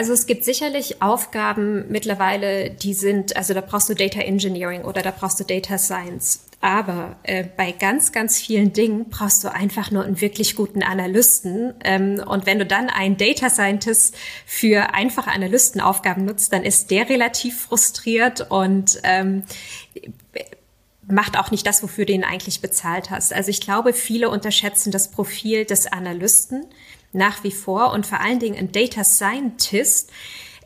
Also 0.00 0.14
es 0.14 0.24
gibt 0.24 0.44
sicherlich 0.44 1.02
Aufgaben 1.02 1.84
mittlerweile, 1.90 2.70
die 2.70 2.94
sind, 2.94 3.36
also 3.36 3.52
da 3.52 3.60
brauchst 3.60 3.86
du 3.90 3.94
Data 3.94 4.20
Engineering 4.20 4.84
oder 4.84 5.02
da 5.02 5.10
brauchst 5.10 5.38
du 5.40 5.44
Data 5.44 5.76
Science. 5.76 6.46
Aber 6.62 7.16
äh, 7.22 7.44
bei 7.44 7.72
ganz, 7.72 8.10
ganz 8.10 8.38
vielen 8.38 8.72
Dingen 8.72 9.10
brauchst 9.10 9.44
du 9.44 9.52
einfach 9.52 9.90
nur 9.90 10.04
einen 10.04 10.18
wirklich 10.22 10.56
guten 10.56 10.82
Analysten. 10.82 11.74
Ähm, 11.84 12.24
und 12.26 12.46
wenn 12.46 12.58
du 12.58 12.64
dann 12.64 12.88
einen 12.88 13.18
Data 13.18 13.50
Scientist 13.50 14.16
für 14.46 14.94
einfache 14.94 15.32
Analystenaufgaben 15.32 16.24
nutzt, 16.24 16.54
dann 16.54 16.62
ist 16.62 16.90
der 16.90 17.10
relativ 17.10 17.60
frustriert 17.60 18.50
und 18.50 19.00
ähm, 19.02 19.42
macht 21.06 21.38
auch 21.38 21.50
nicht 21.50 21.66
das, 21.66 21.82
wofür 21.82 22.06
du 22.06 22.14
ihn 22.14 22.24
eigentlich 22.24 22.62
bezahlt 22.62 23.10
hast. 23.10 23.34
Also 23.34 23.50
ich 23.50 23.60
glaube, 23.60 23.92
viele 23.92 24.30
unterschätzen 24.30 24.92
das 24.92 25.10
Profil 25.10 25.66
des 25.66 25.86
Analysten 25.92 26.64
nach 27.12 27.44
wie 27.44 27.50
vor 27.50 27.92
und 27.92 28.06
vor 28.06 28.20
allen 28.20 28.38
Dingen 28.38 28.56
ein 28.56 28.72
Data 28.72 29.04
Scientist. 29.04 30.10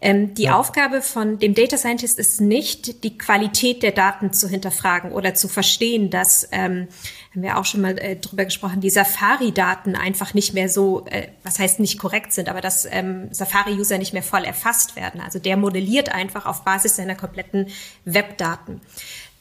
Ähm, 0.00 0.34
die 0.34 0.42
ja. 0.42 0.58
Aufgabe 0.58 1.00
von 1.00 1.38
dem 1.38 1.54
Data 1.54 1.78
Scientist 1.78 2.18
ist 2.18 2.38
nicht, 2.38 3.04
die 3.04 3.16
Qualität 3.16 3.82
der 3.82 3.92
Daten 3.92 4.34
zu 4.34 4.48
hinterfragen 4.48 5.12
oder 5.12 5.34
zu 5.34 5.48
verstehen, 5.48 6.10
dass, 6.10 6.46
ähm, 6.52 6.88
haben 7.32 7.42
wir 7.42 7.56
auch 7.56 7.64
schon 7.64 7.80
mal 7.80 7.96
äh, 7.98 8.16
drüber 8.16 8.44
gesprochen, 8.44 8.82
die 8.82 8.90
Safari-Daten 8.90 9.96
einfach 9.96 10.34
nicht 10.34 10.52
mehr 10.52 10.68
so, 10.68 11.06
äh, 11.06 11.28
was 11.42 11.58
heißt 11.58 11.80
nicht 11.80 11.98
korrekt 11.98 12.34
sind, 12.34 12.50
aber 12.50 12.60
dass 12.60 12.86
ähm, 12.90 13.28
Safari-User 13.32 13.96
nicht 13.96 14.12
mehr 14.12 14.22
voll 14.22 14.44
erfasst 14.44 14.94
werden. 14.94 15.22
Also 15.22 15.38
der 15.38 15.56
modelliert 15.56 16.10
einfach 16.10 16.44
auf 16.44 16.64
Basis 16.64 16.96
seiner 16.96 17.14
kompletten 17.14 17.68
Webdaten. 18.04 18.82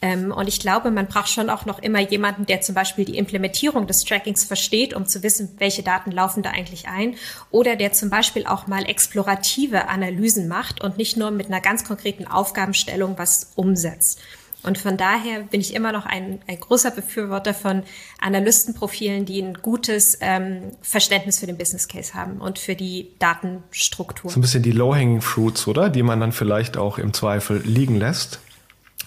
Ähm, 0.04 0.34
und 0.34 0.50
ich 0.50 0.60
glaube, 0.60 0.92
man 0.92 1.08
braucht 1.08 1.30
schon 1.30 1.50
auch 1.50 1.66
noch 1.66 1.80
immer 1.80 2.02
jemanden, 2.02 2.46
der 2.46 2.60
zum 2.60 2.76
Beispiel 2.76 3.06
die 3.06 3.18
Implementierung 3.18 3.88
des 3.88 4.04
Trackings 4.04 4.44
versteht, 4.44 4.94
um 4.94 5.06
zu 5.08 5.24
wissen, 5.24 5.56
welche 5.60 5.82
Daten 5.82 6.12
laufen 6.12 6.44
da 6.44 6.50
eigentlich 6.50 6.90
ein. 6.90 7.16
Oder 7.52 7.78
der 7.78 7.94
zum 7.94 8.10
Beispiel 8.10 8.46
auch 8.46 8.68
mal 8.68 8.84
explorative 8.84 9.88
Analysen 9.88 10.50
macht 10.50 10.82
und 10.82 10.98
nicht 10.98 11.16
nur 11.16 11.32
mit 11.32 11.48
einer 11.48 11.62
ganz 11.62 11.86
konkreten 11.86 12.28
Aufgabenstellung 12.28 13.18
was 13.18 13.54
umsetzt. 13.56 14.20
Und 14.62 14.78
von 14.78 14.98
daher 14.98 15.44
bin 15.44 15.62
ich 15.62 15.74
immer 15.74 15.94
noch 15.94 16.06
ein, 16.06 16.40
ein 16.48 16.60
großer 16.60 16.92
Befürworter 16.92 17.54
von 17.54 17.84
Analystenprofilen, 18.20 19.26
die 19.26 19.42
ein 19.42 19.56
gutes 19.56 20.18
ähm, 20.20 20.72
Verständnis 20.82 21.40
für 21.40 21.46
den 21.48 21.58
Business 21.58 21.88
Case 21.88 22.14
haben 22.14 22.42
und 22.42 22.60
für 22.60 22.76
die 22.76 23.12
Datenstruktur. 23.20 24.32
So 24.32 24.40
ein 24.40 24.42
bisschen 24.42 24.64
die 24.64 24.72
Low-Hanging 24.72 25.22
Fruits, 25.22 25.66
oder? 25.68 25.90
Die 25.90 26.04
man 26.04 26.20
dann 26.20 26.34
vielleicht 26.34 26.76
auch 26.76 26.98
im 26.98 27.14
Zweifel 27.14 27.62
liegen 27.64 27.96
lässt 27.96 28.40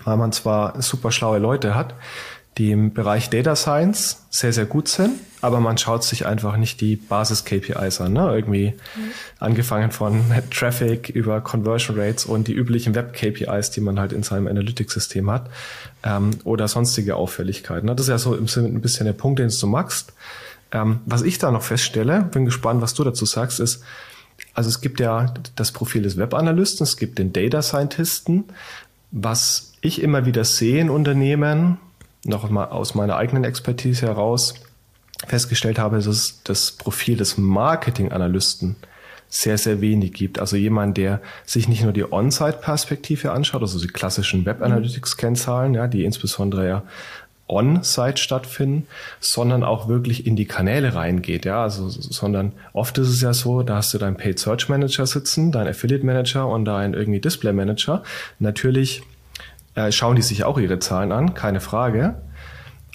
weil 0.06 0.16
man 0.16 0.32
zwar 0.32 0.80
super 0.80 1.12
schlaue 1.12 1.38
Leute 1.38 1.74
hat, 1.74 1.94
die 2.56 2.70
im 2.72 2.94
Bereich 2.94 3.28
Data 3.28 3.54
Science 3.54 4.24
sehr, 4.30 4.52
sehr 4.52 4.64
gut 4.64 4.88
sind, 4.88 5.20
aber 5.42 5.60
man 5.60 5.76
schaut 5.76 6.04
sich 6.04 6.24
einfach 6.24 6.56
nicht 6.56 6.80
die 6.80 6.96
Basis-KPIs 6.96 8.00
an. 8.00 8.14
Ne? 8.14 8.32
Irgendwie 8.34 8.68
mhm. 8.68 9.10
angefangen 9.38 9.90
von 9.90 10.22
Traffic 10.50 11.10
über 11.10 11.42
Conversion 11.42 12.00
Rates 12.00 12.24
und 12.24 12.48
die 12.48 12.54
üblichen 12.54 12.94
Web-KPIs, 12.94 13.72
die 13.72 13.82
man 13.82 14.00
halt 14.00 14.14
in 14.14 14.22
seinem 14.22 14.46
Analytics-System 14.46 15.30
hat 15.30 15.50
ähm, 16.02 16.30
oder 16.44 16.66
sonstige 16.66 17.16
Auffälligkeiten. 17.16 17.86
Ne? 17.86 17.94
Das 17.94 18.06
ist 18.06 18.10
ja 18.10 18.18
so 18.18 18.34
im 18.34 18.48
Sinne 18.48 18.68
ein 18.68 18.80
bisschen 18.80 19.04
der 19.04 19.12
Punkt, 19.12 19.38
den 19.38 19.50
du 19.50 19.66
magst. 19.66 20.14
Ähm, 20.72 21.00
was 21.04 21.22
ich 21.22 21.38
da 21.38 21.50
noch 21.50 21.62
feststelle, 21.62 22.22
bin 22.22 22.46
gespannt, 22.46 22.80
was 22.80 22.94
du 22.94 23.04
dazu 23.04 23.26
sagst, 23.26 23.60
ist, 23.60 23.82
also 24.54 24.68
es 24.68 24.80
gibt 24.80 25.00
ja 25.00 25.32
das 25.54 25.72
Profil 25.72 26.02
des 26.02 26.16
Web-Analysten, 26.16 26.84
es 26.84 26.96
gibt 26.96 27.18
den 27.18 27.32
Data 27.32 27.60
Scientisten. 27.62 28.44
Was 29.10 29.72
ich 29.80 30.02
immer 30.02 30.26
wieder 30.26 30.44
sehe 30.44 30.80
in 30.80 30.90
Unternehmen, 30.90 31.78
noch 32.24 32.48
mal 32.50 32.66
aus 32.66 32.94
meiner 32.94 33.16
eigenen 33.16 33.44
Expertise 33.44 34.06
heraus, 34.06 34.54
festgestellt 35.26 35.78
habe, 35.78 35.96
dass 35.96 36.06
es 36.06 36.42
das 36.44 36.72
Profil 36.72 37.16
des 37.16 37.38
Marketing-Analysten 37.38 38.76
sehr, 39.28 39.58
sehr 39.58 39.80
wenig 39.80 40.12
gibt. 40.12 40.38
Also 40.38 40.56
jemand, 40.56 40.96
der 40.96 41.20
sich 41.44 41.68
nicht 41.68 41.82
nur 41.82 41.92
die 41.92 42.10
On-Site-Perspektive 42.10 43.32
anschaut, 43.32 43.62
also 43.62 43.80
die 43.80 43.88
klassischen 43.88 44.44
Web-Analytics-Kennzahlen, 44.44 45.74
ja, 45.74 45.86
die 45.88 46.04
insbesondere 46.04 46.68
ja 46.68 46.82
On-Site 47.48 48.16
stattfinden, 48.16 48.86
sondern 49.20 49.62
auch 49.62 49.88
wirklich 49.88 50.26
in 50.26 50.36
die 50.36 50.46
Kanäle 50.46 50.94
reingeht, 50.94 51.44
ja, 51.44 51.62
also, 51.62 51.88
sondern 51.88 52.52
oft 52.72 52.98
ist 52.98 53.08
es 53.08 53.20
ja 53.20 53.32
so, 53.32 53.62
da 53.62 53.76
hast 53.76 53.94
du 53.94 53.98
deinen 53.98 54.16
Paid 54.16 54.38
Search 54.38 54.68
Manager 54.68 55.06
sitzen, 55.06 55.52
deinen 55.52 55.68
Affiliate 55.68 56.04
Manager 56.04 56.48
und 56.48 56.64
deinen 56.64 56.94
irgendwie 56.94 57.20
Display 57.20 57.52
Manager. 57.52 58.02
Natürlich 58.40 59.02
äh, 59.76 59.92
schauen 59.92 60.16
die 60.16 60.22
sich 60.22 60.44
auch 60.44 60.58
ihre 60.58 60.78
Zahlen 60.80 61.12
an, 61.12 61.34
keine 61.34 61.60
Frage. 61.60 62.16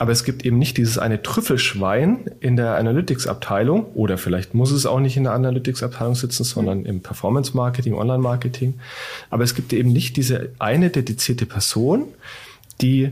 Aber 0.02 0.12
es 0.12 0.24
gibt 0.24 0.44
eben 0.44 0.58
nicht 0.58 0.78
dieses 0.78 0.98
eine 0.98 1.22
Trüffelschwein 1.22 2.32
in 2.40 2.56
der 2.56 2.76
Analytics-Abteilung 2.78 3.86
oder 3.94 4.18
vielleicht 4.18 4.56
muss 4.56 4.72
es 4.72 4.88
auch 4.88 5.00
nicht 5.00 5.16
in 5.16 5.26
der 5.26 5.34
Analytics-Abteilung 5.34 6.16
sitzen, 6.16 6.44
sondern 6.44 6.80
mhm. 6.80 6.86
im 6.88 7.02
Performance-Marketing, 7.02 7.94
Online-Marketing. 7.94 8.80
Aber 9.30 9.44
es 9.44 9.54
gibt 9.54 9.74
eben 9.74 9.94
nicht 9.94 10.18
diese 10.18 10.54
eine 10.58 10.90
dedizierte 10.90 11.46
Person, 11.46 12.06
die 12.82 13.12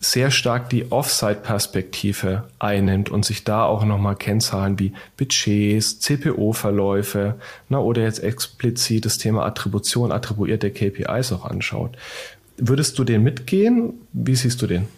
sehr 0.00 0.30
stark 0.30 0.70
die 0.70 0.92
Offsite-Perspektive 0.92 2.44
einnimmt 2.58 3.10
und 3.10 3.24
sich 3.24 3.44
da 3.44 3.64
auch 3.64 3.84
nochmal 3.84 4.16
Kennzahlen 4.16 4.78
wie 4.78 4.92
Budgets, 5.16 5.98
CPO-Verläufe 6.00 7.34
na, 7.68 7.78
oder 7.78 8.02
jetzt 8.02 8.22
explizit 8.22 9.04
das 9.04 9.18
Thema 9.18 9.44
Attribution, 9.44 10.12
attribuierte 10.12 10.70
KPIs 10.70 11.32
auch 11.32 11.44
anschaut. 11.44 11.96
Würdest 12.56 12.98
du 12.98 13.04
den 13.04 13.22
mitgehen? 13.22 13.94
Wie 14.12 14.36
siehst 14.36 14.62
du 14.62 14.66
den? 14.66 14.88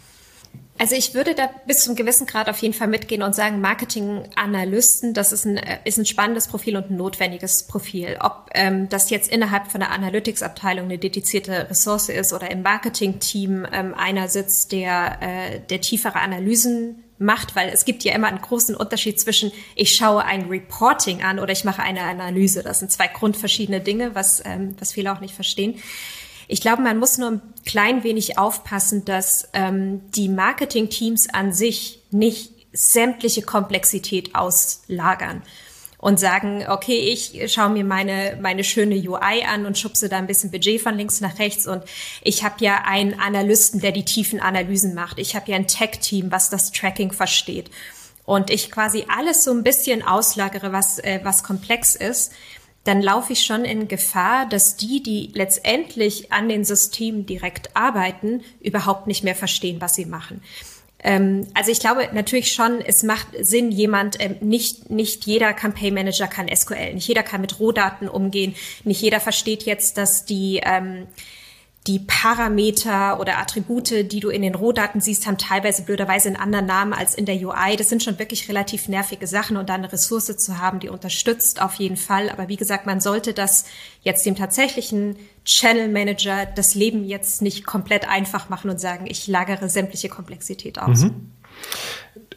Also 0.81 0.95
ich 0.95 1.13
würde 1.13 1.35
da 1.35 1.51
bis 1.67 1.85
zum 1.85 1.95
gewissen 1.95 2.27
Grad 2.27 2.49
auf 2.49 2.57
jeden 2.61 2.73
Fall 2.73 2.89
mitgehen 2.89 3.23
und 3.23 3.35
sagen, 3.35 3.61
Marketing-Analysten, 3.61 5.13
das 5.13 5.31
ist 5.31 5.45
ein, 5.45 5.59
äh, 5.59 5.79
ist 5.85 5.99
ein 5.99 6.07
spannendes 6.07 6.49
Profil 6.49 6.79
und 6.79 6.89
ein 6.89 6.97
notwendiges 6.97 7.65
Profil. 7.65 8.17
Ob 8.19 8.49
ähm, 8.55 8.89
das 8.89 9.11
jetzt 9.11 9.31
innerhalb 9.31 9.71
von 9.71 9.81
der 9.81 9.91
Analytics-Abteilung 9.91 10.87
eine 10.87 10.97
dedizierte 10.97 11.69
Ressource 11.69 12.09
ist 12.09 12.33
oder 12.33 12.51
im 12.51 12.63
Marketing-Team 12.63 13.67
ähm, 13.71 13.93
einer 13.93 14.29
sitzt, 14.29 14.73
der, 14.73 15.19
äh, 15.21 15.61
der 15.69 15.83
tiefere 15.83 16.19
Analysen 16.19 17.05
macht, 17.19 17.55
weil 17.55 17.69
es 17.69 17.85
gibt 17.85 18.03
ja 18.03 18.15
immer 18.15 18.29
einen 18.29 18.41
großen 18.41 18.75
Unterschied 18.75 19.21
zwischen 19.21 19.53
ich 19.75 19.95
schaue 19.95 20.25
ein 20.25 20.47
Reporting 20.47 21.23
an 21.23 21.41
oder 21.41 21.53
ich 21.53 21.65
mache 21.65 21.83
eine 21.83 22.05
Analyse. 22.05 22.63
Das 22.63 22.79
sind 22.79 22.91
zwei 22.91 23.07
grundverschiedene 23.07 23.83
Dinge, 23.83 24.15
was, 24.15 24.43
ähm, 24.47 24.77
was 24.79 24.95
viele 24.95 25.13
auch 25.13 25.21
nicht 25.21 25.35
verstehen. 25.35 25.75
Ich 26.51 26.61
glaube, 26.61 26.83
man 26.83 26.99
muss 26.99 27.17
nur 27.17 27.31
ein 27.31 27.43
klein 27.65 28.03
wenig 28.03 28.37
aufpassen, 28.37 29.05
dass 29.05 29.49
ähm, 29.53 30.01
die 30.11 30.29
Marketing-Teams 30.29 31.29
an 31.33 31.53
sich 31.53 32.03
nicht 32.11 32.51
sämtliche 32.73 33.43
Komplexität 33.43 34.35
auslagern 34.35 35.43
und 35.99 36.19
sagen, 36.19 36.65
okay, 36.69 36.99
ich 36.99 37.53
schaue 37.53 37.71
mir 37.71 37.85
meine, 37.85 38.37
meine 38.43 38.65
schöne 38.65 38.97
UI 38.97 39.45
an 39.47 39.65
und 39.65 39.79
schubse 39.79 40.09
da 40.09 40.17
ein 40.17 40.27
bisschen 40.27 40.51
Budget 40.51 40.81
von 40.81 40.97
links 40.97 41.21
nach 41.21 41.39
rechts 41.39 41.69
und 41.69 41.85
ich 42.23 42.43
habe 42.43 42.57
ja 42.65 42.83
einen 42.85 43.21
Analysten, 43.21 43.81
der 43.81 43.93
die 43.93 44.05
tiefen 44.05 44.41
Analysen 44.41 44.95
macht. 44.95 45.21
Ich 45.21 45.37
habe 45.37 45.53
ja 45.53 45.57
ein 45.57 45.69
Tech-Team, 45.69 46.33
was 46.33 46.51
das 46.51 46.73
Tracking 46.73 47.13
versteht. 47.13 47.71
Und 48.25 48.51
ich 48.51 48.71
quasi 48.71 49.05
alles 49.09 49.45
so 49.45 49.53
ein 49.53 49.63
bisschen 49.63 50.03
auslagere, 50.03 50.73
was, 50.73 50.99
äh, 50.99 51.21
was 51.23 51.43
komplex 51.43 51.95
ist 51.95 52.33
dann 52.85 53.03
laufe 53.03 53.35
ich 53.35 53.45
schon 53.45 53.65
in 53.65 53.89
Gefahr, 53.89 54.47
dass 54.49 54.77
die, 54.77 55.03
die 55.03 55.31
letztendlich 55.35 56.33
an 56.33 56.49
den 56.49 56.65
Systemen 56.65 57.27
direkt 57.27 57.77
arbeiten, 57.77 58.43
überhaupt 58.61 59.07
nicht 59.07 59.23
mehr 59.23 59.35
verstehen, 59.35 59.81
was 59.81 59.95
sie 59.95 60.07
machen. 60.07 60.43
Ähm, 61.03 61.47
also 61.55 61.71
ich 61.71 61.81
glaube 61.81 62.09
natürlich 62.13 62.53
schon, 62.53 62.81
es 62.81 63.03
macht 63.03 63.29
Sinn, 63.41 63.71
jemand, 63.71 64.23
ähm, 64.23 64.37
nicht, 64.41 64.91
nicht 64.91 65.27
jeder 65.27 65.53
Campaign 65.53 65.95
Manager 65.95 66.27
kann 66.27 66.55
SQL, 66.55 66.95
nicht 66.95 67.09
jeder 67.09 67.23
kann 67.23 67.41
mit 67.41 67.59
Rohdaten 67.59 68.09
umgehen, 68.09 68.55
nicht 68.85 69.01
jeder 69.01 69.21
versteht 69.21 69.65
jetzt, 69.65 69.97
dass 69.97 70.25
die, 70.25 70.61
ähm, 70.63 71.07
die 71.87 71.99
Parameter 71.99 73.19
oder 73.21 73.39
Attribute, 73.39 74.13
die 74.13 74.21
du 74.21 74.29
in 74.29 74.43
den 74.43 74.55
Rohdaten 74.55 75.01
siehst, 75.01 75.27
haben 75.27 75.39
teilweise 75.39 75.83
blöderweise 75.83 76.29
einen 76.29 76.37
anderen 76.37 76.67
Namen 76.67 76.93
als 76.93 77.15
in 77.15 77.25
der 77.25 77.37
UI. 77.37 77.77
Das 77.79 77.89
sind 77.89 78.03
schon 78.03 78.19
wirklich 78.19 78.49
relativ 78.51 78.89
nervige 78.89 79.27
Sachen 79.27 79.57
und 79.57 79.71
da 79.71 79.75
eine 79.75 79.91
Ressource 79.91 80.37
zu 80.37 80.59
haben, 80.59 80.81
die 80.81 80.91
unterstützt 80.91 81.63
auf 81.63 81.75
jeden 81.77 81.97
Fall. 81.97 82.29
Aber 82.29 82.49
wie 82.49 82.57
gesagt, 82.57 82.85
man 82.85 83.01
sollte 83.01 83.33
das 83.33 83.65
jetzt 84.03 84.27
dem 84.27 84.37
tatsächlichen 84.37 85.17
Channel 85.47 85.89
Manager 85.89 86.45
das 86.45 86.75
Leben 86.75 87.05
jetzt 87.05 87.41
nicht 87.41 87.65
komplett 87.65 88.07
einfach 88.07 88.51
machen 88.51 88.71
und 88.71 88.79
sagen, 88.79 89.07
ich 89.09 89.27
lagere 89.27 89.71
sämtliche 89.71 90.11
Komplexität 90.11 90.79
aus. 90.79 91.05
Mhm. 91.05 91.33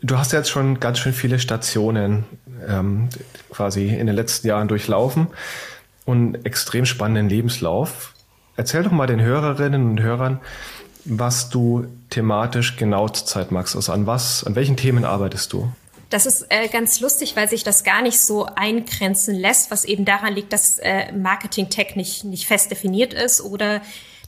Du 0.01 0.17
hast 0.17 0.32
jetzt 0.32 0.49
schon 0.49 0.79
ganz 0.79 0.99
schön 0.99 1.13
viele 1.13 1.39
Stationen 1.39 2.23
ähm, 2.65 3.10
quasi 3.49 3.89
in 3.89 4.08
den 4.08 4.15
letzten 4.15 4.47
Jahren 4.47 4.69
durchlaufen 4.69 5.27
und 6.06 6.45
extrem 6.45 6.86
spannenden 6.86 7.29
Lebenslauf. 7.29 8.12
Erzähl 8.56 8.84
doch 8.84 8.92
mal 8.92 9.08
den 9.08 9.22
Hörerinnen 9.22 9.89
und 9.89 10.02
Hörern, 10.02 10.39
was 11.06 11.50
du 11.50 11.88
thematisch 12.10 12.78
genau 12.78 13.10
zurzeit 13.10 13.52
magst. 13.52 13.76
Also 13.76 13.92
an 13.92 14.06
was, 14.08 14.44
an 14.44 14.56
welchen 14.56 14.78
Themen 14.78 15.06
arbeitest 15.06 15.52
du? 15.54 15.72
Das 16.10 16.28
ist 16.28 16.46
äh, 16.50 16.68
ganz 16.68 17.00
lustig, 17.00 17.36
weil 17.36 17.50
sich 17.50 17.63
das 17.63 17.84
gar 17.84 18.04
nicht 18.04 18.20
so 18.20 18.46
eingrenzen 18.46 19.34
lässt, 19.34 19.72
was 19.72 19.84
eben 19.84 20.06
daran 20.06 20.36
liegt, 20.36 20.54
dass 20.54 20.78
äh, 20.78 21.12
Marketing 21.12 21.70
Tech 21.72 21.96
nicht, 21.96 22.24
nicht 22.24 22.46
fest 22.46 22.70
definiert 22.70 23.16
ist 23.16 23.42
oder 23.42 23.82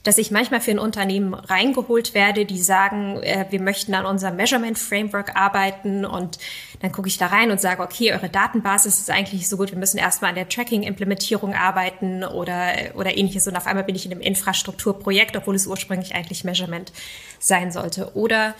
dass 0.06 0.18
ich 0.18 0.30
manchmal 0.30 0.60
für 0.60 0.70
ein 0.70 0.78
Unternehmen 0.78 1.34
reingeholt 1.34 2.14
werde, 2.14 2.44
die 2.44 2.60
sagen, 2.60 3.20
äh, 3.22 3.46
wir 3.50 3.60
möchten 3.60 3.92
an 3.94 4.06
unserem 4.06 4.36
Measurement 4.36 4.78
Framework 4.78 5.34
arbeiten 5.34 6.04
und 6.04 6.38
dann 6.80 6.92
gucke 6.92 7.08
ich 7.08 7.18
da 7.18 7.26
rein 7.26 7.50
und 7.50 7.60
sage, 7.60 7.82
okay, 7.82 8.12
eure 8.12 8.28
Datenbasis 8.28 9.00
ist 9.00 9.10
eigentlich 9.10 9.48
so 9.48 9.56
gut, 9.56 9.72
wir 9.72 9.78
müssen 9.78 9.98
erstmal 9.98 10.28
an 10.30 10.36
der 10.36 10.48
Tracking-Implementierung 10.48 11.54
arbeiten 11.54 12.22
oder, 12.22 12.72
oder 12.94 13.16
ähnliches 13.16 13.48
und 13.48 13.56
auf 13.56 13.66
einmal 13.66 13.84
bin 13.84 13.96
ich 13.96 14.06
in 14.06 14.12
einem 14.12 14.20
Infrastrukturprojekt, 14.20 15.36
obwohl 15.36 15.56
es 15.56 15.66
ursprünglich 15.66 16.14
eigentlich 16.14 16.44
Measurement 16.44 16.92
sein 17.40 17.72
sollte. 17.72 18.14
Oder 18.14 18.54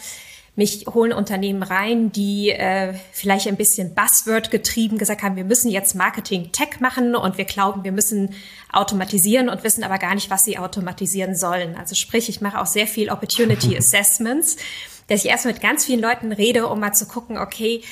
mich 0.57 0.87
holen 0.87 1.13
Unternehmen 1.13 1.63
rein, 1.63 2.11
die 2.11 2.51
äh, 2.51 2.95
vielleicht 3.13 3.47
ein 3.47 3.57
bisschen 3.57 3.95
Buzzword 3.95 4.51
getrieben 4.51 4.97
gesagt 4.97 5.23
haben, 5.23 5.37
wir 5.37 5.45
müssen 5.45 5.71
jetzt 5.71 5.95
Marketing 5.95 6.51
Tech 6.51 6.81
machen 6.81 7.15
und 7.15 7.37
wir 7.37 7.45
glauben, 7.45 7.85
wir 7.85 7.93
müssen 7.93 8.35
automatisieren 8.73 9.51
und 9.51 9.63
wissen 9.65 9.85
aber 9.85 9.99
gar 9.99 10.15
nicht, 10.15 10.31
was 10.31 10.45
sie 10.45 10.59
automatisieren 10.59 11.37
sollen. 11.37 11.77
Also 11.77 11.95
sprich, 11.95 12.31
ich 12.31 12.41
mache 12.41 12.59
auch 12.61 12.67
sehr 12.67 12.87
viel 12.87 13.11
Opportunity 13.11 13.77
Assessments, 13.79 14.57
dass 15.09 15.25
ich 15.25 15.31
erst 15.31 15.45
mit 15.45 15.61
ganz 15.61 15.85
vielen 15.85 16.01
Leuten 16.01 16.33
rede, 16.33 16.67
um 16.67 16.81
mal 16.81 16.93
zu 16.93 17.07
gucken, 17.07 17.37
okay, 17.37 17.83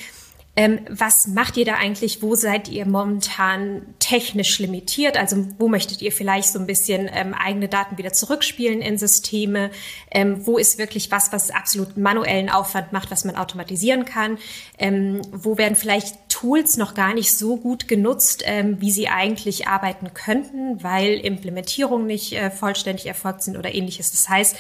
ähm, 0.56 0.80
was 0.88 1.26
macht 1.26 1.56
ihr 1.56 1.64
da 1.64 1.74
eigentlich? 1.74 2.22
Wo 2.22 2.36
seid 2.36 2.68
ihr 2.68 2.86
momentan 2.86 3.94
technisch 3.98 4.60
limitiert? 4.60 5.16
Also 5.16 5.48
wo 5.58 5.68
möchtet 5.68 6.00
ihr 6.00 6.12
vielleicht 6.12 6.48
so 6.48 6.60
ein 6.60 6.66
bisschen 6.66 7.10
ähm, 7.12 7.34
eigene 7.34 7.68
Daten 7.68 7.98
wieder 7.98 8.12
zurückspielen 8.12 8.80
in 8.80 8.96
Systeme? 8.96 9.70
Ähm, 10.12 10.46
wo 10.46 10.56
ist 10.56 10.78
wirklich 10.78 11.10
was, 11.10 11.32
was 11.32 11.50
absolut 11.50 11.96
manuellen 11.96 12.50
Aufwand 12.50 12.92
macht, 12.92 13.10
was 13.10 13.24
man 13.24 13.34
automatisieren 13.34 14.04
kann? 14.04 14.38
Ähm, 14.78 15.22
wo 15.32 15.58
werden 15.58 15.74
vielleicht 15.74 16.14
Tools 16.28 16.76
noch 16.76 16.94
gar 16.94 17.14
nicht 17.14 17.36
so 17.36 17.56
gut 17.56 17.88
genutzt, 17.88 18.42
ähm, 18.44 18.80
wie 18.80 18.92
sie 18.92 19.08
eigentlich 19.08 19.66
arbeiten 19.66 20.14
könnten, 20.14 20.82
weil 20.84 21.14
Implementierungen 21.14 22.06
nicht 22.06 22.32
äh, 22.32 22.50
vollständig 22.50 23.06
erfolgt 23.06 23.42
sind 23.42 23.56
oder 23.56 23.74
ähnliches. 23.74 24.12
Das 24.12 24.28
heißt, 24.28 24.56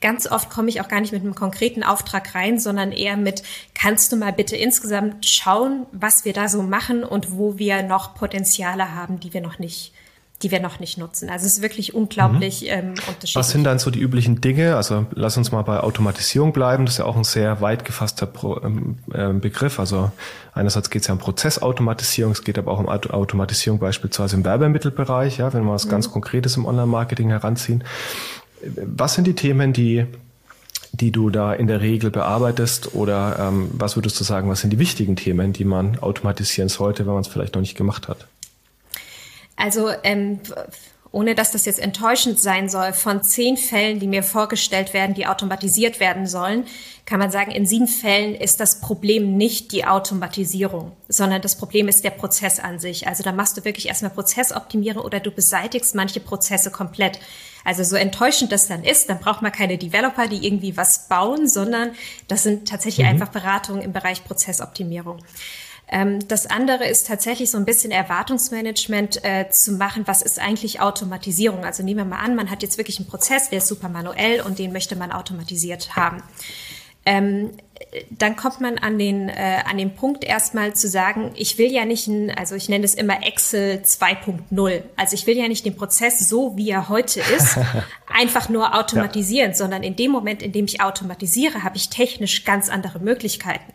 Ganz 0.00 0.30
oft 0.30 0.48
komme 0.48 0.68
ich 0.68 0.80
auch 0.80 0.88
gar 0.88 1.00
nicht 1.00 1.12
mit 1.12 1.22
einem 1.22 1.34
konkreten 1.34 1.82
Auftrag 1.82 2.34
rein, 2.34 2.58
sondern 2.60 2.92
eher 2.92 3.16
mit, 3.16 3.42
kannst 3.74 4.12
du 4.12 4.16
mal 4.16 4.32
bitte 4.32 4.56
insgesamt 4.56 5.26
schauen, 5.26 5.86
was 5.92 6.24
wir 6.24 6.32
da 6.32 6.48
so 6.48 6.62
machen 6.62 7.02
und 7.02 7.32
wo 7.32 7.58
wir 7.58 7.82
noch 7.82 8.14
Potenziale 8.14 8.94
haben, 8.94 9.18
die 9.18 9.34
wir 9.34 9.40
noch 9.40 9.58
nicht 9.58 9.92
die 10.42 10.52
wir 10.52 10.60
noch 10.60 10.78
nicht 10.78 10.98
nutzen. 10.98 11.30
Also 11.30 11.46
es 11.46 11.54
ist 11.54 11.62
wirklich 11.62 11.94
unglaublich 11.94 12.62
mhm. 12.62 12.68
ähm, 12.68 12.88
unterschiedlich. 12.90 13.34
Was 13.34 13.50
sind 13.50 13.64
dann 13.64 13.78
so 13.80 13.90
die 13.90 13.98
üblichen 13.98 14.40
Dinge? 14.40 14.76
Also 14.76 15.06
lass 15.14 15.36
uns 15.36 15.50
mal 15.50 15.62
bei 15.62 15.80
Automatisierung 15.80 16.52
bleiben. 16.52 16.86
Das 16.86 16.94
ist 16.94 16.98
ja 16.98 17.06
auch 17.06 17.16
ein 17.16 17.24
sehr 17.24 17.60
weit 17.60 17.84
gefasster 17.84 18.26
Pro, 18.26 18.60
ähm, 18.62 18.98
äh, 19.12 19.32
Begriff. 19.32 19.80
Also 19.80 20.12
einerseits 20.54 20.90
geht 20.90 21.02
es 21.02 21.08
ja 21.08 21.14
um 21.14 21.18
Prozessautomatisierung, 21.18 22.32
es 22.32 22.44
geht 22.44 22.56
aber 22.56 22.70
auch 22.70 22.78
um 22.78 22.88
Automatisierung 22.88 23.80
beispielsweise 23.80 24.36
im 24.36 24.44
Werbemittelbereich, 24.44 25.38
ja, 25.38 25.52
wenn 25.52 25.64
wir 25.64 25.72
was 25.72 25.86
mhm. 25.86 25.90
ganz 25.90 26.10
Konkretes 26.12 26.56
im 26.56 26.66
Online-Marketing 26.66 27.30
heranziehen. 27.30 27.82
Was 28.62 29.14
sind 29.14 29.26
die 29.26 29.34
Themen, 29.34 29.72
die, 29.72 30.06
die 30.92 31.10
du 31.10 31.30
da 31.30 31.52
in 31.52 31.66
der 31.66 31.80
Regel 31.80 32.10
bearbeitest? 32.10 32.94
Oder 32.94 33.38
ähm, 33.38 33.70
was 33.72 33.96
würdest 33.96 34.18
du 34.20 34.24
sagen, 34.24 34.48
was 34.48 34.60
sind 34.60 34.70
die 34.70 34.78
wichtigen 34.78 35.16
Themen, 35.16 35.52
die 35.52 35.64
man 35.64 35.98
automatisieren 35.98 36.68
sollte, 36.68 37.06
wenn 37.06 37.12
man 37.12 37.22
es 37.22 37.28
vielleicht 37.28 37.54
noch 37.54 37.62
nicht 37.62 37.76
gemacht 37.76 38.08
hat? 38.08 38.26
Also 39.56 39.90
ähm, 40.04 40.40
ohne 41.10 41.34
dass 41.34 41.52
das 41.52 41.64
jetzt 41.64 41.80
enttäuschend 41.80 42.38
sein 42.38 42.68
soll, 42.68 42.92
von 42.92 43.22
zehn 43.22 43.56
Fällen, 43.56 43.98
die 43.98 44.06
mir 44.06 44.22
vorgestellt 44.22 44.92
werden, 44.92 45.14
die 45.14 45.26
automatisiert 45.26 46.00
werden 46.00 46.26
sollen, 46.26 46.64
kann 47.06 47.18
man 47.18 47.30
sagen, 47.30 47.50
in 47.50 47.64
sieben 47.64 47.88
Fällen 47.88 48.34
ist 48.34 48.60
das 48.60 48.80
Problem 48.80 49.36
nicht 49.36 49.72
die 49.72 49.86
Automatisierung, 49.86 50.92
sondern 51.08 51.40
das 51.40 51.56
Problem 51.56 51.88
ist 51.88 52.04
der 52.04 52.10
Prozess 52.10 52.60
an 52.60 52.78
sich. 52.78 53.08
Also 53.08 53.22
da 53.22 53.32
machst 53.32 53.56
du 53.56 53.64
wirklich 53.64 53.88
erstmal 53.88 54.10
Prozessoptimierung 54.10 55.02
oder 55.02 55.18
du 55.18 55.30
beseitigst 55.30 55.94
manche 55.94 56.20
Prozesse 56.20 56.70
komplett. 56.70 57.18
Also 57.64 57.84
so 57.84 57.96
enttäuschend 57.96 58.52
das 58.52 58.68
dann 58.68 58.84
ist, 58.84 59.08
dann 59.08 59.18
braucht 59.18 59.42
man 59.42 59.52
keine 59.52 59.78
Developer, 59.78 60.26
die 60.26 60.46
irgendwie 60.46 60.76
was 60.76 61.08
bauen, 61.08 61.48
sondern 61.48 61.92
das 62.28 62.42
sind 62.42 62.68
tatsächlich 62.68 63.06
mhm. 63.06 63.12
einfach 63.12 63.28
Beratungen 63.28 63.82
im 63.82 63.92
Bereich 63.92 64.24
Prozessoptimierung. 64.24 65.18
Ähm, 65.90 66.26
das 66.28 66.46
andere 66.46 66.86
ist 66.86 67.06
tatsächlich 67.06 67.50
so 67.50 67.58
ein 67.58 67.64
bisschen 67.64 67.90
Erwartungsmanagement 67.90 69.24
äh, 69.24 69.48
zu 69.50 69.72
machen. 69.72 70.06
Was 70.06 70.22
ist 70.22 70.38
eigentlich 70.38 70.80
Automatisierung? 70.80 71.64
Also 71.64 71.82
nehmen 71.82 71.98
wir 71.98 72.04
mal 72.04 72.22
an, 72.22 72.36
man 72.36 72.50
hat 72.50 72.62
jetzt 72.62 72.76
wirklich 72.76 72.98
einen 72.98 73.08
Prozess, 73.08 73.48
der 73.48 73.58
ist 73.58 73.68
super 73.68 73.88
manuell 73.88 74.42
und 74.42 74.58
den 74.58 74.72
möchte 74.72 74.96
man 74.96 75.12
automatisiert 75.12 75.96
haben. 75.96 76.22
ähm, 77.06 77.52
dann 78.10 78.36
kommt 78.36 78.60
man 78.60 78.78
an 78.78 78.98
den, 78.98 79.28
äh, 79.28 79.62
an 79.64 79.78
den 79.78 79.94
Punkt 79.94 80.24
erstmal 80.24 80.74
zu 80.74 80.88
sagen, 80.88 81.32
ich 81.34 81.58
will 81.58 81.72
ja 81.72 81.84
nicht, 81.84 82.06
ein, 82.06 82.30
also 82.30 82.54
ich 82.54 82.68
nenne 82.68 82.84
es 82.84 82.94
immer 82.94 83.26
Excel 83.26 83.82
2.0. 83.82 84.82
Also 84.96 85.14
ich 85.14 85.26
will 85.26 85.36
ja 85.36 85.48
nicht 85.48 85.64
den 85.64 85.76
Prozess 85.76 86.28
so, 86.28 86.56
wie 86.56 86.70
er 86.70 86.88
heute 86.88 87.20
ist, 87.20 87.58
einfach 88.06 88.48
nur 88.48 88.74
automatisieren, 88.74 89.52
ja. 89.52 89.56
sondern 89.56 89.82
in 89.82 89.96
dem 89.96 90.10
Moment, 90.10 90.42
in 90.42 90.52
dem 90.52 90.66
ich 90.66 90.80
automatisiere, 90.80 91.62
habe 91.62 91.76
ich 91.76 91.88
technisch 91.88 92.44
ganz 92.44 92.68
andere 92.68 92.98
Möglichkeiten. 92.98 93.72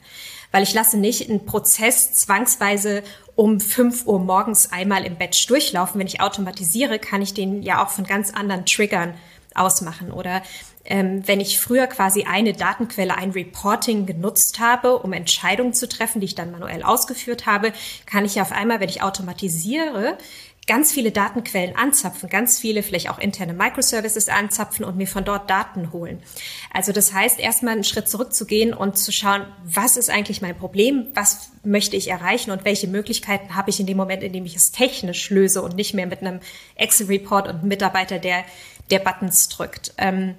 Weil 0.52 0.64
ich 0.64 0.74
lasse 0.74 0.98
nicht 0.98 1.30
einen 1.30 1.46
Prozess 1.46 2.14
zwangsweise 2.14 3.04
um 3.36 3.60
5 3.60 4.06
Uhr 4.06 4.20
morgens 4.20 4.72
einmal 4.72 5.06
im 5.06 5.18
Batch 5.18 5.48
durchlaufen. 5.48 6.00
Wenn 6.00 6.08
ich 6.08 6.22
automatisiere, 6.22 7.00
kann 7.00 7.24
ich 7.24 7.34
den 7.34 7.64
ja 7.64 7.84
auch 7.84 7.90
von 7.90 8.06
ganz 8.06 8.32
anderen 8.32 8.66
Triggern 8.66 9.16
ausmachen. 9.56 10.12
Oder 10.12 10.44
ähm, 10.86 11.28
wenn 11.28 11.40
ich 11.40 11.60
früher 11.60 11.88
quasi 11.88 12.24
eine 12.24 12.54
Datenquelle, 12.54 13.18
ein 13.18 13.32
Reporting 13.32 14.06
genutzt 14.06 14.60
habe, 14.60 14.98
um 15.00 15.14
Entscheidungen 15.14 15.74
zu 15.74 15.88
treffen, 15.88 16.20
die 16.20 16.26
ich 16.26 16.36
dann 16.36 16.52
manuell 16.52 16.84
ausgeführt 16.84 17.46
habe, 17.46 17.72
kann 18.06 18.26
ich 18.26 18.42
auf 18.42 18.52
einmal, 18.52 18.80
wenn 18.80 18.90
ich 18.90 19.02
automatisiere, 19.02 20.18
ganz 20.68 20.94
viele 20.94 21.12
Datenquellen 21.12 21.76
anzapfen, 21.76 22.30
ganz 22.30 22.60
viele 22.60 22.84
vielleicht 22.84 23.10
auch 23.10 23.20
interne 23.20 23.54
Microservices 23.54 24.30
anzapfen 24.30 24.86
und 24.86 24.96
mir 24.96 25.08
von 25.08 25.26
dort 25.26 25.50
Daten 25.50 25.92
holen. 25.92 26.22
Also 26.74 26.92
das 26.92 27.14
heißt, 27.14 27.40
erstmal 27.40 27.74
einen 27.74 27.84
Schritt 27.84 28.10
zurückzugehen 28.10 28.74
und 28.74 28.98
zu 28.98 29.12
schauen, 29.12 29.46
was 29.66 29.98
ist 29.98 30.10
eigentlich 30.10 30.42
mein 30.42 30.58
Problem, 30.58 31.08
was 31.16 31.52
möchte 31.64 31.98
ich 31.98 32.10
erreichen 32.10 32.52
und 32.52 32.66
welche 32.66 32.88
Möglichkeiten 32.88 33.56
habe 33.56 33.70
ich 33.70 33.80
in 33.80 33.88
dem 33.88 33.98
Moment, 33.98 34.24
in 34.24 34.34
dem 34.34 34.46
ich 34.46 34.56
es 34.56 34.72
technisch 34.72 35.30
löse 35.30 35.62
und 35.62 35.76
nicht 35.76 35.94
mehr 35.94 36.08
mit 36.08 36.22
einem 36.22 36.40
Excel-Report 36.76 37.48
und 37.48 37.56
einem 37.60 37.68
Mitarbeiter, 37.68 38.20
der, 38.20 38.46
der 38.90 39.00
Buttons 39.00 39.50
drückt. 39.50 39.94
Ähm, 39.98 40.36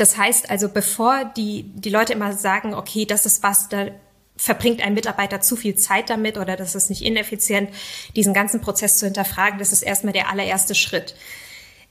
das 0.00 0.16
heißt 0.16 0.48
also, 0.48 0.70
bevor 0.70 1.26
die, 1.36 1.64
die 1.74 1.90
Leute 1.90 2.14
immer 2.14 2.32
sagen, 2.32 2.72
okay, 2.74 3.04
das 3.04 3.26
ist 3.26 3.42
was, 3.42 3.68
da 3.68 3.88
verbringt 4.34 4.80
ein 4.82 4.94
Mitarbeiter 4.94 5.42
zu 5.42 5.56
viel 5.56 5.74
Zeit 5.74 6.08
damit 6.08 6.38
oder 6.38 6.56
das 6.56 6.74
ist 6.74 6.88
nicht 6.88 7.02
ineffizient, 7.02 7.68
diesen 8.16 8.32
ganzen 8.32 8.62
Prozess 8.62 8.96
zu 8.96 9.04
hinterfragen, 9.04 9.58
das 9.58 9.72
ist 9.72 9.82
erstmal 9.82 10.14
der 10.14 10.30
allererste 10.30 10.74
Schritt. 10.74 11.14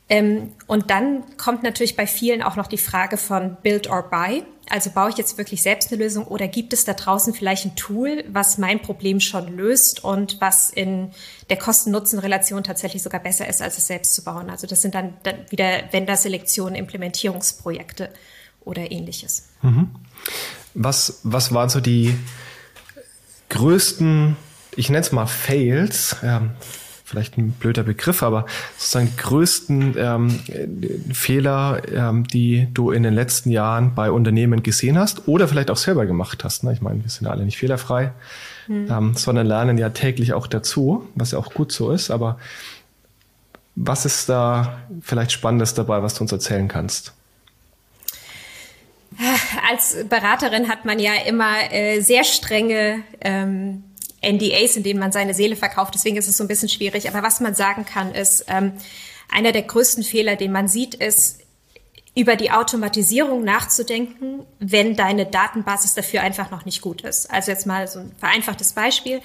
Ähm, 0.09 0.53
und 0.65 0.89
dann 0.89 1.37
kommt 1.37 1.61
natürlich 1.61 1.95
bei 1.95 2.07
vielen 2.07 2.41
auch 2.41 2.55
noch 2.55 2.65
die 2.65 2.79
Frage 2.79 3.17
von 3.17 3.57
Build 3.61 3.87
or 3.87 4.09
Buy. 4.09 4.43
Also 4.69 4.91
baue 4.91 5.10
ich 5.10 5.17
jetzt 5.17 5.38
wirklich 5.38 5.62
selbst 5.62 5.91
eine 5.91 6.01
Lösung 6.03 6.25
oder 6.25 6.47
gibt 6.47 6.73
es 6.73 6.86
da 6.86 6.93
draußen 6.93 7.34
vielleicht 7.34 7.65
ein 7.65 7.75
Tool, 7.75 8.23
was 8.32 8.58
mein 8.58 8.82
Problem 8.82 9.19
schon 9.19 9.58
löst 9.58 10.03
und 10.03 10.39
was 10.39 10.69
in 10.69 11.12
der 11.49 11.58
Kosten-Nutzen-Relation 11.58 12.63
tatsächlich 12.63 13.01
sogar 13.01 13.19
besser 13.21 13.47
ist, 13.47 13.62
als 13.62 13.77
es 13.77 13.88
selbst 13.88 14.13
zu 14.13 14.23
bauen? 14.23 14.49
Also 14.49 14.67
das 14.67 14.82
sind 14.82 14.95
dann, 14.95 15.15
dann 15.23 15.36
wieder 15.49 15.84
Vendor-Selektionen, 15.91 16.75
Implementierungsprojekte 16.75 18.10
oder 18.62 18.91
ähnliches. 18.91 19.49
Mhm. 19.62 19.89
Was, 20.75 21.21
was 21.23 21.53
waren 21.53 21.69
so 21.69 21.79
die 21.79 22.15
größten, 23.49 24.36
ich 24.75 24.89
nenne 24.89 25.01
es 25.01 25.12
mal 25.12 25.25
Fails, 25.25 26.15
ähm, 26.23 26.51
vielleicht 27.09 27.37
ein 27.37 27.51
blöder 27.51 27.83
Begriff, 27.83 28.21
aber 28.21 28.45
sozusagen 28.77 29.07
die 29.07 29.17
größten 29.17 29.95
ähm, 29.97 30.39
Fehler, 31.11 31.81
ähm, 31.91 32.27
die 32.27 32.67
du 32.73 32.91
in 32.91 33.01
den 33.01 33.13
letzten 33.13 33.49
Jahren 33.49 33.95
bei 33.95 34.11
Unternehmen 34.11 34.61
gesehen 34.61 34.97
hast 34.97 35.27
oder 35.27 35.47
vielleicht 35.47 35.71
auch 35.71 35.77
selber 35.77 36.05
gemacht 36.05 36.43
hast. 36.43 36.63
Ne? 36.63 36.71
Ich 36.73 36.81
meine, 36.81 37.03
wir 37.03 37.09
sind 37.09 37.27
alle 37.27 37.43
nicht 37.43 37.57
fehlerfrei, 37.57 38.11
mhm. 38.67 38.87
ähm, 38.89 39.15
sondern 39.15 39.47
lernen 39.47 39.77
ja 39.79 39.89
täglich 39.89 40.33
auch 40.33 40.45
dazu, 40.45 41.07
was 41.15 41.31
ja 41.31 41.39
auch 41.39 41.51
gut 41.53 41.71
so 41.71 41.91
ist. 41.91 42.11
Aber 42.11 42.37
was 43.75 44.05
ist 44.05 44.29
da 44.29 44.79
vielleicht 45.01 45.31
Spannendes 45.31 45.73
dabei, 45.73 46.03
was 46.03 46.13
du 46.13 46.21
uns 46.21 46.31
erzählen 46.31 46.67
kannst? 46.67 47.13
Als 49.69 49.97
Beraterin 50.07 50.69
hat 50.69 50.85
man 50.85 50.99
ja 50.99 51.13
immer 51.27 51.71
äh, 51.71 51.99
sehr 52.01 52.23
strenge 52.23 53.03
ähm, 53.21 53.83
NDAs, 54.21 54.75
in 54.75 54.84
denen 54.84 54.99
man 54.99 55.12
seine 55.12 55.34
Seele 55.34 55.55
verkauft. 55.55 55.93
Deswegen 55.95 56.17
ist 56.17 56.27
es 56.27 56.38
so 56.38 56.43
ein 56.43 56.47
bisschen 56.47 56.69
schwierig. 56.69 57.10
Aber 57.10 57.23
was 57.23 57.39
man 57.39 57.55
sagen 57.55 57.86
kann, 57.86 58.13
ist, 58.13 58.45
ähm, 58.47 58.73
einer 59.32 59.51
der 59.51 59.63
größten 59.63 60.03
Fehler, 60.03 60.36
den 60.36 60.51
man 60.51 60.67
sieht, 60.67 60.95
ist, 60.95 61.39
über 62.15 62.36
die 62.36 62.51
Automatisierung 62.51 63.43
nachzudenken, 63.43 64.45
wenn 64.60 64.95
deine 64.95 65.25
Datenbasis 65.25 65.93
dafür 65.93 66.21
einfach 66.21 66.51
noch 66.51 66.65
nicht 66.65 66.82
gut 66.82 67.01
ist. 67.01 67.32
Also 67.32 67.51
jetzt 67.51 67.65
mal 67.65 67.88
so 67.88 67.99
ein 67.99 68.12
vereinfachtes 68.17 68.73
Beispiel. 68.73 69.21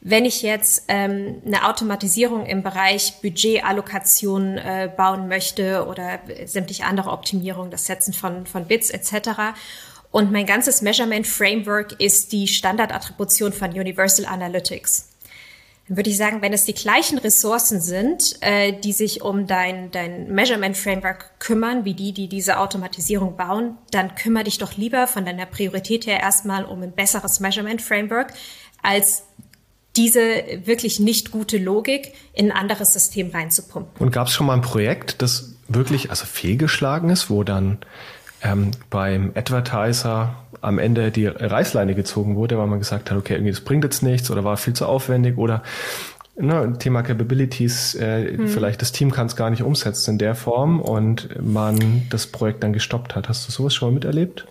Wenn 0.00 0.24
ich 0.24 0.42
jetzt 0.42 0.84
ähm, 0.88 1.42
eine 1.44 1.66
Automatisierung 1.66 2.46
im 2.46 2.62
Bereich 2.62 3.20
Budgetallokation 3.22 4.58
äh, 4.58 4.90
bauen 4.94 5.26
möchte 5.26 5.86
oder 5.86 6.20
sämtliche 6.44 6.84
andere 6.84 7.10
Optimierungen, 7.10 7.70
das 7.70 7.86
Setzen 7.86 8.12
von, 8.12 8.46
von 8.46 8.66
Bits 8.66 8.90
etc. 8.90 9.56
Und 10.16 10.32
mein 10.32 10.46
ganzes 10.46 10.80
Measurement 10.80 11.26
Framework 11.26 12.00
ist 12.00 12.32
die 12.32 12.48
Standardattribution 12.48 13.52
von 13.52 13.68
Universal 13.72 14.24
Analytics. 14.24 15.10
Dann 15.86 15.98
würde 15.98 16.08
ich 16.08 16.16
sagen, 16.16 16.40
wenn 16.40 16.54
es 16.54 16.64
die 16.64 16.72
gleichen 16.72 17.18
Ressourcen 17.18 17.82
sind, 17.82 18.34
äh, 18.40 18.72
die 18.72 18.94
sich 18.94 19.20
um 19.20 19.46
dein, 19.46 19.90
dein 19.90 20.32
Measurement 20.32 20.74
Framework 20.74 21.38
kümmern, 21.38 21.84
wie 21.84 21.92
die, 21.92 22.14
die 22.14 22.30
diese 22.30 22.60
Automatisierung 22.60 23.36
bauen, 23.36 23.76
dann 23.90 24.14
kümmere 24.14 24.44
dich 24.44 24.56
doch 24.56 24.78
lieber 24.78 25.06
von 25.06 25.26
deiner 25.26 25.44
Priorität 25.44 26.06
her 26.06 26.18
erstmal 26.18 26.64
um 26.64 26.82
ein 26.82 26.92
besseres 26.92 27.38
Measurement 27.40 27.82
Framework, 27.82 28.32
als 28.82 29.24
diese 29.96 30.22
wirklich 30.64 30.98
nicht 30.98 31.30
gute 31.30 31.58
Logik 31.58 32.14
in 32.32 32.50
ein 32.50 32.56
anderes 32.56 32.94
System 32.94 33.32
reinzupumpen. 33.32 33.92
Und 33.98 34.12
gab 34.12 34.28
es 34.28 34.32
schon 34.32 34.46
mal 34.46 34.54
ein 34.54 34.62
Projekt, 34.62 35.20
das 35.20 35.56
wirklich 35.68 36.08
also 36.08 36.24
fehlgeschlagen 36.24 37.10
ist, 37.10 37.28
wo 37.28 37.44
dann 37.44 37.80
ähm, 38.46 38.70
beim 38.90 39.32
Advertiser 39.34 40.34
am 40.60 40.78
Ende 40.78 41.10
die 41.10 41.26
Reißleine 41.26 41.94
gezogen 41.94 42.36
wurde, 42.36 42.58
weil 42.58 42.66
man 42.66 42.78
gesagt 42.78 43.10
hat, 43.10 43.18
okay, 43.18 43.34
irgendwie 43.34 43.52
das 43.52 43.60
bringt 43.60 43.84
jetzt 43.84 44.02
nichts 44.02 44.30
oder 44.30 44.44
war 44.44 44.56
viel 44.56 44.74
zu 44.74 44.86
aufwendig 44.86 45.36
oder 45.36 45.62
ne, 46.36 46.74
Thema 46.78 47.02
Capabilities, 47.02 47.94
äh, 47.94 48.36
hm. 48.36 48.48
vielleicht 48.48 48.82
das 48.82 48.92
Team 48.92 49.10
kann 49.10 49.26
es 49.26 49.36
gar 49.36 49.50
nicht 49.50 49.62
umsetzen 49.62 50.12
in 50.12 50.18
der 50.18 50.34
Form 50.34 50.80
und 50.80 51.28
man 51.42 52.06
das 52.10 52.26
Projekt 52.26 52.62
dann 52.62 52.72
gestoppt 52.72 53.14
hat. 53.14 53.28
Hast 53.28 53.46
du 53.46 53.52
sowas 53.52 53.74
schon 53.74 53.88
mal 53.88 53.94
miterlebt? 53.94 54.46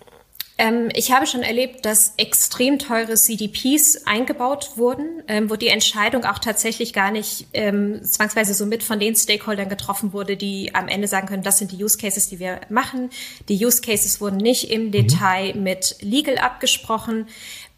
Ähm, 0.57 0.89
ich 0.93 1.11
habe 1.11 1.27
schon 1.27 1.43
erlebt, 1.43 1.85
dass 1.85 2.13
extrem 2.15 2.79
teure 2.79 3.15
CDPs 3.15 4.05
eingebaut 4.05 4.71
wurden, 4.75 5.21
ähm, 5.27 5.49
wo 5.49 5.57
die 5.57 5.67
Entscheidung 5.67 6.23
auch 6.23 6.39
tatsächlich 6.39 6.93
gar 6.93 7.11
nicht 7.11 7.47
ähm, 7.53 8.01
zwangsweise 8.03 8.53
so 8.53 8.65
mit 8.65 8.81
von 8.81 8.99
den 8.99 9.15
Stakeholdern 9.15 9.67
getroffen 9.67 10.13
wurde, 10.13 10.37
die 10.37 10.73
am 10.73 10.87
Ende 10.87 11.09
sagen 11.09 11.27
können, 11.27 11.43
das 11.43 11.57
sind 11.57 11.73
die 11.73 11.83
Use 11.83 11.97
Cases, 11.97 12.29
die 12.29 12.39
wir 12.39 12.61
machen. 12.69 13.09
Die 13.49 13.65
Use 13.65 13.81
Cases 13.81 14.21
wurden 14.21 14.37
nicht 14.37 14.71
im 14.71 14.85
mhm. 14.85 14.91
Detail 14.91 15.55
mit 15.55 15.97
Legal 15.99 16.37
abgesprochen. 16.37 17.27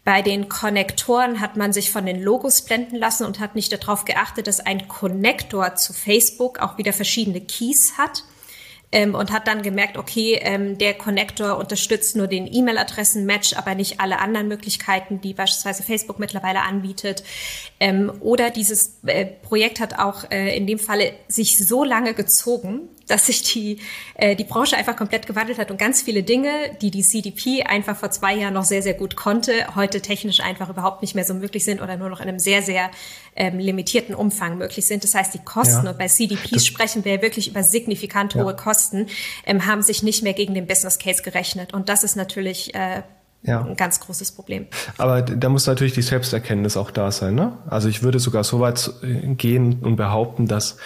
Bei 0.04 0.22
den 0.22 0.48
Konnektoren 0.48 1.40
hat 1.40 1.56
man 1.56 1.72
sich 1.72 1.90
von 1.90 2.06
den 2.06 2.22
Logos 2.22 2.62
blenden 2.62 2.96
lassen 2.96 3.26
und 3.26 3.40
hat 3.40 3.56
nicht 3.56 3.72
darauf 3.72 4.04
geachtet, 4.04 4.46
dass 4.46 4.60
ein 4.60 4.86
Konnektor 4.86 5.74
zu 5.74 5.92
Facebook 5.92 6.60
auch 6.60 6.78
wieder 6.78 6.92
verschiedene 6.92 7.40
Keys 7.40 7.94
hat 7.98 8.22
ähm, 8.90 9.14
und 9.14 9.32
hat 9.32 9.46
dann 9.46 9.62
gemerkt, 9.62 9.98
okay, 9.98 10.38
ähm, 10.40 10.78
der 10.78 10.94
Connector 10.94 11.58
unterstützt 11.58 12.16
nur 12.16 12.26
den 12.26 12.46
E-Mail-Adressen-Match, 12.52 13.54
aber 13.54 13.74
nicht 13.74 14.00
alle 14.00 14.18
anderen 14.18 14.48
Möglichkeiten, 14.48 15.20
die 15.20 15.34
beispielsweise 15.34 15.82
Facebook 15.82 16.18
mittlerweile 16.18 16.62
anbietet. 16.62 17.22
Ähm, 17.80 18.12
oder 18.20 18.50
dieses 18.50 18.98
äh, 19.06 19.26
Projekt 19.26 19.80
hat 19.80 19.98
auch 19.98 20.30
äh, 20.30 20.56
in 20.56 20.66
dem 20.66 20.78
Falle 20.78 21.12
sich 21.28 21.58
so 21.58 21.84
lange 21.84 22.14
gezogen, 22.14 22.88
dass 23.08 23.26
sich 23.26 23.42
die, 23.42 23.78
äh, 24.14 24.36
die 24.36 24.44
Branche 24.44 24.76
einfach 24.76 24.96
komplett 24.96 25.26
gewandelt 25.26 25.58
hat 25.58 25.70
und 25.70 25.78
ganz 25.78 26.02
viele 26.02 26.22
Dinge, 26.22 26.50
die 26.80 26.90
die 26.90 27.02
CDP 27.02 27.64
einfach 27.64 27.96
vor 27.96 28.10
zwei 28.10 28.34
Jahren 28.34 28.54
noch 28.54 28.64
sehr, 28.64 28.82
sehr 28.82 28.94
gut 28.94 29.16
konnte, 29.16 29.52
heute 29.74 30.00
technisch 30.00 30.40
einfach 30.40 30.68
überhaupt 30.68 31.02
nicht 31.02 31.14
mehr 31.14 31.24
so 31.24 31.34
möglich 31.34 31.64
sind 31.64 31.82
oder 31.82 31.96
nur 31.96 32.08
noch 32.08 32.20
in 32.20 32.28
einem 32.28 32.38
sehr, 32.38 32.62
sehr 32.62 32.90
ähm, 33.34 33.58
limitierten 33.58 34.14
Umfang 34.14 34.58
möglich 34.58 34.86
sind. 34.86 35.04
Das 35.04 35.14
heißt, 35.14 35.34
die 35.34 35.38
Kosten, 35.38 35.84
ja. 35.86 35.90
und 35.90 35.98
bei 35.98 36.08
CDPs 36.08 36.50
das 36.50 36.66
sprechen 36.66 37.04
wir 37.04 37.22
wirklich 37.22 37.48
über 37.48 37.62
signifikant 37.62 38.34
hohe 38.34 38.46
ja. 38.46 38.52
Kosten, 38.52 39.06
ähm, 39.46 39.66
haben 39.66 39.82
sich 39.82 40.02
nicht 40.02 40.22
mehr 40.22 40.34
gegen 40.34 40.54
den 40.54 40.66
Business 40.66 40.98
Case 40.98 41.22
gerechnet. 41.22 41.72
Und 41.72 41.88
das 41.88 42.04
ist 42.04 42.16
natürlich 42.16 42.74
äh, 42.74 43.02
ja. 43.42 43.64
ein 43.64 43.76
ganz 43.76 44.00
großes 44.00 44.32
Problem. 44.32 44.66
Aber 44.96 45.22
da 45.22 45.48
muss 45.48 45.66
natürlich 45.66 45.92
die 45.92 46.02
Selbsterkenntnis 46.02 46.76
auch 46.76 46.90
da 46.90 47.10
sein. 47.10 47.34
Ne? 47.34 47.56
Also 47.68 47.88
ich 47.88 48.02
würde 48.02 48.18
sogar 48.18 48.44
so 48.44 48.60
weit 48.60 48.90
äh, 49.02 49.34
gehen 49.34 49.80
und 49.82 49.96
behaupten, 49.96 50.46
dass 50.46 50.76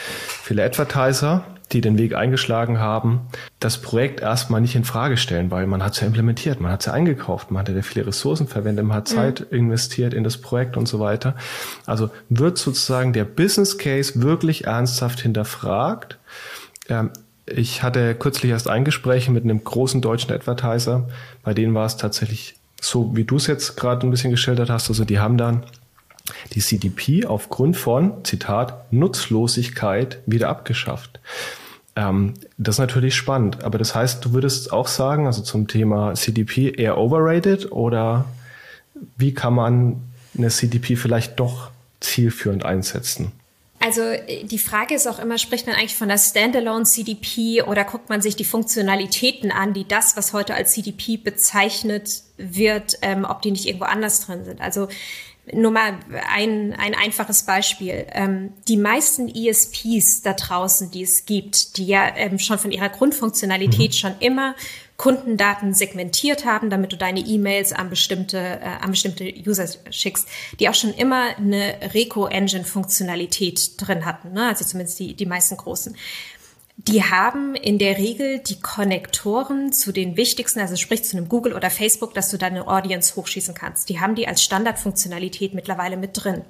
viele 0.42 0.64
Advertiser 0.64 1.44
die 1.72 1.80
den 1.80 1.98
Weg 1.98 2.14
eingeschlagen 2.14 2.78
haben, 2.78 3.20
das 3.60 3.80
Projekt 3.80 4.20
erstmal 4.20 4.60
nicht 4.60 4.74
in 4.74 4.84
Frage 4.84 5.16
stellen, 5.16 5.50
weil 5.50 5.66
man 5.66 5.82
hat 5.82 5.94
es 5.94 6.00
ja 6.00 6.06
implementiert, 6.06 6.60
man 6.60 6.72
hat 6.72 6.80
es 6.80 6.86
ja 6.86 6.92
eingekauft, 6.92 7.50
man 7.50 7.66
hat 7.66 7.74
ja 7.74 7.82
viele 7.82 8.06
Ressourcen 8.06 8.48
verwendet, 8.48 8.84
man 8.84 8.96
hat. 8.96 9.12
Zeit 9.12 9.46
mhm. 9.50 9.58
investiert 9.58 10.14
in 10.14 10.24
das 10.24 10.38
Projekt 10.38 10.76
und 10.76 10.86
so 10.86 11.00
weiter. 11.00 11.36
Also 11.86 12.10
wird 12.28 12.58
sozusagen 12.58 13.12
der 13.12 13.24
Business 13.24 13.78
Case 13.78 14.22
wirklich 14.22 14.64
ernsthaft 14.64 15.20
hinterfragt. 15.20 16.18
Ähm, 16.88 17.10
ich 17.46 17.82
hatte 17.82 18.14
kürzlich 18.14 18.52
erst 18.52 18.68
ein 18.68 18.84
Gespräch 18.84 19.28
mit 19.28 19.44
einem 19.44 19.64
großen 19.64 20.00
deutschen 20.00 20.32
Advertiser, 20.32 21.08
bei 21.42 21.54
denen 21.54 21.74
war 21.74 21.86
es 21.86 21.96
tatsächlich 21.96 22.54
so, 22.80 23.14
wie 23.14 23.24
du 23.24 23.36
es 23.36 23.46
jetzt 23.46 23.76
gerade 23.76 24.06
ein 24.06 24.10
bisschen 24.10 24.30
geschildert 24.30 24.70
hast. 24.70 24.88
Also 24.88 25.04
die 25.04 25.18
haben 25.18 25.38
dann 25.38 25.64
die 26.52 26.60
CDP 26.60 27.26
aufgrund 27.26 27.76
von, 27.76 28.24
Zitat, 28.24 28.92
Nutzlosigkeit 28.92 30.18
wieder 30.26 30.48
abgeschafft. 30.48 31.20
Ähm, 31.94 32.34
das 32.58 32.76
ist 32.76 32.78
natürlich 32.78 33.14
spannend. 33.14 33.64
Aber 33.64 33.78
das 33.78 33.94
heißt, 33.94 34.24
du 34.24 34.32
würdest 34.32 34.72
auch 34.72 34.88
sagen, 34.88 35.26
also 35.26 35.42
zum 35.42 35.68
Thema 35.68 36.14
CDP 36.14 36.70
eher 36.70 36.98
overrated 36.98 37.70
oder 37.72 38.24
wie 39.16 39.34
kann 39.34 39.54
man 39.54 40.02
eine 40.36 40.48
CDP 40.48 40.96
vielleicht 40.96 41.38
doch 41.38 41.70
zielführend 42.00 42.64
einsetzen? 42.64 43.32
Also 43.82 44.02
äh, 44.02 44.44
die 44.44 44.58
Frage 44.58 44.94
ist 44.94 45.08
auch 45.08 45.18
immer, 45.18 45.38
spricht 45.38 45.66
man 45.66 45.74
eigentlich 45.74 45.96
von 45.96 46.08
der 46.08 46.18
Standalone 46.18 46.84
CDP 46.84 47.62
oder 47.62 47.84
guckt 47.84 48.08
man 48.08 48.22
sich 48.22 48.36
die 48.36 48.44
Funktionalitäten 48.44 49.50
an, 49.50 49.74
die 49.74 49.86
das, 49.86 50.16
was 50.16 50.32
heute 50.32 50.54
als 50.54 50.72
CDP 50.72 51.16
bezeichnet 51.16 52.22
wird, 52.36 52.98
ähm, 53.02 53.26
ob 53.28 53.42
die 53.42 53.50
nicht 53.50 53.66
irgendwo 53.66 53.86
anders 53.86 54.24
drin 54.24 54.44
sind. 54.44 54.60
Also 54.60 54.88
nur 55.50 55.72
mal 55.72 55.98
ein, 56.32 56.72
ein 56.72 56.94
einfaches 56.94 57.42
Beispiel. 57.44 58.06
Ähm, 58.12 58.52
die 58.68 58.76
meisten 58.76 59.28
ESPs 59.28 60.22
da 60.22 60.34
draußen, 60.34 60.90
die 60.90 61.02
es 61.02 61.26
gibt, 61.26 61.76
die 61.76 61.86
ja 61.86 62.14
ähm, 62.16 62.38
schon 62.38 62.58
von 62.58 62.70
ihrer 62.70 62.88
Grundfunktionalität 62.88 63.90
mhm. 63.90 63.94
schon 63.94 64.14
immer 64.20 64.54
Kundendaten 65.02 65.74
segmentiert 65.74 66.44
haben, 66.44 66.70
damit 66.70 66.92
du 66.92 66.96
deine 66.96 67.18
E-Mails 67.18 67.72
an 67.72 67.90
bestimmte, 67.90 68.38
äh, 68.38 68.78
an 68.80 68.92
bestimmte 68.92 69.24
User 69.24 69.66
schickst, 69.90 70.28
die 70.60 70.68
auch 70.68 70.74
schon 70.74 70.94
immer 70.94 71.36
eine 71.36 71.74
Reco-Engine-Funktionalität 71.92 73.72
drin 73.78 74.04
hatten, 74.04 74.32
ne? 74.32 74.46
also 74.46 74.64
zumindest 74.64 75.00
die, 75.00 75.14
die 75.14 75.26
meisten 75.26 75.56
großen. 75.56 75.96
Die 76.76 77.04
haben 77.04 77.54
in 77.54 77.78
der 77.78 77.98
Regel 77.98 78.38
die 78.38 78.60
Konnektoren 78.60 79.72
zu 79.72 79.92
den 79.92 80.16
wichtigsten, 80.16 80.58
also 80.58 80.76
sprich 80.76 81.04
zu 81.04 81.16
einem 81.16 81.28
Google 81.28 81.52
oder 81.52 81.70
Facebook, 81.70 82.14
dass 82.14 82.30
du 82.30 82.38
deine 82.38 82.66
Audience 82.66 83.14
hochschießen 83.14 83.54
kannst. 83.54 83.88
Die 83.88 84.00
haben 84.00 84.14
die 84.14 84.26
als 84.26 84.42
Standardfunktionalität 84.42 85.54
mittlerweile 85.54 85.96
mit 85.96 86.10
drin. 86.14 86.42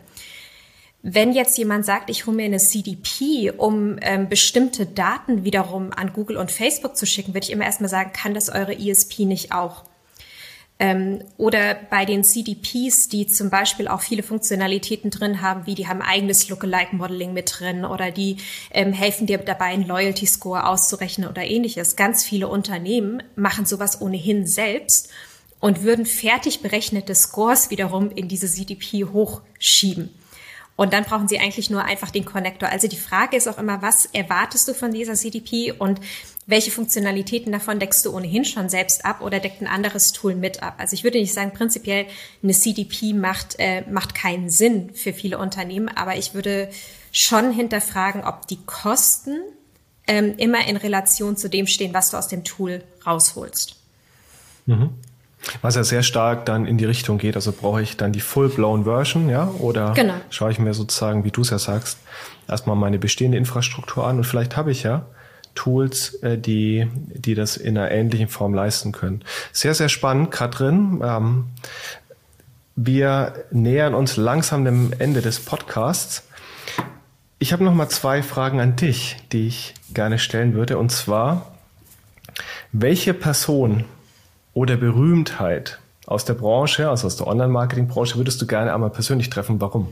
Wenn 1.03 1.33
jetzt 1.33 1.59
jemand 1.59 1.85
sagt, 1.85 2.11
ich 2.11 2.27
hole 2.27 2.37
mir 2.37 2.45
eine 2.45 2.59
CDP, 2.59 3.51
um 3.51 3.97
ähm, 4.01 4.29
bestimmte 4.29 4.87
Daten 4.87 5.45
wiederum 5.45 5.93
an 5.93 6.13
Google 6.13 6.37
und 6.37 6.53
Facebook 6.53 6.97
zu 6.97 7.07
schicken, 7.07 7.35
würde 7.35 7.45
ich 7.45 7.53
immer 7.53 7.65
erstmal 7.65 7.91
sagen, 7.91 8.13
kann 8.13 8.35
das 8.35 8.49
eure 8.49 8.79
ESP 8.79 9.21
nicht 9.21 9.53
auch? 9.53 9.85
Ähm, 10.83 11.23
oder 11.37 11.77
bei 11.91 12.05
den 12.05 12.25
CDPs, 12.25 13.09
die 13.09 13.29
zum 13.29 13.51
Beispiel 13.51 13.87
auch 13.87 14.01
viele 14.01 14.25
Funktionalitäten 14.25 15.13
drin 15.13 15.41
haben, 15.41 15.65
wie 15.65 15.77
die 15.77 15.87
haben 15.87 16.03
eigenes 16.03 16.49
Lookalike-Modeling 16.49 17.33
mit 17.33 17.61
drin 17.61 17.85
oder 17.85 18.11
die 18.11 18.39
ähm, 18.73 18.93
helfen 18.93 19.29
dir 19.29 19.39
dabei, 19.39 19.67
einen 19.67 19.87
Loyalty-Score 19.87 20.67
auszurechnen 20.67 21.29
oder 21.29 21.45
ähnliches. 21.45 21.95
Ganz 21.95 22.25
viele 22.25 22.49
Unternehmen 22.49 23.23
machen 23.37 23.65
sowas 23.65 24.01
ohnehin 24.01 24.45
selbst 24.45 25.09
und 25.61 25.85
würden 25.85 26.05
fertig 26.05 26.63
berechnete 26.63 27.15
Scores 27.15 27.71
wiederum 27.71 28.11
in 28.11 28.27
diese 28.27 28.49
CDP 28.49 29.05
hochschieben. 29.05 30.11
Und 30.75 30.93
dann 30.95 31.05
brauchen 31.05 31.29
Sie 31.29 31.39
eigentlich 31.39 31.71
nur 31.71 31.85
einfach 31.85 32.11
den 32.11 32.25
Connector. 32.25 32.69
Also 32.69 32.89
die 32.89 32.97
Frage 32.97 33.37
ist 33.37 33.47
auch 33.47 33.59
immer, 33.59 33.83
was 33.83 34.07
erwartest 34.07 34.67
du 34.67 34.75
von 34.75 34.91
dieser 34.91 35.15
CDP 35.15 35.71
und 35.71 36.01
welche 36.47 36.71
Funktionalitäten 36.73 37.53
davon 37.53 37.79
deckst 37.79 38.05
du 38.05 38.15
ohnehin 38.15 38.45
schon 38.45 38.69
selbst 38.69 39.05
ab 39.05 39.21
oder 39.21 39.39
deckt 39.39 39.63
ein 39.63 39.69
anderes 39.69 40.13
Tool 40.13 40.35
mit 40.35 40.63
ab? 40.63 40.75
Also 40.79 40.95
ich 40.95 41.05
würde 41.05 41.19
nicht 41.19 41.33
sagen, 41.33 41.53
prinzipiell 41.53 42.07
eine 42.43 42.53
CDP 42.53 43.13
macht, 43.13 43.57
äh, 43.59 43.83
macht 43.89 44.15
keinen 44.15 44.51
Sinn 44.51 44.91
für 44.95 45.13
viele 45.13 45.39
Unternehmen, 45.39 45.89
aber 45.89 46.17
ich 46.17 46.35
würde 46.35 46.69
schon 47.13 47.53
hinterfragen, 47.53 48.25
ob 48.25 48.49
die 48.49 48.59
Kosten 48.67 49.41
ähm, 50.09 50.35
immer 50.37 50.67
in 50.67 50.77
Relation 50.77 51.37
zu 51.37 51.49
dem 51.49 51.67
stehen, 51.69 51.95
was 51.95 52.11
du 52.11 52.17
aus 52.17 52.27
dem 52.27 52.43
Tool 52.43 52.83
rausholst. 53.07 53.77
Mhm. 54.67 54.91
Was 55.61 55.75
ja 55.75 55.85
sehr 55.85 56.03
stark 56.03 56.47
dann 56.47 56.67
in 56.67 56.79
die 56.79 56.85
Richtung 56.85 57.19
geht, 57.19 57.35
also 57.35 57.53
brauche 57.53 57.83
ich 57.83 57.97
dann 57.97 58.13
die 58.13 58.21
full-blown 58.21 58.85
Version, 58.85 59.29
ja, 59.29 59.49
oder 59.59 59.93
genau. 59.93 60.15
schaue 60.31 60.53
ich 60.53 60.59
mir 60.59 60.73
sozusagen, 60.73 61.25
wie 61.25 61.33
du 61.33 61.41
es 61.43 61.51
ja 61.51 61.59
sagst, 61.59 61.99
erstmal 62.49 62.77
meine 62.77 62.99
bestehende 62.99 63.39
Infrastruktur 63.39 64.07
an 64.07 64.19
und 64.19 64.25
vielleicht 64.25 64.57
habe 64.57 64.71
ich 64.71 64.85
ja 64.85 65.07
Tools, 65.55 66.15
äh, 66.23 66.39
die, 66.39 66.89
die 66.95 67.35
das 67.35 67.57
in 67.57 67.77
einer 67.79 67.91
ähnlichen 67.91 68.29
Form 68.29 68.55
leisten 68.55 68.93
können. 68.93 69.23
Sehr, 69.53 69.75
sehr 69.75 69.89
spannend, 69.89 70.31
Katrin. 70.31 71.01
Ähm, 71.05 71.45
wir 72.75 73.45
nähern 73.51 73.95
uns 73.95 74.17
langsam 74.17 74.65
dem 74.65 74.93
Ende 74.99 75.21
des 75.21 75.41
Podcasts. 75.41 76.25
Ich 77.39 77.53
habe 77.53 77.65
noch 77.65 77.75
mal 77.75 77.89
zwei 77.89 78.23
Fragen 78.23 78.61
an 78.61 78.77
dich, 78.77 79.17
die 79.33 79.49
ich 79.49 79.75
gerne 79.93 80.19
stellen 80.19 80.55
würde. 80.55 80.79
Und 80.79 80.91
zwar, 80.91 81.53
welche 82.73 83.15
Person 83.15 83.85
oder 84.55 84.77
Berühmtheit 84.77 85.81
aus 86.07 86.25
der 86.25 86.35
Branche, 86.35 86.89
also 86.89 87.07
aus 87.07 87.17
der 87.17 87.27
Online-Marketing-Branche, 87.27 88.17
würdest 88.17 88.41
du 88.41 88.47
gerne 88.47 88.73
einmal 88.73 88.91
persönlich 88.91 89.29
treffen? 89.29 89.61
Warum? 89.61 89.89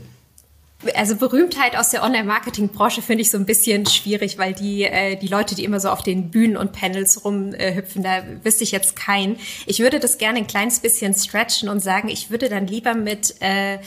Also 0.95 1.15
Berühmtheit 1.15 1.75
aus 1.77 1.89
der 1.89 2.03
Online-Marketing-Branche 2.03 3.01
finde 3.01 3.21
ich 3.21 3.31
so 3.31 3.37
ein 3.37 3.45
bisschen 3.45 3.85
schwierig, 3.85 4.37
weil 4.37 4.53
die, 4.53 4.83
äh, 4.83 5.15
die 5.15 5.27
Leute, 5.27 5.55
die 5.55 5.63
immer 5.63 5.79
so 5.79 5.89
auf 5.89 6.01
den 6.01 6.31
Bühnen 6.31 6.57
und 6.57 6.71
Panels 6.71 7.23
rumhüpfen, 7.23 8.03
da 8.03 8.23
wüsste 8.43 8.63
ich 8.63 8.71
jetzt 8.71 8.95
keinen. 8.95 9.37
Ich 9.65 9.79
würde 9.79 9.99
das 9.99 10.17
gerne 10.17 10.39
ein 10.39 10.47
kleines 10.47 10.79
bisschen 10.79 11.13
stretchen 11.13 11.69
und 11.69 11.79
sagen, 11.79 12.09
ich 12.09 12.31
würde 12.31 12.49
dann 12.49 12.67
lieber 12.67 12.95
mit, 12.95 13.35
äh, 13.41 13.79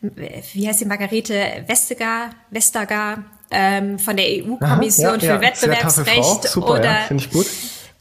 wie 0.00 0.68
heißt 0.68 0.80
die 0.80 0.86
Margarete 0.86 1.64
Vestager, 1.66 2.30
Vestager 2.50 3.24
ähm, 3.50 3.98
von 3.98 4.16
der 4.16 4.26
EU-Kommission 4.26 5.14
ja, 5.14 5.18
für 5.20 5.26
ja. 5.26 5.40
Wettbewerbsrecht 5.40 6.48
Super, 6.48 6.70
oder 6.70 6.84
ja, 6.84 7.00
finde 7.06 7.24
ich 7.24 7.30
gut 7.30 7.46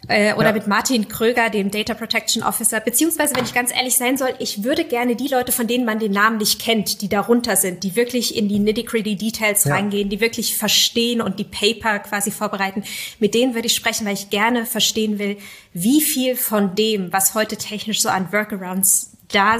äh, 0.07 0.33
oder 0.33 0.47
ja. 0.47 0.53
mit 0.53 0.67
Martin 0.67 1.07
Kröger, 1.07 1.49
dem 1.49 1.71
Data 1.71 1.93
Protection 1.93 2.43
Officer. 2.43 2.79
Beziehungsweise, 2.79 3.35
wenn 3.35 3.45
ich 3.45 3.53
ganz 3.53 3.73
ehrlich 3.73 3.95
sein 3.95 4.17
soll, 4.17 4.33
ich 4.39 4.63
würde 4.63 4.83
gerne 4.83 5.15
die 5.15 5.27
Leute, 5.27 5.51
von 5.51 5.67
denen 5.67 5.85
man 5.85 5.99
den 5.99 6.11
Namen 6.11 6.37
nicht 6.37 6.61
kennt, 6.61 7.01
die 7.01 7.09
darunter 7.09 7.55
sind, 7.55 7.83
die 7.83 7.95
wirklich 7.95 8.35
in 8.35 8.47
die 8.47 8.59
nitty-gritty 8.59 9.15
Details 9.15 9.63
ja. 9.63 9.73
reingehen, 9.73 10.09
die 10.09 10.19
wirklich 10.19 10.57
verstehen 10.57 11.21
und 11.21 11.39
die 11.39 11.43
Paper 11.43 11.99
quasi 11.99 12.31
vorbereiten, 12.31 12.83
mit 13.19 13.33
denen 13.33 13.55
würde 13.55 13.67
ich 13.67 13.75
sprechen, 13.75 14.05
weil 14.05 14.13
ich 14.13 14.29
gerne 14.29 14.65
verstehen 14.65 15.19
will, 15.19 15.37
wie 15.73 16.01
viel 16.01 16.35
von 16.35 16.75
dem, 16.75 17.11
was 17.11 17.33
heute 17.33 17.57
technisch 17.57 18.01
so 18.01 18.09
an 18.09 18.31
Workarounds 18.31 19.11
da 19.31 19.57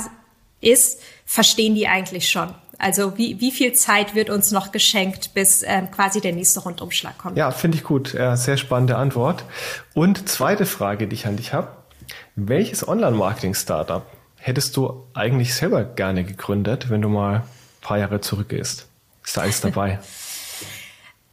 ist, 0.62 1.01
verstehen 1.25 1.75
die 1.75 1.88
eigentlich 1.88 2.29
schon. 2.29 2.53
Also 2.77 3.17
wie, 3.17 3.39
wie 3.39 3.51
viel 3.51 3.73
Zeit 3.73 4.15
wird 4.15 4.29
uns 4.29 4.51
noch 4.51 4.71
geschenkt, 4.71 5.33
bis 5.33 5.63
ähm, 5.63 5.91
quasi 5.91 6.21
der 6.21 6.33
nächste 6.33 6.61
Rundumschlag 6.61 7.17
kommt? 7.17 7.38
Ja, 7.38 7.51
finde 7.51 7.77
ich 7.77 7.83
gut. 7.83 8.13
Ja, 8.13 8.35
sehr 8.35 8.57
spannende 8.57 8.97
Antwort. 8.97 9.43
Und 9.93 10.27
zweite 10.29 10.65
Frage, 10.65 11.07
die 11.07 11.15
ich 11.15 11.27
an 11.27 11.38
dich 11.38 11.53
habe. 11.53 11.69
Welches 12.35 12.88
Online-Marketing-Startup 12.88 14.05
hättest 14.38 14.77
du 14.77 15.07
eigentlich 15.13 15.55
selber 15.55 15.83
gerne 15.83 16.23
gegründet, 16.23 16.89
wenn 16.89 17.01
du 17.01 17.09
mal 17.09 17.35
ein 17.38 17.43
paar 17.81 17.97
Jahre 17.97 18.21
zurückgehst? 18.21 18.88
Ist 19.23 19.38
da 19.38 19.41
eins 19.41 19.61
dabei? 19.61 19.99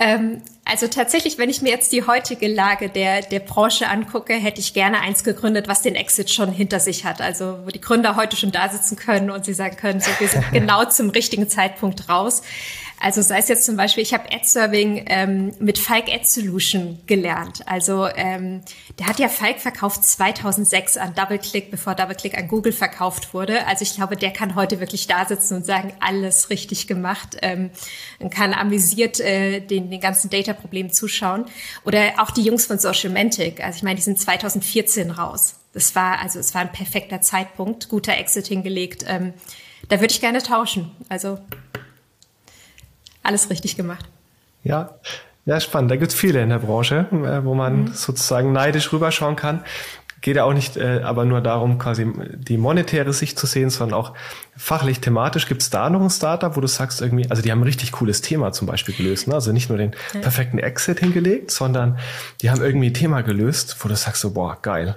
Ähm, 0.02 0.42
also 0.64 0.88
tatsächlich, 0.88 1.38
wenn 1.38 1.48
ich 1.48 1.62
mir 1.62 1.70
jetzt 1.70 1.92
die 1.92 2.06
heutige 2.06 2.48
Lage 2.48 2.88
der, 2.88 3.22
der 3.22 3.40
Branche 3.40 3.88
angucke, 3.88 4.34
hätte 4.34 4.60
ich 4.60 4.74
gerne 4.74 5.00
eins 5.00 5.22
gegründet, 5.22 5.68
was 5.68 5.82
den 5.82 5.94
Exit 5.94 6.30
schon 6.30 6.50
hinter 6.50 6.80
sich 6.80 7.04
hat. 7.04 7.20
Also 7.20 7.58
wo 7.64 7.68
die 7.68 7.80
Gründer 7.80 8.16
heute 8.16 8.36
schon 8.36 8.52
da 8.52 8.68
sitzen 8.68 8.96
können 8.96 9.30
und 9.30 9.44
sie 9.44 9.54
sagen 9.54 9.76
können, 9.76 10.00
so 10.00 10.10
wir 10.18 10.28
sind 10.28 10.44
genau 10.52 10.84
zum 10.86 11.10
richtigen 11.10 11.48
Zeitpunkt 11.48 12.08
raus. 12.08 12.42
Also 13.02 13.20
sei 13.20 13.38
es 13.38 13.48
jetzt 13.48 13.64
zum 13.64 13.76
Beispiel, 13.76 14.04
ich 14.04 14.14
habe 14.14 14.32
Ad-Serving 14.32 15.06
ähm, 15.08 15.52
mit 15.58 15.80
Falk 15.80 16.04
Ad 16.08 16.24
Solution 16.24 17.00
gelernt. 17.08 17.66
Also 17.66 18.06
ähm, 18.06 18.62
der 19.00 19.08
hat 19.08 19.18
ja 19.18 19.28
Falk 19.28 19.58
verkauft 19.58 20.04
2006 20.04 20.98
an 20.98 21.12
DoubleClick, 21.12 21.72
bevor 21.72 21.96
DoubleClick 21.96 22.38
an 22.38 22.46
Google 22.46 22.72
verkauft 22.72 23.34
wurde. 23.34 23.66
Also 23.66 23.82
ich 23.82 23.96
glaube, 23.96 24.14
der 24.14 24.30
kann 24.30 24.54
heute 24.54 24.78
wirklich 24.78 25.08
da 25.08 25.26
sitzen 25.26 25.56
und 25.56 25.66
sagen, 25.66 25.92
alles 25.98 26.48
richtig 26.48 26.86
gemacht. 26.86 27.38
Ähm, 27.42 27.70
kann 28.30 28.54
amüsiert 28.54 29.18
äh, 29.18 29.58
den, 29.58 29.90
den 29.90 30.00
ganzen 30.00 30.30
Data-Problemen 30.30 30.92
zuschauen. 30.92 31.46
Oder 31.84 32.12
auch 32.18 32.30
die 32.30 32.42
Jungs 32.42 32.66
von 32.66 32.78
Social 32.78 33.10
Mantic. 33.10 33.64
Also 33.64 33.78
ich 33.78 33.82
meine, 33.82 33.96
die 33.96 34.02
sind 34.02 34.20
2014 34.20 35.10
raus. 35.10 35.56
Das 35.72 35.96
war 35.96 36.20
also 36.20 36.38
es 36.38 36.54
war 36.54 36.60
ein 36.60 36.70
perfekter 36.70 37.20
Zeitpunkt, 37.20 37.88
guter 37.88 38.16
Exit 38.16 38.46
hingelegt. 38.46 39.04
Ähm, 39.08 39.32
da 39.88 40.00
würde 40.00 40.12
ich 40.12 40.20
gerne 40.20 40.40
tauschen. 40.40 40.92
Also 41.08 41.40
alles 43.22 43.50
richtig 43.50 43.76
gemacht. 43.76 44.04
Ja, 44.64 44.90
ja, 45.44 45.58
spannend. 45.58 45.90
Da 45.90 45.96
gibt 45.96 46.12
es 46.12 46.18
viele 46.18 46.40
in 46.40 46.50
der 46.50 46.58
Branche, 46.58 47.06
äh, 47.10 47.44
wo 47.44 47.54
man 47.54 47.82
mhm. 47.82 47.92
sozusagen 47.94 48.52
neidisch 48.52 48.92
rüberschauen 48.92 49.36
kann. 49.36 49.64
Geht 50.20 50.36
ja 50.36 50.44
auch 50.44 50.52
nicht 50.52 50.76
äh, 50.76 51.00
aber 51.02 51.24
nur 51.24 51.40
darum, 51.40 51.78
quasi 51.78 52.06
die 52.36 52.56
monetäre 52.56 53.12
Sicht 53.12 53.36
zu 53.40 53.48
sehen, 53.48 53.70
sondern 53.70 53.98
auch 53.98 54.14
fachlich, 54.56 55.00
thematisch. 55.00 55.48
Gibt 55.48 55.62
es 55.62 55.70
da 55.70 55.90
noch 55.90 56.00
ein 56.00 56.10
Startup, 56.10 56.56
wo 56.56 56.60
du 56.60 56.68
sagst 56.68 57.00
irgendwie, 57.00 57.28
also 57.28 57.42
die 57.42 57.50
haben 57.50 57.58
ein 57.58 57.64
richtig 57.64 57.90
cooles 57.90 58.20
Thema 58.20 58.52
zum 58.52 58.68
Beispiel 58.68 58.94
gelöst. 58.94 59.26
Ne? 59.26 59.34
Also 59.34 59.50
nicht 59.50 59.68
nur 59.68 59.78
den 59.78 59.96
ja. 60.14 60.20
perfekten 60.20 60.60
Exit 60.60 61.00
hingelegt, 61.00 61.50
sondern 61.50 61.98
die 62.40 62.50
haben 62.50 62.62
irgendwie 62.62 62.90
ein 62.90 62.94
Thema 62.94 63.22
gelöst, 63.22 63.76
wo 63.80 63.88
du 63.88 63.96
sagst 63.96 64.20
so, 64.20 64.30
boah, 64.30 64.56
geil. 64.62 64.96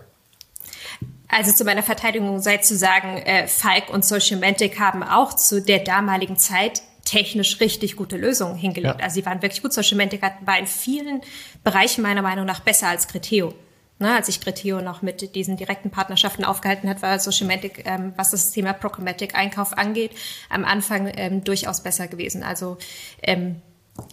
Also 1.28 1.52
zu 1.52 1.64
meiner 1.64 1.82
Verteidigung 1.82 2.40
sei 2.40 2.58
zu 2.58 2.78
sagen, 2.78 3.18
äh, 3.18 3.48
Falk 3.48 3.90
und 3.90 4.06
Social 4.06 4.40
Mantic 4.40 4.80
haben 4.80 5.02
auch 5.02 5.34
zu 5.34 5.60
der 5.60 5.80
damaligen 5.80 6.38
Zeit 6.38 6.84
technisch 7.16 7.62
richtig 7.62 7.96
gute 7.96 8.18
Lösungen 8.18 8.58
hingelegt. 8.58 9.00
Ja. 9.00 9.06
Also 9.06 9.16
sie 9.16 9.26
waren 9.26 9.42
wirklich 9.42 9.62
gut. 9.62 9.72
Social 9.72 9.98
Mantic 9.98 10.22
war 10.22 10.60
in 10.60 10.68
vielen 10.68 11.22
Bereichen 11.64 12.02
meiner 12.02 12.22
Meinung 12.22 12.46
nach 12.46 12.60
besser 12.60 12.88
als 12.90 13.08
Criteo. 13.08 13.54
Ne, 13.98 14.14
als 14.14 14.26
sich 14.26 14.42
Criteo 14.42 14.82
noch 14.82 15.02
mit 15.02 15.36
diesen 15.36 15.56
direkten 15.56 15.90
Partnerschaften 15.90 16.44
aufgehalten 16.44 16.90
hat, 16.90 17.02
war 17.02 17.18
Socialmatic, 17.18 17.84
ähm, 17.86 18.12
was 18.18 18.32
das 18.32 18.52
Thema 18.52 18.74
Programmatic 18.74 19.36
Einkauf 19.36 19.78
angeht, 19.78 20.12
am 20.50 20.66
Anfang 20.66 21.10
ähm, 21.16 21.46
durchaus 21.46 21.82
besser 21.82 22.10
gewesen. 22.10 22.44
Also 22.44 22.78
ähm, 23.24 23.62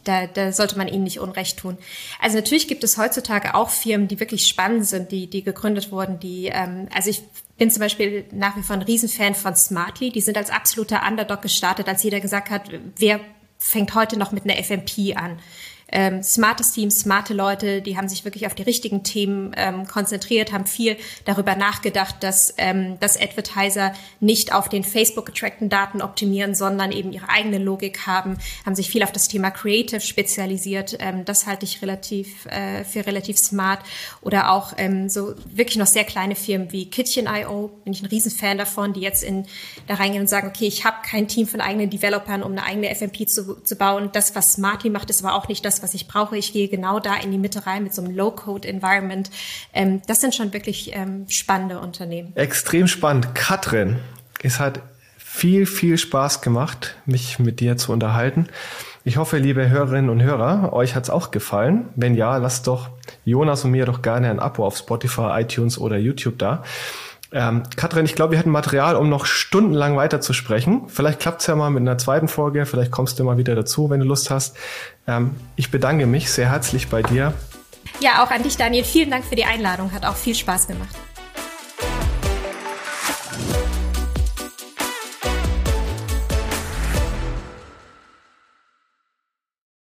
da, 0.05 0.29
da 0.29 0.53
sollte 0.53 0.79
man 0.79 0.87
ihnen 0.87 1.03
nicht 1.03 1.19
Unrecht 1.19 1.59
tun. 1.59 1.79
Also 2.21 2.37
natürlich 2.37 2.69
gibt 2.69 2.85
es 2.85 2.97
heutzutage 2.97 3.57
auch 3.57 3.71
Firmen, 3.71 4.07
die 4.07 4.21
wirklich 4.21 4.47
spannend 4.47 4.87
sind, 4.87 5.11
die, 5.11 5.29
die 5.29 5.43
gegründet 5.43 5.91
wurden, 5.91 6.21
die, 6.21 6.47
ähm, 6.47 6.89
also 6.95 7.11
ich 7.11 7.25
bin 7.63 7.71
zum 7.71 7.79
Beispiel 7.79 8.25
nach 8.33 8.57
wie 8.57 8.63
vor 8.63 8.75
ein 8.75 8.83
Riesenfan 8.83 9.37
von 9.37 9.55
Smartly. 9.55 10.11
Die 10.11 10.21
sind 10.21 10.37
als 10.37 10.51
absoluter 10.51 11.03
Underdog 11.09 11.43
gestartet, 11.43 11.87
als 11.87 12.03
jeder 12.03 12.19
gesagt 12.19 12.51
hat, 12.51 12.69
wer 12.97 13.21
fängt 13.57 13.95
heute 13.95 14.19
noch 14.19 14.33
mit 14.33 14.43
einer 14.43 14.61
FMP 14.61 15.15
an? 15.15 15.39
Ähm, 15.93 16.23
smartes 16.23 16.73
Team, 16.73 16.91
smarte 16.91 17.35
Leute, 17.35 17.83
die 17.83 17.97
haben 17.97 18.09
sich 18.09 18.25
wirklich 18.25 18.47
auf 18.47 18.55
die 18.55 18.63
richtigen 18.63 19.05
Themen 19.05 19.53
ähm, 19.57 19.87
konzentriert, 19.87 20.53
haben 20.53 20.67
viel 20.67 20.97
darüber 21.25 21.55
nachgedacht, 21.55 22.17
dass, 22.21 22.55
ähm, 22.59 22.99
dass 23.01 23.21
Advertiser 23.21 23.93
nicht 24.21 24.55
auf 24.55 24.69
den 24.69 24.85
Facebook 24.85 25.27
getrackten 25.27 25.69
Daten 25.69 26.03
optimieren, 26.03 26.55
sondern 26.55 26.93
eben 26.93 27.13
ihre 27.13 27.29
eigene 27.29 27.59
Logik 27.59 28.07
haben, 28.07 28.39
haben 28.65 28.75
sich 28.75 28.91
viel 28.91 29.03
auf 29.03 29.13
das 29.13 29.29
Thema 29.29 29.51
Creative 29.51 30.01
spezialisiert. 30.01 30.97
Ähm, 30.99 31.25
das 31.25 31.47
halte 31.47 31.65
ich 31.65 31.83
relativ 31.83 32.47
äh, 32.47 32.85
für 32.85 33.07
relativ 33.07 33.39
smart. 33.39 33.81
Oder 34.23 34.51
auch 34.51 34.73
ähm, 34.79 35.09
so 35.09 35.35
wirklich 35.45 35.77
noch 35.77 35.87
sehr 35.87 36.05
kleine 36.05 36.35
Firmen 36.35 36.73
wie 36.73 36.89
Kitchen.io, 36.89 37.71
bin 37.85 37.93
ich 37.93 38.03
ein 38.03 38.07
Riesenfan 38.07 38.59
davon, 38.59 38.93
die 38.93 39.01
jetzt 39.01 39.23
in 39.23 39.47
da 39.87 39.95
reingehen 39.95 40.23
und 40.23 40.29
sagen, 40.29 40.49
okay, 40.49 40.67
ich 40.67 40.85
habe 40.85 40.97
kein 41.05 41.29
Team 41.29 41.47
von 41.47 41.61
eigenen 41.61 41.91
Developern, 41.91 42.43
um 42.43 42.53
eine 42.53 42.65
eigene 42.65 42.95
FMP 42.95 43.29
zu, 43.29 43.63
zu 43.63 43.77
bauen. 43.77 44.11
Das, 44.13 44.35
was 44.35 44.55
Smarty 44.55 44.91
macht, 44.91 45.11
ist 45.11 45.25
aber 45.25 45.35
auch 45.35 45.49
nicht 45.49 45.65
das, 45.65 45.82
was 45.83 45.95
ich 45.95 46.09
brauche. 46.09 46.37
Ich 46.37 46.53
gehe 46.53 46.69
genau 46.69 47.01
da 47.01 47.17
in 47.17 47.31
die 47.31 47.39
Mitte 47.39 47.67
rein 47.67 47.83
mit 47.83 47.95
so 47.95 48.03
einem 48.03 48.15
Low-Code-Environment. 48.15 49.31
Ähm, 49.73 50.03
das 50.07 50.21
sind 50.21 50.35
schon 50.35 50.53
wirklich 50.53 50.95
ähm, 50.95 51.27
spannende 51.29 51.81
Unternehmen. 51.81 52.33
Extrem 52.37 52.89
spannend. 52.89 53.35
Katrin, 53.35 53.99
es 54.43 54.61
hat 54.61 54.81
viel, 55.19 55.67
viel 55.67 55.99
Spaß 55.99 56.43
gemacht, 56.43 56.97
mich 57.07 57.39
mit 57.39 57.61
dir 57.61 57.77
zu 57.77 57.93
unterhalten. 57.93 58.49
Ich 59.05 59.17
hoffe, 59.17 59.39
liebe 59.39 59.69
Hörerinnen 59.69 60.11
und 60.11 60.23
Hörer, 60.23 60.73
euch 60.73 60.95
hat's 60.95 61.11
auch 61.11 61.31
gefallen. 61.33 61.89
Wenn 61.97 62.15
ja, 62.15 62.37
lasst 62.37 62.69
doch 62.69 62.91
Jonas 63.25 63.65
und 63.65 63.73
mir 63.73 63.85
doch 63.85 64.03
gerne 64.03 64.31
ein 64.31 64.39
Abo 64.39 64.65
auf 64.65 64.77
Spotify, 64.77 65.41
iTunes 65.41 65.79
oder 65.79 65.97
YouTube 65.97 66.39
da. 66.39 66.63
Ähm, 67.33 67.63
Katrin, 67.77 68.05
ich 68.05 68.15
glaube, 68.15 68.33
wir 68.33 68.39
hätten 68.39 68.51
Material, 68.51 68.97
um 68.97 69.09
noch 69.09 69.25
stundenlang 69.25 69.97
weiter 69.97 70.21
zu 70.21 70.33
sprechen. 70.33 70.89
Vielleicht 70.89 71.21
klappt's 71.21 71.47
ja 71.47 71.57
mal 71.57 71.71
mit 71.71 71.81
einer 71.81 71.97
zweiten 71.97 72.29
Folge, 72.29 72.67
vielleicht 72.67 72.91
kommst 72.91 73.19
du 73.19 73.25
mal 73.25 73.39
wieder 73.39 73.55
dazu, 73.55 73.89
wenn 73.89 74.01
du 74.01 74.07
Lust 74.07 74.31
hast. 74.31 74.57
Ähm, 75.07 75.35
ich 75.57 75.71
bedanke 75.71 76.07
mich 76.07 76.31
sehr 76.31 76.51
herzlich 76.51 76.89
bei 76.89 77.03
dir. 77.03 77.33
Ja, 78.01 78.23
auch 78.23 78.31
an 78.31 78.43
dich, 78.43 78.57
Daniel. 78.57 78.85
Vielen 78.85 79.11
Dank 79.11 79.25
für 79.25 79.37
die 79.37 79.45
Einladung. 79.45 79.93
Hat 79.93 80.05
auch 80.05 80.17
viel 80.17 80.35
Spaß 80.35 80.67
gemacht. 80.67 80.95